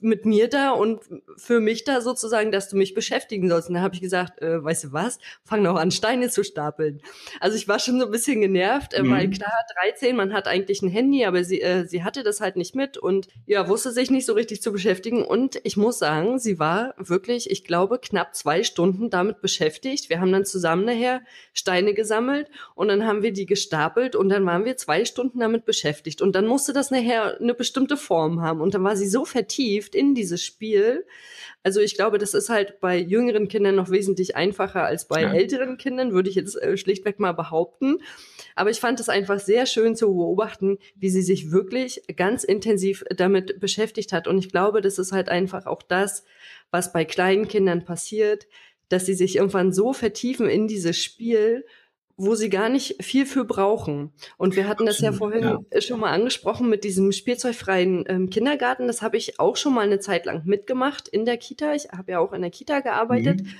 mit 0.00 0.24
mir 0.24 0.48
da 0.48 0.70
und 0.70 1.00
für 1.36 1.60
mich 1.60 1.84
da 1.84 2.00
sozusagen, 2.00 2.52
dass 2.52 2.68
du 2.68 2.76
mich 2.76 2.94
beschäftigen 2.94 3.48
sollst. 3.48 3.68
Und 3.68 3.74
da 3.74 3.80
habe 3.80 3.94
ich 3.94 4.00
gesagt, 4.00 4.40
äh, 4.40 4.62
weißt 4.62 4.84
du 4.84 4.92
was, 4.92 5.18
fang 5.44 5.62
doch 5.64 5.76
an, 5.76 5.90
Steine 5.90 6.30
zu 6.30 6.44
stapeln. 6.44 7.00
Also 7.40 7.56
ich 7.56 7.68
war 7.68 7.78
schon 7.78 8.00
so 8.00 8.06
ein 8.06 8.10
bisschen 8.10 8.40
genervt, 8.40 8.94
äh, 8.94 9.02
mhm. 9.02 9.10
weil 9.10 9.30
klar, 9.30 9.52
13, 9.82 10.16
man 10.16 10.32
hat 10.32 10.48
eigentlich 10.48 10.82
ein 10.82 10.88
Handy, 10.88 11.24
aber 11.24 11.44
sie, 11.44 11.60
äh, 11.60 11.86
sie 11.86 12.04
hatte 12.04 12.22
das 12.22 12.40
halt 12.40 12.56
nicht 12.56 12.74
mit 12.74 12.96
und 12.96 13.28
ja, 13.46 13.68
wusste 13.68 13.92
sich 13.92 14.10
nicht 14.10 14.26
so 14.26 14.32
richtig 14.32 14.62
zu 14.62 14.72
beschäftigen. 14.72 15.24
Und 15.24 15.60
ich 15.64 15.76
muss 15.76 15.98
sagen, 15.98 16.38
sie 16.38 16.58
war 16.58 16.94
wirklich, 16.98 17.50
ich 17.50 17.64
glaube, 17.64 17.98
knapp 17.98 18.34
zwei 18.34 18.62
Stunden 18.62 19.10
damit 19.10 19.40
beschäftigt. 19.40 20.08
Wir 20.08 20.20
haben 20.20 20.32
dann 20.32 20.44
zusammen 20.44 20.84
nachher 20.84 21.22
Steine 21.52 21.94
gesammelt 21.94 22.48
und 22.74 22.88
dann 22.88 23.06
haben 23.06 23.22
wir 23.22 23.32
die 23.32 23.46
gestapelt 23.46 24.16
und 24.16 24.28
dann 24.28 24.46
waren 24.46 24.64
wir 24.64 24.76
zwei 24.76 25.04
Stunden 25.04 25.40
damit 25.40 25.64
beschäftigt. 25.64 26.22
Und 26.22 26.34
dann 26.34 26.46
musste 26.46 26.72
das 26.72 26.90
nachher 26.90 27.38
eine 27.40 27.54
bestimmte 27.54 27.96
Form 27.96 28.40
haben. 28.42 28.60
Und 28.60 28.74
dann 28.74 28.84
war 28.84 28.96
sie 28.96 29.08
so 29.08 29.24
vertieft, 29.24 29.65
vertieft 29.66 29.94
in 29.94 30.14
dieses 30.14 30.44
Spiel. 30.44 31.04
Also 31.62 31.80
ich 31.80 31.96
glaube, 31.96 32.18
das 32.18 32.34
ist 32.34 32.48
halt 32.48 32.80
bei 32.80 32.96
jüngeren 32.96 33.48
Kindern 33.48 33.74
noch 33.74 33.90
wesentlich 33.90 34.36
einfacher 34.36 34.84
als 34.84 35.08
bei 35.08 35.22
ja. 35.22 35.32
älteren 35.32 35.76
Kindern, 35.76 36.12
würde 36.12 36.30
ich 36.30 36.36
jetzt 36.36 36.60
äh, 36.62 36.76
schlichtweg 36.76 37.18
mal 37.18 37.32
behaupten. 37.32 37.98
Aber 38.54 38.70
ich 38.70 38.78
fand 38.78 39.00
es 39.00 39.08
einfach 39.08 39.40
sehr 39.40 39.66
schön 39.66 39.96
zu 39.96 40.06
beobachten, 40.14 40.78
wie 40.94 41.10
sie 41.10 41.22
sich 41.22 41.50
wirklich 41.50 42.02
ganz 42.16 42.44
intensiv 42.44 43.04
damit 43.16 43.58
beschäftigt 43.58 44.12
hat. 44.12 44.28
Und 44.28 44.38
ich 44.38 44.50
glaube, 44.50 44.80
das 44.80 44.98
ist 44.98 45.12
halt 45.12 45.28
einfach 45.28 45.66
auch 45.66 45.82
das, 45.82 46.24
was 46.70 46.92
bei 46.92 47.04
kleinen 47.04 47.48
Kindern 47.48 47.84
passiert, 47.84 48.46
dass 48.88 49.06
sie 49.06 49.14
sich 49.14 49.36
irgendwann 49.36 49.72
so 49.72 49.92
vertiefen 49.92 50.48
in 50.48 50.68
dieses 50.68 51.02
Spiel 51.02 51.64
wo 52.16 52.34
sie 52.34 52.48
gar 52.48 52.68
nicht 52.68 53.02
viel 53.04 53.26
für 53.26 53.44
brauchen. 53.44 54.12
Und 54.38 54.56
wir 54.56 54.68
hatten 54.68 54.86
das 54.86 55.00
ja 55.00 55.12
vorhin 55.12 55.60
ja. 55.70 55.80
schon 55.80 56.00
mal 56.00 56.12
angesprochen 56.12 56.68
mit 56.68 56.84
diesem 56.84 57.12
spielzeugfreien 57.12 58.04
ähm, 58.08 58.30
Kindergarten. 58.30 58.86
Das 58.86 59.02
habe 59.02 59.16
ich 59.16 59.38
auch 59.38 59.56
schon 59.56 59.74
mal 59.74 59.82
eine 59.82 60.00
Zeit 60.00 60.24
lang 60.24 60.42
mitgemacht 60.44 61.08
in 61.08 61.26
der 61.26 61.36
Kita. 61.36 61.74
Ich 61.74 61.90
habe 61.90 62.12
ja 62.12 62.18
auch 62.18 62.32
in 62.32 62.40
der 62.40 62.50
Kita 62.50 62.80
gearbeitet. 62.80 63.42
Mhm. 63.42 63.54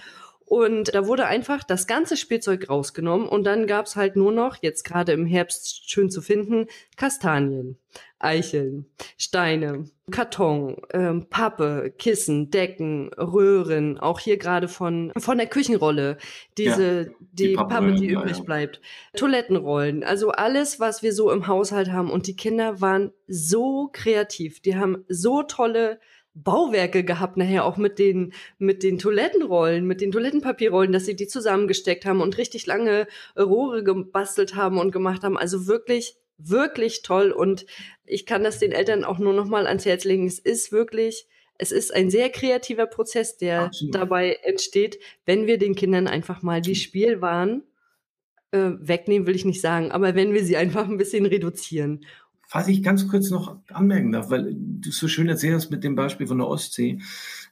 Und 0.46 0.94
da 0.94 1.08
wurde 1.08 1.26
einfach 1.26 1.64
das 1.64 1.88
ganze 1.88 2.16
Spielzeug 2.16 2.70
rausgenommen 2.70 3.28
und 3.28 3.42
dann 3.44 3.66
gab's 3.66 3.96
halt 3.96 4.14
nur 4.14 4.30
noch, 4.30 4.58
jetzt 4.62 4.84
gerade 4.84 5.10
im 5.10 5.26
Herbst 5.26 5.90
schön 5.90 6.08
zu 6.08 6.22
finden, 6.22 6.68
Kastanien, 6.96 7.78
Eicheln, 8.18 8.86
Steine, 9.18 9.84
Karton, 10.10 10.76
ähm, 10.92 11.26
Pappe, 11.28 11.92
Kissen, 11.98 12.50
Decken, 12.50 13.10
Röhren, 13.14 13.98
auch 13.98 14.20
hier 14.20 14.38
gerade 14.38 14.68
von, 14.68 15.12
von 15.18 15.36
der 15.36 15.48
Küchenrolle, 15.48 16.16
diese, 16.56 17.02
ja, 17.02 17.14
die, 17.20 17.48
die 17.48 17.54
Pappe, 17.54 17.92
die 17.92 18.06
ja, 18.06 18.20
übrig 18.20 18.38
ja. 18.38 18.44
bleibt, 18.44 18.80
Toilettenrollen, 19.16 20.02
also 20.04 20.30
alles, 20.30 20.80
was 20.80 21.02
wir 21.02 21.12
so 21.12 21.30
im 21.30 21.46
Haushalt 21.46 21.92
haben. 21.92 22.10
Und 22.10 22.26
die 22.26 22.36
Kinder 22.36 22.80
waren 22.80 23.12
so 23.26 23.90
kreativ, 23.92 24.60
die 24.60 24.76
haben 24.76 25.04
so 25.08 25.42
tolle 25.42 25.98
Bauwerke 26.36 27.02
gehabt, 27.02 27.38
nachher 27.38 27.64
auch 27.64 27.78
mit 27.78 27.98
den, 27.98 28.32
mit 28.58 28.82
den 28.82 28.98
Toilettenrollen, 28.98 29.86
mit 29.86 30.02
den 30.02 30.12
Toilettenpapierrollen, 30.12 30.92
dass 30.92 31.06
sie 31.06 31.16
die 31.16 31.26
zusammengesteckt 31.26 32.04
haben 32.04 32.20
und 32.20 32.36
richtig 32.36 32.66
lange 32.66 33.08
Rohre 33.38 33.82
gebastelt 33.82 34.54
haben 34.54 34.78
und 34.78 34.92
gemacht 34.92 35.24
haben. 35.24 35.38
Also 35.38 35.66
wirklich, 35.66 36.18
wirklich 36.38 37.02
toll. 37.02 37.30
Und 37.30 37.66
ich 38.04 38.26
kann 38.26 38.44
das 38.44 38.58
den 38.58 38.72
Eltern 38.72 39.04
auch 39.04 39.18
nur 39.18 39.32
noch 39.32 39.46
mal 39.46 39.66
ans 39.66 39.84
Herz 39.84 40.04
legen. 40.04 40.26
Es 40.26 40.38
ist 40.38 40.72
wirklich, 40.72 41.26
es 41.58 41.72
ist 41.72 41.94
ein 41.94 42.10
sehr 42.10 42.30
kreativer 42.30 42.86
Prozess, 42.86 43.36
der 43.36 43.62
Absolut. 43.62 43.94
dabei 43.94 44.38
entsteht, 44.42 44.98
wenn 45.24 45.46
wir 45.46 45.58
den 45.58 45.74
Kindern 45.74 46.06
einfach 46.06 46.42
mal 46.42 46.60
die 46.60 46.74
Spielwaren 46.74 47.62
äh, 48.52 48.72
wegnehmen, 48.78 49.26
will 49.26 49.36
ich 49.36 49.44
nicht 49.44 49.60
sagen, 49.60 49.90
aber 49.90 50.14
wenn 50.14 50.32
wir 50.32 50.44
sie 50.44 50.56
einfach 50.56 50.88
ein 50.88 50.98
bisschen 50.98 51.26
reduzieren. 51.26 52.04
Was 52.50 52.68
ich 52.68 52.82
ganz 52.82 53.08
kurz 53.08 53.30
noch 53.30 53.58
anmerken 53.68 54.12
darf, 54.12 54.30
weil 54.30 54.54
du 54.54 54.90
so 54.92 55.08
schön 55.08 55.28
erzählst 55.28 55.70
mit 55.70 55.82
dem 55.82 55.96
Beispiel 55.96 56.28
von 56.28 56.38
der 56.38 56.46
Ostsee. 56.46 57.00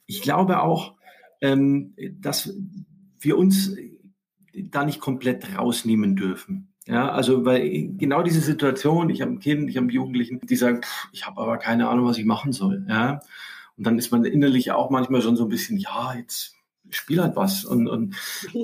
Ich 0.05 0.21
glaube 0.21 0.61
auch, 0.61 0.95
ähm, 1.41 1.95
dass 2.21 2.53
wir 3.19 3.37
uns 3.37 3.75
da 4.53 4.85
nicht 4.85 5.01
komplett 5.01 5.57
rausnehmen 5.57 6.15
dürfen. 6.15 6.73
Ja, 6.87 7.11
also 7.11 7.45
weil 7.45 7.89
genau 7.97 8.21
diese 8.21 8.41
Situation, 8.41 9.09
ich 9.09 9.21
habe 9.21 9.31
ein 9.31 9.39
Kind, 9.39 9.69
ich 9.69 9.77
habe 9.77 9.85
einen 9.85 9.95
Jugendlichen, 9.95 10.39
die 10.41 10.55
sagen, 10.55 10.83
pff, 10.83 11.07
ich 11.11 11.25
habe 11.25 11.41
aber 11.41 11.57
keine 11.57 11.89
Ahnung, 11.89 12.05
was 12.05 12.19
ich 12.19 12.25
machen 12.25 12.51
soll. 12.51 12.85
Ja, 12.87 13.21
und 13.77 13.85
dann 13.87 13.97
ist 13.97 14.11
man 14.11 14.23
innerlich 14.23 14.71
auch 14.71 14.89
manchmal 14.91 15.21
schon 15.21 15.35
so 15.35 15.43
ein 15.45 15.49
bisschen, 15.49 15.77
ja, 15.77 16.13
jetzt 16.15 16.55
Spiel 16.89 17.21
hat 17.21 17.35
was 17.35 17.65
und, 17.65 17.87
und 17.87 18.15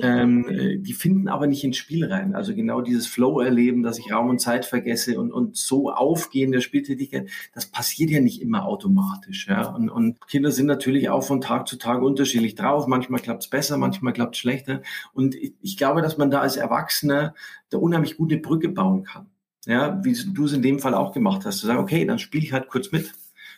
ähm, 0.02 0.48
äh, 0.48 0.78
die 0.78 0.92
finden 0.92 1.28
aber 1.28 1.46
nicht 1.46 1.64
ins 1.64 1.76
Spiel 1.76 2.04
rein. 2.04 2.34
Also 2.34 2.54
genau 2.54 2.80
dieses 2.80 3.06
Flow-Erleben, 3.06 3.82
dass 3.82 3.98
ich 3.98 4.12
Raum 4.12 4.30
und 4.30 4.40
Zeit 4.40 4.64
vergesse 4.64 5.18
und, 5.18 5.32
und 5.32 5.56
so 5.56 5.90
aufgehen 5.90 6.52
der 6.52 6.60
Spieltätigkeit, 6.60 7.28
das 7.54 7.66
passiert 7.66 8.10
ja 8.10 8.20
nicht 8.20 8.40
immer 8.40 8.64
automatisch. 8.64 9.48
Ja? 9.48 9.68
Und, 9.68 9.90
und 9.90 10.26
Kinder 10.28 10.50
sind 10.50 10.66
natürlich 10.66 11.10
auch 11.10 11.22
von 11.22 11.40
Tag 11.40 11.68
zu 11.68 11.76
Tag 11.76 12.02
unterschiedlich 12.02 12.54
drauf. 12.54 12.86
Manchmal 12.86 13.20
klappt 13.20 13.44
es 13.44 13.50
besser, 13.50 13.76
manchmal 13.76 14.12
klappt 14.12 14.34
es 14.34 14.40
schlechter. 14.40 14.82
Und 15.12 15.34
ich, 15.34 15.54
ich 15.60 15.76
glaube, 15.76 16.02
dass 16.02 16.18
man 16.18 16.30
da 16.30 16.40
als 16.40 16.56
Erwachsener 16.56 17.34
da 17.70 17.78
unheimlich 17.78 18.16
gute 18.16 18.38
Brücke 18.38 18.68
bauen 18.68 19.04
kann. 19.04 19.26
Ja, 19.64 20.02
wie 20.04 20.16
du 20.32 20.44
es 20.44 20.52
in 20.52 20.62
dem 20.62 20.80
Fall 20.80 20.94
auch 20.94 21.12
gemacht 21.12 21.44
hast, 21.44 21.58
zu 21.58 21.66
sagen, 21.68 21.78
okay, 21.78 22.04
dann 22.04 22.18
spiele 22.18 22.42
ich 22.42 22.52
halt 22.52 22.68
kurz 22.68 22.90
mit 22.90 23.12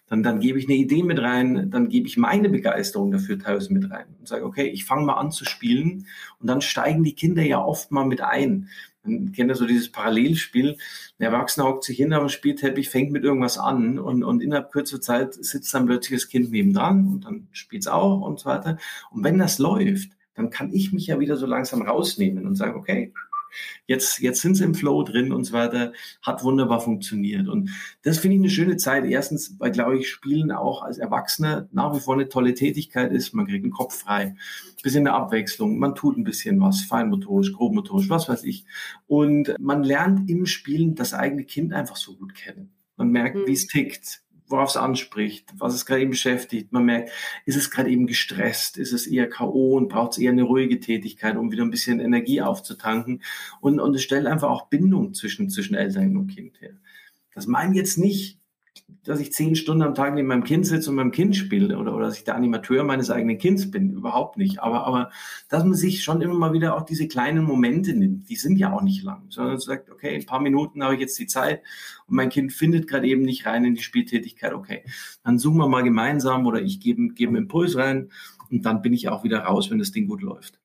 dann, 0.07 0.23
dann 0.23 0.41
gebe 0.41 0.59
ich 0.59 0.67
eine 0.67 0.77
Idee 0.77 1.03
mit 1.03 1.21
rein, 1.21 1.71
dann 1.71 1.89
gebe 1.89 2.07
ich 2.07 2.17
meine 2.17 2.49
Begeisterung 2.51 3.11
dafür 3.11 3.39
teilweise 3.39 3.73
mit 3.73 3.91
rein 3.91 4.07
und 4.19 4.29
sage, 4.29 4.45
okay, 4.45 4.67
ich 4.67 4.85
fange 4.85 5.07
mal 5.07 5.15
an 5.15 5.31
zu 5.33 5.45
spielen 5.45 6.07
und 6.39 6.47
dann 6.47 6.61
steigen 6.61 7.05
die 7.05 7.15
Kinder 7.15 7.43
ja 7.43 7.63
oft 7.63 7.91
mal 7.91 8.05
mit 8.05 8.21
ein. 8.21 8.69
Man 9.03 9.33
kennt 9.33 9.51
ja 9.51 9.55
so 9.55 9.67
dieses 9.67 9.93
Parallelspiel. 9.93 10.79
Ein 11.19 11.25
Erwachsener 11.25 11.67
hockt 11.67 11.85
sich 11.85 11.99
hin 11.99 12.13
am 12.13 12.29
Spielteppich, 12.29 12.89
fängt 12.89 13.13
mit 13.13 13.25
irgendwas 13.25 13.59
an 13.59 13.99
und, 13.99 14.25
und 14.25 14.43
innerhalb 14.43 14.73
kurzer 14.73 15.01
Zeit 15.01 15.35
sitzt 15.35 15.73
dann 15.75 15.87
plötzlich 15.87 16.21
das 16.21 16.29
Kind 16.29 16.51
nebendran 16.51 17.09
und 17.09 17.25
dann 17.25 17.49
spielt 17.53 17.83
es 17.83 17.89
auch 17.89 18.21
und 18.23 18.41
so 18.41 18.47
weiter. 18.47 18.79
Und 19.11 19.25
wenn 19.25 19.39
das 19.39 19.59
läuft, 19.59 20.11
dann 20.35 20.51
kann 20.51 20.73
ich 20.73 20.93
mich 20.93 21.07
ja 21.07 21.21
wieder 21.21 21.37
so 21.37 21.47
langsam 21.47 21.83
rausnehmen 21.83 22.47
und 22.47 22.57
sagen, 22.57 22.77
okay, 22.77 23.13
Jetzt, 23.87 24.21
jetzt 24.21 24.41
sind 24.41 24.55
sie 24.55 24.65
im 24.65 24.75
Flow 24.75 25.03
drin 25.03 25.33
und 25.33 25.45
so 25.45 25.53
weiter. 25.53 25.93
Hat 26.23 26.43
wunderbar 26.45 26.81
funktioniert. 26.81 27.49
Und 27.49 27.71
das 28.03 28.19
finde 28.19 28.37
ich 28.37 28.43
eine 28.43 28.51
schöne 28.51 28.77
Zeit. 28.77 29.05
Erstens, 29.05 29.57
weil, 29.59 29.71
glaube 29.71 29.99
ich, 29.99 30.09
Spielen 30.09 30.51
auch 30.51 30.83
als 30.83 30.99
Erwachsener 30.99 31.69
nach 31.73 31.95
wie 31.95 32.01
vor 32.01 32.15
eine 32.15 32.29
tolle 32.29 32.55
Tätigkeit 32.55 33.13
ist. 33.13 33.35
Man 33.35 33.47
kriegt 33.47 33.65
den 33.65 33.71
Kopf 33.71 34.01
frei. 34.01 34.37
Bisschen 34.83 35.07
eine 35.07 35.17
Abwechslung. 35.17 35.79
Man 35.79 35.95
tut 35.95 36.17
ein 36.17 36.25
bisschen 36.25 36.61
was. 36.61 36.83
Feinmotorisch, 36.83 37.53
grobmotorisch, 37.53 38.11
was 38.11 38.29
weiß 38.29 38.45
ich. 38.45 38.67
Und 39.07 39.55
man 39.59 39.83
lernt 39.83 40.29
im 40.29 40.47
Spielen 40.47 40.95
das 40.95 41.15
eigene 41.15 41.45
Kind 41.45 41.73
einfach 41.73 41.97
so 41.97 42.17
gut 42.17 42.35
kennen. 42.35 42.73
Man 42.97 43.09
merkt, 43.09 43.37
mhm. 43.37 43.47
wie 43.47 43.53
es 43.53 43.67
tickt 43.67 44.24
worauf 44.47 44.71
es 44.71 44.77
anspricht, 44.77 45.53
was 45.57 45.75
es 45.75 45.87
gerade 45.87 46.03
eben 46.03 46.11
beschäftigt. 46.11 46.73
Man 46.73 46.85
merkt, 46.85 47.11
ist 47.47 47.57
es 47.57 47.71
gerade 47.71 47.91
eben 47.91 48.07
gestresst, 48.07 48.77
ist 48.77 48.93
es 48.93 49.07
eher 49.07 49.29
K.O. 49.29 49.77
und 49.77 49.89
braucht 49.89 50.13
es 50.13 50.19
eher 50.19 50.33
eine 50.33 50.43
ruhige 50.43 50.81
Tätigkeit, 50.81 51.37
um 51.37 51.51
wieder 51.51 51.65
ein 51.65 51.71
bisschen 51.71 52.01
Energie 52.01 52.43
aufzutanken. 52.43 53.23
Und, 53.61 53.81
und 53.81 53.95
es 53.95 54.03
stellt 54.03 54.27
einfach 54.27 54.51
auch 54.51 54.69
Bindung 54.69 55.15
zwischen, 55.15 55.51
zwischen 55.51 55.75
Eltern 55.75 56.17
und 56.17 56.29
Kind 56.29 56.61
her. 56.61 56.75
Das 57.35 57.47
meint 57.47 57.75
jetzt 57.75 57.99
nicht, 57.99 58.39
dass 59.05 59.21
ich 59.21 59.33
zehn 59.33 59.55
Stunden 59.57 59.83
am 59.83 59.95
Tag 59.95 60.15
neben 60.15 60.29
meinem 60.29 60.45
Kind 60.45 60.67
sitze 60.67 60.91
und 60.91 60.97
meinem 60.97 61.11
Kind 61.11 61.37
spiele 61.37 61.79
oder, 61.79 61.95
oder 61.95 62.07
dass 62.07 62.19
ich 62.19 62.25
der 62.25 62.37
Animateur 62.37 62.85
meines 62.85 63.11
eigenen 63.11 63.39
Kindes 63.39 63.71
bin. 63.71 63.93
Überhaupt 63.93 64.37
nicht. 64.37 64.61
Aber, 64.63 64.87
aber 64.87 65.11
dass 65.49 65.65
man 65.65 65.75
sich 65.75 66.03
schon 66.03 66.21
immer 66.21 66.35
mal 66.35 66.53
wieder 66.53 66.77
auch 66.77 66.83
diese 66.83 67.09
kleinen 67.09 67.45
Momente 67.45 67.95
nimmt, 67.95 68.29
die 68.29 68.37
sind 68.37 68.57
ja 68.57 68.73
auch 68.73 68.83
nicht 68.83 69.03
lang, 69.03 69.27
sondern 69.31 69.59
sagt, 69.59 69.91
okay, 69.91 70.15
ein 70.15 70.27
paar 70.27 70.41
Minuten 70.41 70.83
habe 70.83 70.95
ich 70.95 71.01
jetzt 71.01 71.19
die 71.19 71.27
Zeit 71.27 71.63
und 72.07 72.17
mein 72.17 72.31
Kind 72.31 72.53
findet 72.53 72.87
gerade 72.87 73.07
eben 73.07 73.23
nicht 73.23 73.47
rein 73.47 73.65
in 73.65 73.75
die 73.75 73.83
Spieltätigkeit. 73.83 74.53
Okay, 74.53 74.85
dann 75.23 75.39
suchen 75.39 75.59
wir 75.59 75.69
mal 75.69 75.83
gemeinsam 75.83 76.47
oder 76.47 76.63
ich 76.63 76.81
gebe, 76.81 77.09
gebe 77.09 77.31
einen 77.31 77.45
Impuls 77.45 77.77
rein 77.77 78.11
und 78.51 78.65
dann 78.65 78.83
bin 78.83 78.93
ich 78.93 79.09
auch 79.09 79.25
wieder 79.25 79.41
raus, 79.41 79.71
wenn 79.71 79.79
das 79.79 79.93
Ding 79.93 80.07
gut 80.07 80.23
läuft. 80.23 80.64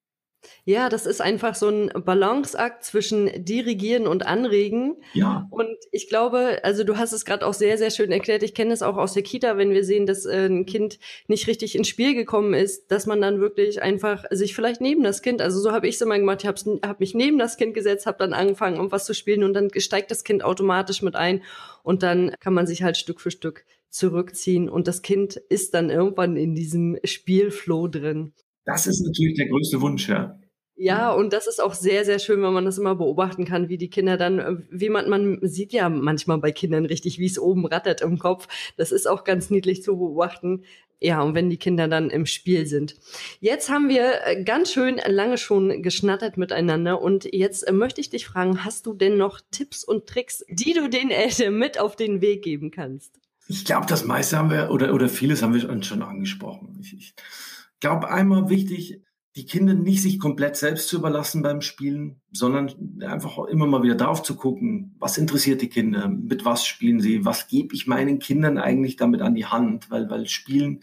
Ja, 0.65 0.89
das 0.89 1.05
ist 1.05 1.21
einfach 1.21 1.55
so 1.55 1.67
ein 1.67 1.91
Balanceakt 2.05 2.83
zwischen 2.83 3.43
dirigieren 3.43 4.07
und 4.07 4.25
anregen. 4.25 4.97
Ja. 5.13 5.47
Und 5.49 5.75
ich 5.91 6.07
glaube, 6.07 6.59
also 6.63 6.83
du 6.83 6.97
hast 6.97 7.11
es 7.11 7.25
gerade 7.25 7.45
auch 7.45 7.53
sehr, 7.53 7.77
sehr 7.77 7.89
schön 7.89 8.11
erklärt. 8.11 8.43
Ich 8.43 8.53
kenne 8.53 8.73
es 8.73 8.81
auch 8.81 8.97
aus 8.97 9.13
der 9.13 9.23
Kita, 9.23 9.57
wenn 9.57 9.71
wir 9.71 9.83
sehen, 9.83 10.05
dass 10.05 10.25
äh, 10.25 10.45
ein 10.45 10.65
Kind 10.65 10.99
nicht 11.27 11.47
richtig 11.47 11.75
ins 11.75 11.87
Spiel 11.87 12.13
gekommen 12.13 12.53
ist, 12.53 12.91
dass 12.91 13.05
man 13.05 13.21
dann 13.21 13.39
wirklich 13.39 13.81
einfach 13.81 14.25
sich 14.29 14.55
vielleicht 14.55 14.81
neben 14.81 15.03
das 15.03 15.21
Kind, 15.21 15.41
also 15.41 15.59
so 15.59 15.71
habe 15.71 15.87
ich 15.87 15.95
es 15.95 16.01
immer 16.01 16.17
gemacht, 16.17 16.41
ich 16.41 16.47
habe 16.47 16.79
hab 16.83 16.99
mich 16.99 17.13
neben 17.13 17.37
das 17.37 17.57
Kind 17.57 17.73
gesetzt, 17.73 18.05
habe 18.05 18.19
dann 18.19 18.33
angefangen, 18.33 18.79
um 18.79 18.91
was 18.91 19.05
zu 19.05 19.13
spielen 19.13 19.43
und 19.43 19.53
dann 19.53 19.69
steigt 19.77 20.11
das 20.11 20.23
Kind 20.23 20.43
automatisch 20.43 21.01
mit 21.01 21.15
ein 21.15 21.43
und 21.83 22.03
dann 22.03 22.33
kann 22.39 22.53
man 22.53 22.67
sich 22.67 22.83
halt 22.83 22.97
Stück 22.97 23.21
für 23.21 23.31
Stück 23.31 23.65
zurückziehen 23.89 24.69
und 24.69 24.87
das 24.87 25.01
Kind 25.01 25.35
ist 25.35 25.73
dann 25.73 25.89
irgendwann 25.89 26.37
in 26.37 26.53
diesem 26.53 26.97
Spielflow 27.03 27.87
drin 27.87 28.33
Das 28.69 28.85
ist 28.85 29.01
natürlich 29.01 29.35
der 29.35 29.47
größte 29.47 29.81
Wunsch, 29.81 30.07
ja. 30.09 30.39
Ja, 30.81 31.11
und 31.11 31.33
das 31.33 31.47
ist 31.47 31.61
auch 31.61 31.73
sehr, 31.73 32.05
sehr 32.05 32.19
schön, 32.19 32.41
wenn 32.41 32.53
man 32.53 32.63
das 32.63 32.77
immer 32.77 32.95
beobachten 32.95 33.43
kann, 33.43 33.67
wie 33.67 33.77
die 33.77 33.89
Kinder 33.89 34.15
dann, 34.15 34.39
äh, 34.39 34.55
wie 34.69 34.87
man, 34.87 35.09
man 35.09 35.39
sieht 35.41 35.73
ja 35.73 35.89
manchmal 35.89 36.37
bei 36.37 36.53
Kindern 36.53 36.85
richtig, 36.85 37.19
wie 37.19 37.25
es 37.25 37.37
oben 37.37 37.65
rattert 37.65 37.99
im 37.99 38.17
Kopf. 38.17 38.47
Das 38.77 38.93
ist 38.93 39.05
auch 39.05 39.25
ganz 39.25 39.49
niedlich 39.49 39.83
zu 39.83 39.97
beobachten. 39.97 40.63
Ja, 41.01 41.21
und 41.21 41.33
wenn 41.33 41.49
die 41.49 41.57
Kinder 41.57 41.89
dann 41.89 42.09
im 42.09 42.25
Spiel 42.25 42.65
sind. 42.65 42.95
Jetzt 43.41 43.69
haben 43.69 43.89
wir 43.89 44.25
äh, 44.25 44.43
ganz 44.43 44.71
schön 44.71 45.01
lange 45.05 45.37
schon 45.37 45.81
geschnattert 45.81 46.37
miteinander 46.37 47.01
und 47.01 47.27
jetzt 47.33 47.63
äh, 47.63 47.73
möchte 47.73 47.99
ich 47.99 48.09
dich 48.09 48.25
fragen, 48.25 48.63
hast 48.63 48.85
du 48.85 48.93
denn 48.93 49.17
noch 49.17 49.41
Tipps 49.51 49.83
und 49.83 50.07
Tricks, 50.07 50.45
die 50.49 50.73
du 50.73 50.89
den 50.89 51.09
Eltern 51.09 51.57
mit 51.57 51.77
auf 51.79 51.97
den 51.97 52.21
Weg 52.21 52.41
geben 52.43 52.71
kannst? 52.71 53.19
Ich 53.49 53.65
glaube, 53.65 53.87
das 53.87 54.05
meiste 54.05 54.37
haben 54.37 54.51
wir 54.51 54.69
oder, 54.71 54.93
oder 54.93 55.09
vieles 55.09 55.41
haben 55.41 55.55
wir 55.55 55.83
schon 55.83 56.03
angesprochen. 56.03 56.77
Ich, 56.79 56.93
ich 56.93 57.15
glaube, 57.79 58.09
einmal 58.09 58.49
wichtig, 58.49 59.01
die 59.35 59.45
Kinder 59.45 59.73
nicht 59.73 60.01
sich 60.01 60.19
komplett 60.19 60.55
selbst 60.55 60.89
zu 60.89 60.97
überlassen 60.97 61.41
beim 61.41 61.61
Spielen, 61.61 62.19
sondern 62.31 62.99
einfach 63.01 63.45
immer 63.45 63.67
mal 63.67 63.83
wieder 63.83 63.95
drauf 63.95 64.23
zu 64.23 64.35
gucken, 64.35 64.95
was 64.99 65.17
interessiert 65.17 65.61
die 65.61 65.69
Kinder, 65.69 66.07
mit 66.09 66.45
was 66.45 66.65
spielen 66.65 66.99
sie, 66.99 67.25
was 67.25 67.47
gebe 67.47 67.75
ich 67.75 67.87
meinen 67.87 68.19
Kindern 68.19 68.57
eigentlich 68.57 68.95
damit 68.95 69.21
an 69.21 69.35
die 69.35 69.45
Hand, 69.45 69.91
weil, 69.91 70.09
weil 70.09 70.27
Spielen 70.27 70.81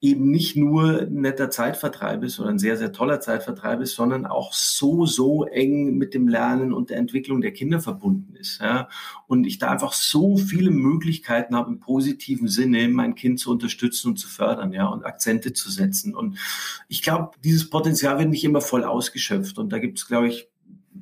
eben 0.00 0.30
nicht 0.30 0.54
nur 0.54 1.00
ein 1.00 1.12
netter 1.22 1.50
Zeitvertreib 1.50 2.22
ist 2.22 2.38
oder 2.38 2.50
ein 2.50 2.60
sehr, 2.60 2.76
sehr 2.76 2.92
toller 2.92 3.20
Zeitvertreib 3.20 3.80
ist, 3.80 3.96
sondern 3.96 4.26
auch 4.26 4.52
so, 4.52 5.06
so 5.06 5.44
eng 5.44 5.96
mit 5.98 6.14
dem 6.14 6.28
Lernen 6.28 6.72
und 6.72 6.90
der 6.90 6.98
Entwicklung 6.98 7.40
der 7.40 7.52
Kinder 7.52 7.80
verbunden 7.80 8.36
ist. 8.36 8.60
Ja. 8.60 8.88
Und 9.26 9.44
ich 9.44 9.58
da 9.58 9.70
einfach 9.70 9.92
so 9.92 10.36
viele 10.36 10.70
Möglichkeiten 10.70 11.56
habe, 11.56 11.70
im 11.70 11.80
positiven 11.80 12.46
Sinne 12.46 12.88
mein 12.88 13.16
Kind 13.16 13.40
zu 13.40 13.50
unterstützen 13.50 14.10
und 14.10 14.18
zu 14.18 14.28
fördern, 14.28 14.72
ja, 14.72 14.86
und 14.86 15.04
Akzente 15.04 15.52
zu 15.52 15.68
setzen. 15.68 16.14
Und 16.14 16.38
ich 16.86 17.02
glaube, 17.02 17.32
dieses 17.42 17.68
Potenzial 17.68 18.18
wird 18.20 18.28
nicht 18.28 18.44
immer 18.44 18.60
voll 18.60 18.84
ausgeschöpft. 18.84 19.58
Und 19.58 19.72
da 19.72 19.80
gibt 19.80 19.98
es, 19.98 20.06
glaube 20.06 20.28
ich, 20.28 20.48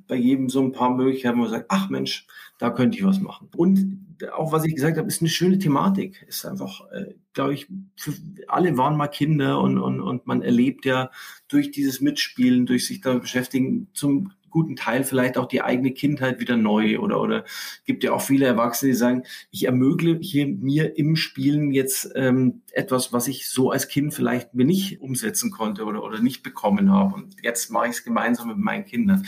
bei 0.08 0.16
jedem 0.16 0.48
so 0.48 0.62
ein 0.62 0.72
paar 0.72 0.90
Möglichkeiten, 0.90 1.36
wo 1.36 1.42
man 1.42 1.50
sagt, 1.50 1.66
ach 1.68 1.90
Mensch, 1.90 2.26
da 2.58 2.70
könnte 2.70 2.96
ich 2.96 3.04
was 3.04 3.20
machen. 3.20 3.48
Und 3.56 4.06
auch 4.32 4.52
was 4.52 4.64
ich 4.64 4.74
gesagt 4.74 4.96
habe, 4.96 5.08
ist 5.08 5.20
eine 5.20 5.28
schöne 5.28 5.58
Thematik. 5.58 6.24
Ist 6.26 6.46
einfach, 6.46 6.90
äh, 6.90 7.14
glaube 7.34 7.54
ich, 7.54 7.68
für, 7.96 8.12
alle 8.48 8.76
waren 8.78 8.96
mal 8.96 9.08
Kinder 9.08 9.60
und, 9.60 9.78
und, 9.78 10.00
und 10.00 10.26
man 10.26 10.42
erlebt 10.42 10.86
ja 10.86 11.10
durch 11.48 11.70
dieses 11.70 12.00
Mitspielen, 12.00 12.66
durch 12.66 12.86
sich 12.86 13.00
damit 13.00 13.22
beschäftigen, 13.22 13.88
zum 13.92 14.32
guten 14.56 14.74
Teil 14.74 15.04
vielleicht 15.04 15.36
auch 15.36 15.44
die 15.44 15.60
eigene 15.60 15.92
Kindheit 15.92 16.40
wieder 16.40 16.56
neu 16.56 16.98
oder 16.98 17.20
oder 17.20 17.44
gibt 17.84 18.02
ja 18.04 18.12
auch 18.12 18.22
viele 18.22 18.46
Erwachsene, 18.46 18.92
die 18.92 18.96
sagen, 18.96 19.24
ich 19.50 19.66
ermögliche 19.66 20.46
mir 20.46 20.96
im 20.96 21.14
Spielen 21.14 21.72
jetzt 21.72 22.10
ähm, 22.14 22.62
etwas, 22.72 23.12
was 23.12 23.28
ich 23.28 23.50
so 23.50 23.70
als 23.70 23.88
Kind 23.88 24.14
vielleicht 24.14 24.54
mir 24.54 24.64
nicht 24.64 25.02
umsetzen 25.02 25.50
konnte 25.50 25.84
oder 25.84 26.02
oder 26.02 26.20
nicht 26.20 26.42
bekommen 26.42 26.90
habe 26.90 27.16
und 27.16 27.36
jetzt 27.42 27.70
mache 27.70 27.88
ich 27.88 27.96
es 27.96 28.04
gemeinsam 28.04 28.48
mit 28.48 28.56
meinen 28.56 28.86
Kindern. 28.86 29.26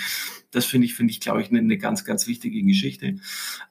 Das 0.50 0.64
finde 0.64 0.86
ich 0.86 0.94
finde 0.94 1.10
ich 1.10 1.20
glaube 1.20 1.42
ich 1.42 1.50
eine, 1.50 1.58
eine 1.58 1.76
ganz 1.76 2.06
ganz 2.06 2.26
wichtige 2.26 2.62
Geschichte. 2.62 3.16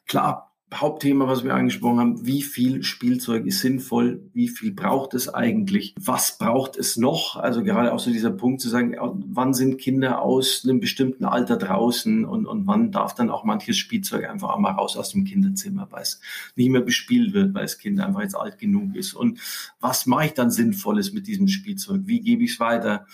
Klar, 0.05 0.46
Hauptthema, 0.73 1.27
was 1.27 1.45
wir 1.45 1.55
angesprochen 1.55 1.99
haben, 1.99 2.25
wie 2.25 2.41
viel 2.41 2.83
Spielzeug 2.83 3.45
ist 3.45 3.61
sinnvoll, 3.61 4.29
wie 4.33 4.49
viel 4.49 4.73
braucht 4.73 5.13
es 5.13 5.33
eigentlich, 5.33 5.95
was 5.97 6.37
braucht 6.37 6.75
es 6.75 6.97
noch, 6.97 7.37
also 7.37 7.63
gerade 7.63 7.93
auch 7.93 7.99
so 7.99 8.11
dieser 8.11 8.31
Punkt 8.31 8.59
zu 8.59 8.67
sagen, 8.67 8.97
wann 9.29 9.53
sind 9.53 9.77
Kinder 9.77 10.21
aus 10.21 10.63
einem 10.65 10.81
bestimmten 10.81 11.23
Alter 11.23 11.55
draußen 11.55 12.25
und, 12.25 12.45
und 12.45 12.67
wann 12.67 12.91
darf 12.91 13.15
dann 13.15 13.29
auch 13.29 13.45
manches 13.45 13.77
Spielzeug 13.77 14.29
einfach 14.29 14.53
einmal 14.53 14.73
raus 14.73 14.97
aus 14.97 15.11
dem 15.11 15.23
Kinderzimmer, 15.23 15.87
weil 15.89 16.01
es 16.01 16.19
nicht 16.57 16.69
mehr 16.69 16.81
bespielt 16.81 17.33
wird, 17.33 17.53
weil 17.53 17.61
das 17.61 17.77
Kind 17.77 18.01
einfach 18.01 18.21
jetzt 18.21 18.35
alt 18.35 18.59
genug 18.59 18.93
ist. 18.95 19.13
Und 19.13 19.39
was 19.79 20.05
mache 20.05 20.25
ich 20.25 20.33
dann 20.33 20.51
Sinnvolles 20.51 21.13
mit 21.13 21.27
diesem 21.27 21.47
Spielzeug, 21.47 22.01
wie 22.05 22.19
gebe 22.19 22.43
ich 22.43 22.53
es 22.53 22.59
weiter, 22.59 23.07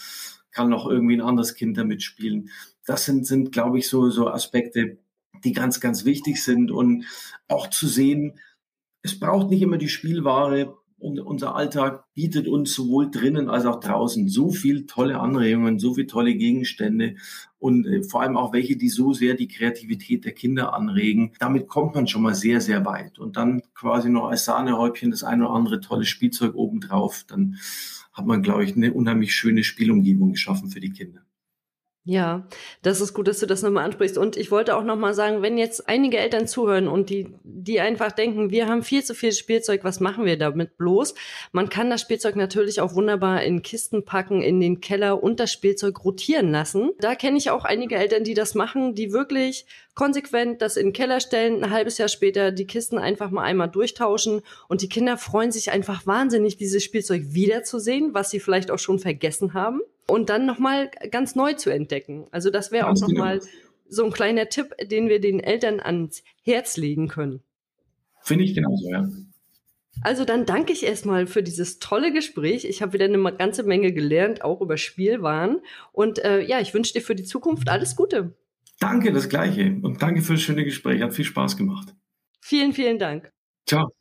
kann 0.51 0.69
noch 0.69 0.87
irgendwie 0.87 1.17
ein 1.17 1.21
anderes 1.21 1.53
Kind 1.53 1.77
damit 1.77 2.01
spielen. 2.01 2.49
Das 2.85 3.05
sind, 3.05 3.27
sind 3.27 3.51
glaube 3.51 3.77
ich, 3.77 3.87
so, 3.87 4.09
so 4.09 4.29
Aspekte, 4.29 4.97
die 5.43 5.53
ganz, 5.53 5.79
ganz 5.79 6.05
wichtig 6.05 6.43
sind 6.43 6.71
und 6.71 7.05
auch 7.47 7.69
zu 7.69 7.87
sehen, 7.87 8.39
es 9.01 9.19
braucht 9.19 9.49
nicht 9.49 9.61
immer 9.61 9.77
die 9.77 9.89
Spielware 9.89 10.77
und 11.03 11.19
unser 11.19 11.53
Alltag 11.55 12.05
bietet 12.13 12.47
uns 12.47 12.73
sowohl 12.73 13.11
drinnen 13.11 13.49
als 13.49 13.65
auch 13.65 13.81
draußen 13.81 14.29
so 14.29 14.51
viel 14.51 14.85
tolle 14.85 15.19
Anregungen, 15.19 15.77
so 15.77 15.95
viele 15.95 16.07
tolle 16.07 16.33
Gegenstände 16.33 17.15
und 17.59 17.85
äh, 17.85 18.03
vor 18.03 18.21
allem 18.21 18.37
auch 18.37 18.53
welche, 18.53 18.77
die 18.77 18.87
so 18.87 19.11
sehr 19.11 19.33
die 19.33 19.49
Kreativität 19.49 20.23
der 20.23 20.31
Kinder 20.31 20.73
anregen. 20.73 21.33
Damit 21.39 21.67
kommt 21.67 21.93
man 21.93 22.07
schon 22.07 22.21
mal 22.21 22.35
sehr, 22.35 22.61
sehr 22.61 22.85
weit. 22.85 23.19
Und 23.19 23.35
dann 23.35 23.61
quasi 23.75 24.09
noch 24.09 24.29
als 24.29 24.45
Sahnehäubchen 24.45 25.11
das 25.11 25.25
eine 25.25 25.43
oder 25.45 25.55
andere 25.55 25.81
tolle 25.81 26.05
Spielzeug 26.05 26.55
obendrauf. 26.55 27.25
Dann 27.27 27.57
hat 28.13 28.25
man, 28.25 28.41
glaube 28.41 28.63
ich, 28.63 28.73
eine 28.73 28.93
unheimlich 28.93 29.35
schöne 29.35 29.65
Spielumgebung 29.65 30.31
geschaffen 30.31 30.69
für 30.69 30.79
die 30.79 30.91
Kinder. 30.91 31.21
Ja, 32.05 32.45
das 32.81 32.99
ist 32.99 33.13
gut, 33.13 33.29
dass 33.29 33.39
du 33.39 33.45
das 33.45 33.61
nochmal 33.61 33.85
ansprichst. 33.85 34.17
Und 34.17 34.35
ich 34.35 34.51
wollte 34.51 34.75
auch 34.75 34.83
nochmal 34.83 35.13
sagen, 35.13 35.41
wenn 35.41 35.57
jetzt 35.57 35.87
einige 35.87 36.17
Eltern 36.17 36.47
zuhören 36.47 36.89
und 36.89 37.09
die, 37.09 37.33
die 37.43 37.79
einfach 37.79 38.11
denken, 38.11 38.51
wir 38.51 38.67
haben 38.67 38.83
viel 38.83 39.05
zu 39.05 39.15
viel 39.15 39.31
Spielzeug, 39.31 39.85
was 39.85 40.01
machen 40.01 40.25
wir 40.25 40.37
damit 40.37 40.77
bloß? 40.77 41.15
Man 41.53 41.69
kann 41.69 41.89
das 41.89 42.01
Spielzeug 42.01 42.35
natürlich 42.35 42.81
auch 42.81 42.93
wunderbar 42.93 43.43
in 43.43 43.61
Kisten 43.61 44.03
packen, 44.03 44.41
in 44.41 44.59
den 44.59 44.81
Keller 44.81 45.23
und 45.23 45.39
das 45.39 45.53
Spielzeug 45.53 46.03
rotieren 46.03 46.51
lassen. 46.51 46.91
Da 46.99 47.15
kenne 47.15 47.37
ich 47.37 47.51
auch 47.51 47.63
einige 47.63 47.95
Eltern, 47.95 48.25
die 48.25 48.33
das 48.33 48.53
machen, 48.53 48.95
die 48.95 49.13
wirklich 49.13 49.65
konsequent 49.95 50.61
das 50.61 50.75
in 50.75 50.87
den 50.87 50.93
Keller 50.93 51.21
stellen, 51.21 51.63
ein 51.63 51.71
halbes 51.71 51.99
Jahr 51.99 52.09
später 52.09 52.51
die 52.51 52.67
Kisten 52.67 52.97
einfach 52.97 53.31
mal 53.31 53.43
einmal 53.43 53.69
durchtauschen 53.69 54.41
und 54.67 54.81
die 54.81 54.89
Kinder 54.89 55.17
freuen 55.17 55.53
sich 55.53 55.71
einfach 55.71 56.05
wahnsinnig, 56.05 56.57
dieses 56.57 56.83
Spielzeug 56.83 57.21
wiederzusehen, 57.27 58.13
was 58.13 58.29
sie 58.29 58.41
vielleicht 58.41 58.71
auch 58.71 58.79
schon 58.79 58.99
vergessen 58.99 59.53
haben 59.53 59.79
und 60.07 60.29
dann 60.29 60.45
nochmal 60.45 60.91
ganz 61.11 61.35
neu 61.35 61.53
zu 61.53 61.69
entdecken. 61.69 62.27
Also 62.31 62.49
das 62.49 62.71
wäre 62.71 62.87
auch 62.87 62.99
nochmal 62.99 63.39
genau. 63.39 63.51
so 63.87 64.05
ein 64.05 64.11
kleiner 64.11 64.49
Tipp, 64.49 64.73
den 64.81 65.09
wir 65.09 65.19
den 65.19 65.39
Eltern 65.39 65.79
ans 65.79 66.23
Herz 66.43 66.77
legen 66.77 67.07
können. 67.07 67.41
Finde 68.21 68.45
ich 68.45 68.55
genauso, 68.55 68.89
ja. 68.89 69.07
Also 70.01 70.25
dann 70.25 70.45
danke 70.45 70.73
ich 70.73 70.83
erstmal 70.83 71.27
für 71.27 71.43
dieses 71.43 71.79
tolle 71.79 72.11
Gespräch. 72.11 72.65
Ich 72.65 72.81
habe 72.81 72.93
wieder 72.93 73.05
eine 73.05 73.21
ganze 73.35 73.63
Menge 73.63 73.93
gelernt, 73.93 74.43
auch 74.43 74.59
über 74.61 74.77
Spielwaren. 74.77 75.61
Und 75.91 76.19
äh, 76.19 76.41
ja, 76.41 76.59
ich 76.59 76.73
wünsche 76.73 76.93
dir 76.93 77.01
für 77.01 77.15
die 77.15 77.23
Zukunft 77.23 77.69
alles 77.69 77.95
Gute. 77.95 78.33
Danke, 78.79 79.13
das 79.13 79.29
gleiche. 79.29 79.77
Und 79.81 80.01
danke 80.01 80.21
für 80.21 80.33
das 80.33 80.41
schöne 80.41 80.65
Gespräch. 80.65 81.01
Hat 81.01 81.13
viel 81.13 81.25
Spaß 81.25 81.57
gemacht. 81.57 81.93
Vielen, 82.41 82.73
vielen 82.73 82.97
Dank. 82.97 83.31
Ciao. 83.65 83.93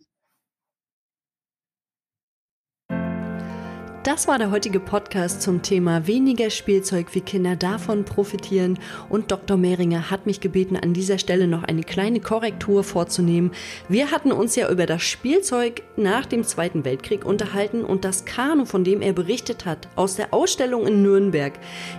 Das 4.05 4.27
war 4.27 4.37
der 4.37 4.51
heutige 4.51 4.81
Podcast 4.81 5.43
zum 5.43 5.63
Thema 5.63 6.09
weniger 6.09 6.51
Spielzeug, 6.51 7.07
wie 7.13 7.21
Kinder 7.21 7.55
davon 7.55 8.05
profitieren. 8.05 8.81
Und 9.09 9.31
Dr. 9.31 9.57
Mehringer 9.57 10.11
hat 10.11 10.27
mich 10.27 10.41
gebeten, 10.41 10.77
an 10.77 10.93
dieser 10.93 11.19
Stelle 11.19 11.47
noch 11.47 11.63
eine 11.63 11.85
kleine 11.85 12.19
Korrektur 12.19 12.83
vorzunehmen. 12.83 13.53
Wir 13.89 14.11
hatten 14.11 14.33
uns 14.33 14.57
ja 14.57 14.69
über 14.69 14.87
das 14.87 15.03
Spielzeug 15.03 15.85
nach 15.97 16.27
dem 16.27 16.43
Zweiten 16.43 16.85
Weltkrieg 16.85 17.25
unterhalten 17.25 17.85
und 17.85 18.05
das 18.05 18.25
Kanu, 18.25 18.65
von 18.65 18.83
dem 18.83 19.03
er 19.03 19.13
berichtet 19.13 19.67
hat, 19.67 19.87
aus 19.95 20.17
der 20.17 20.35
Ausstellung 20.35 20.85
in 20.85 21.03
Nürnberg, 21.03 21.53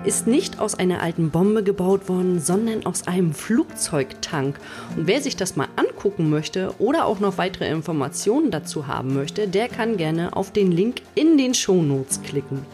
ist 0.04 0.28
nicht 0.28 0.60
aus 0.60 0.76
einer 0.76 1.02
alten 1.02 1.30
Bombe 1.30 1.64
gebaut 1.64 2.10
worden, 2.10 2.42
sondern 2.42 2.86
aus 2.86 3.08
einem 3.08 3.34
Flugzeugtank. 3.34 4.60
Und 4.98 5.08
wer 5.08 5.22
sich 5.22 5.38
das 5.38 5.56
mal 5.56 5.70
angucken 5.78 6.30
möchte 6.30 6.74
oder 6.80 7.06
auch 7.06 7.22
noch 7.22 7.38
weitere 7.38 7.70
Informationen 7.70 8.52
dazu 8.52 8.88
haben 8.88 9.14
möchte, 9.14 9.48
der 9.48 9.70
kann 9.70 9.96
gerne 9.96 10.36
auf 10.36 10.52
den 10.52 10.70
Link 10.70 11.02
in 11.16 11.38
den 11.38 11.54
Shownotes 11.54 11.93
Notes 11.94 12.22
klicken. 12.22 12.66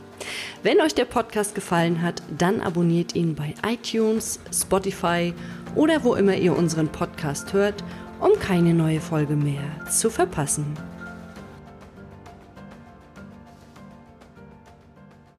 Wenn 0.63 0.81
euch 0.81 0.95
der 0.95 1.05
Podcast 1.05 1.55
gefallen 1.55 2.01
hat, 2.01 2.21
dann 2.37 2.61
abonniert 2.61 3.15
ihn 3.15 3.35
bei 3.35 3.53
iTunes, 3.65 4.39
Spotify 4.51 5.33
oder 5.75 6.03
wo 6.03 6.15
immer 6.15 6.35
ihr 6.35 6.55
unseren 6.55 6.89
Podcast 6.89 7.53
hört, 7.53 7.83
um 8.19 8.37
keine 8.39 8.73
neue 8.73 8.99
Folge 8.99 9.35
mehr 9.35 9.63
zu 9.89 10.09
verpassen. 10.09 10.65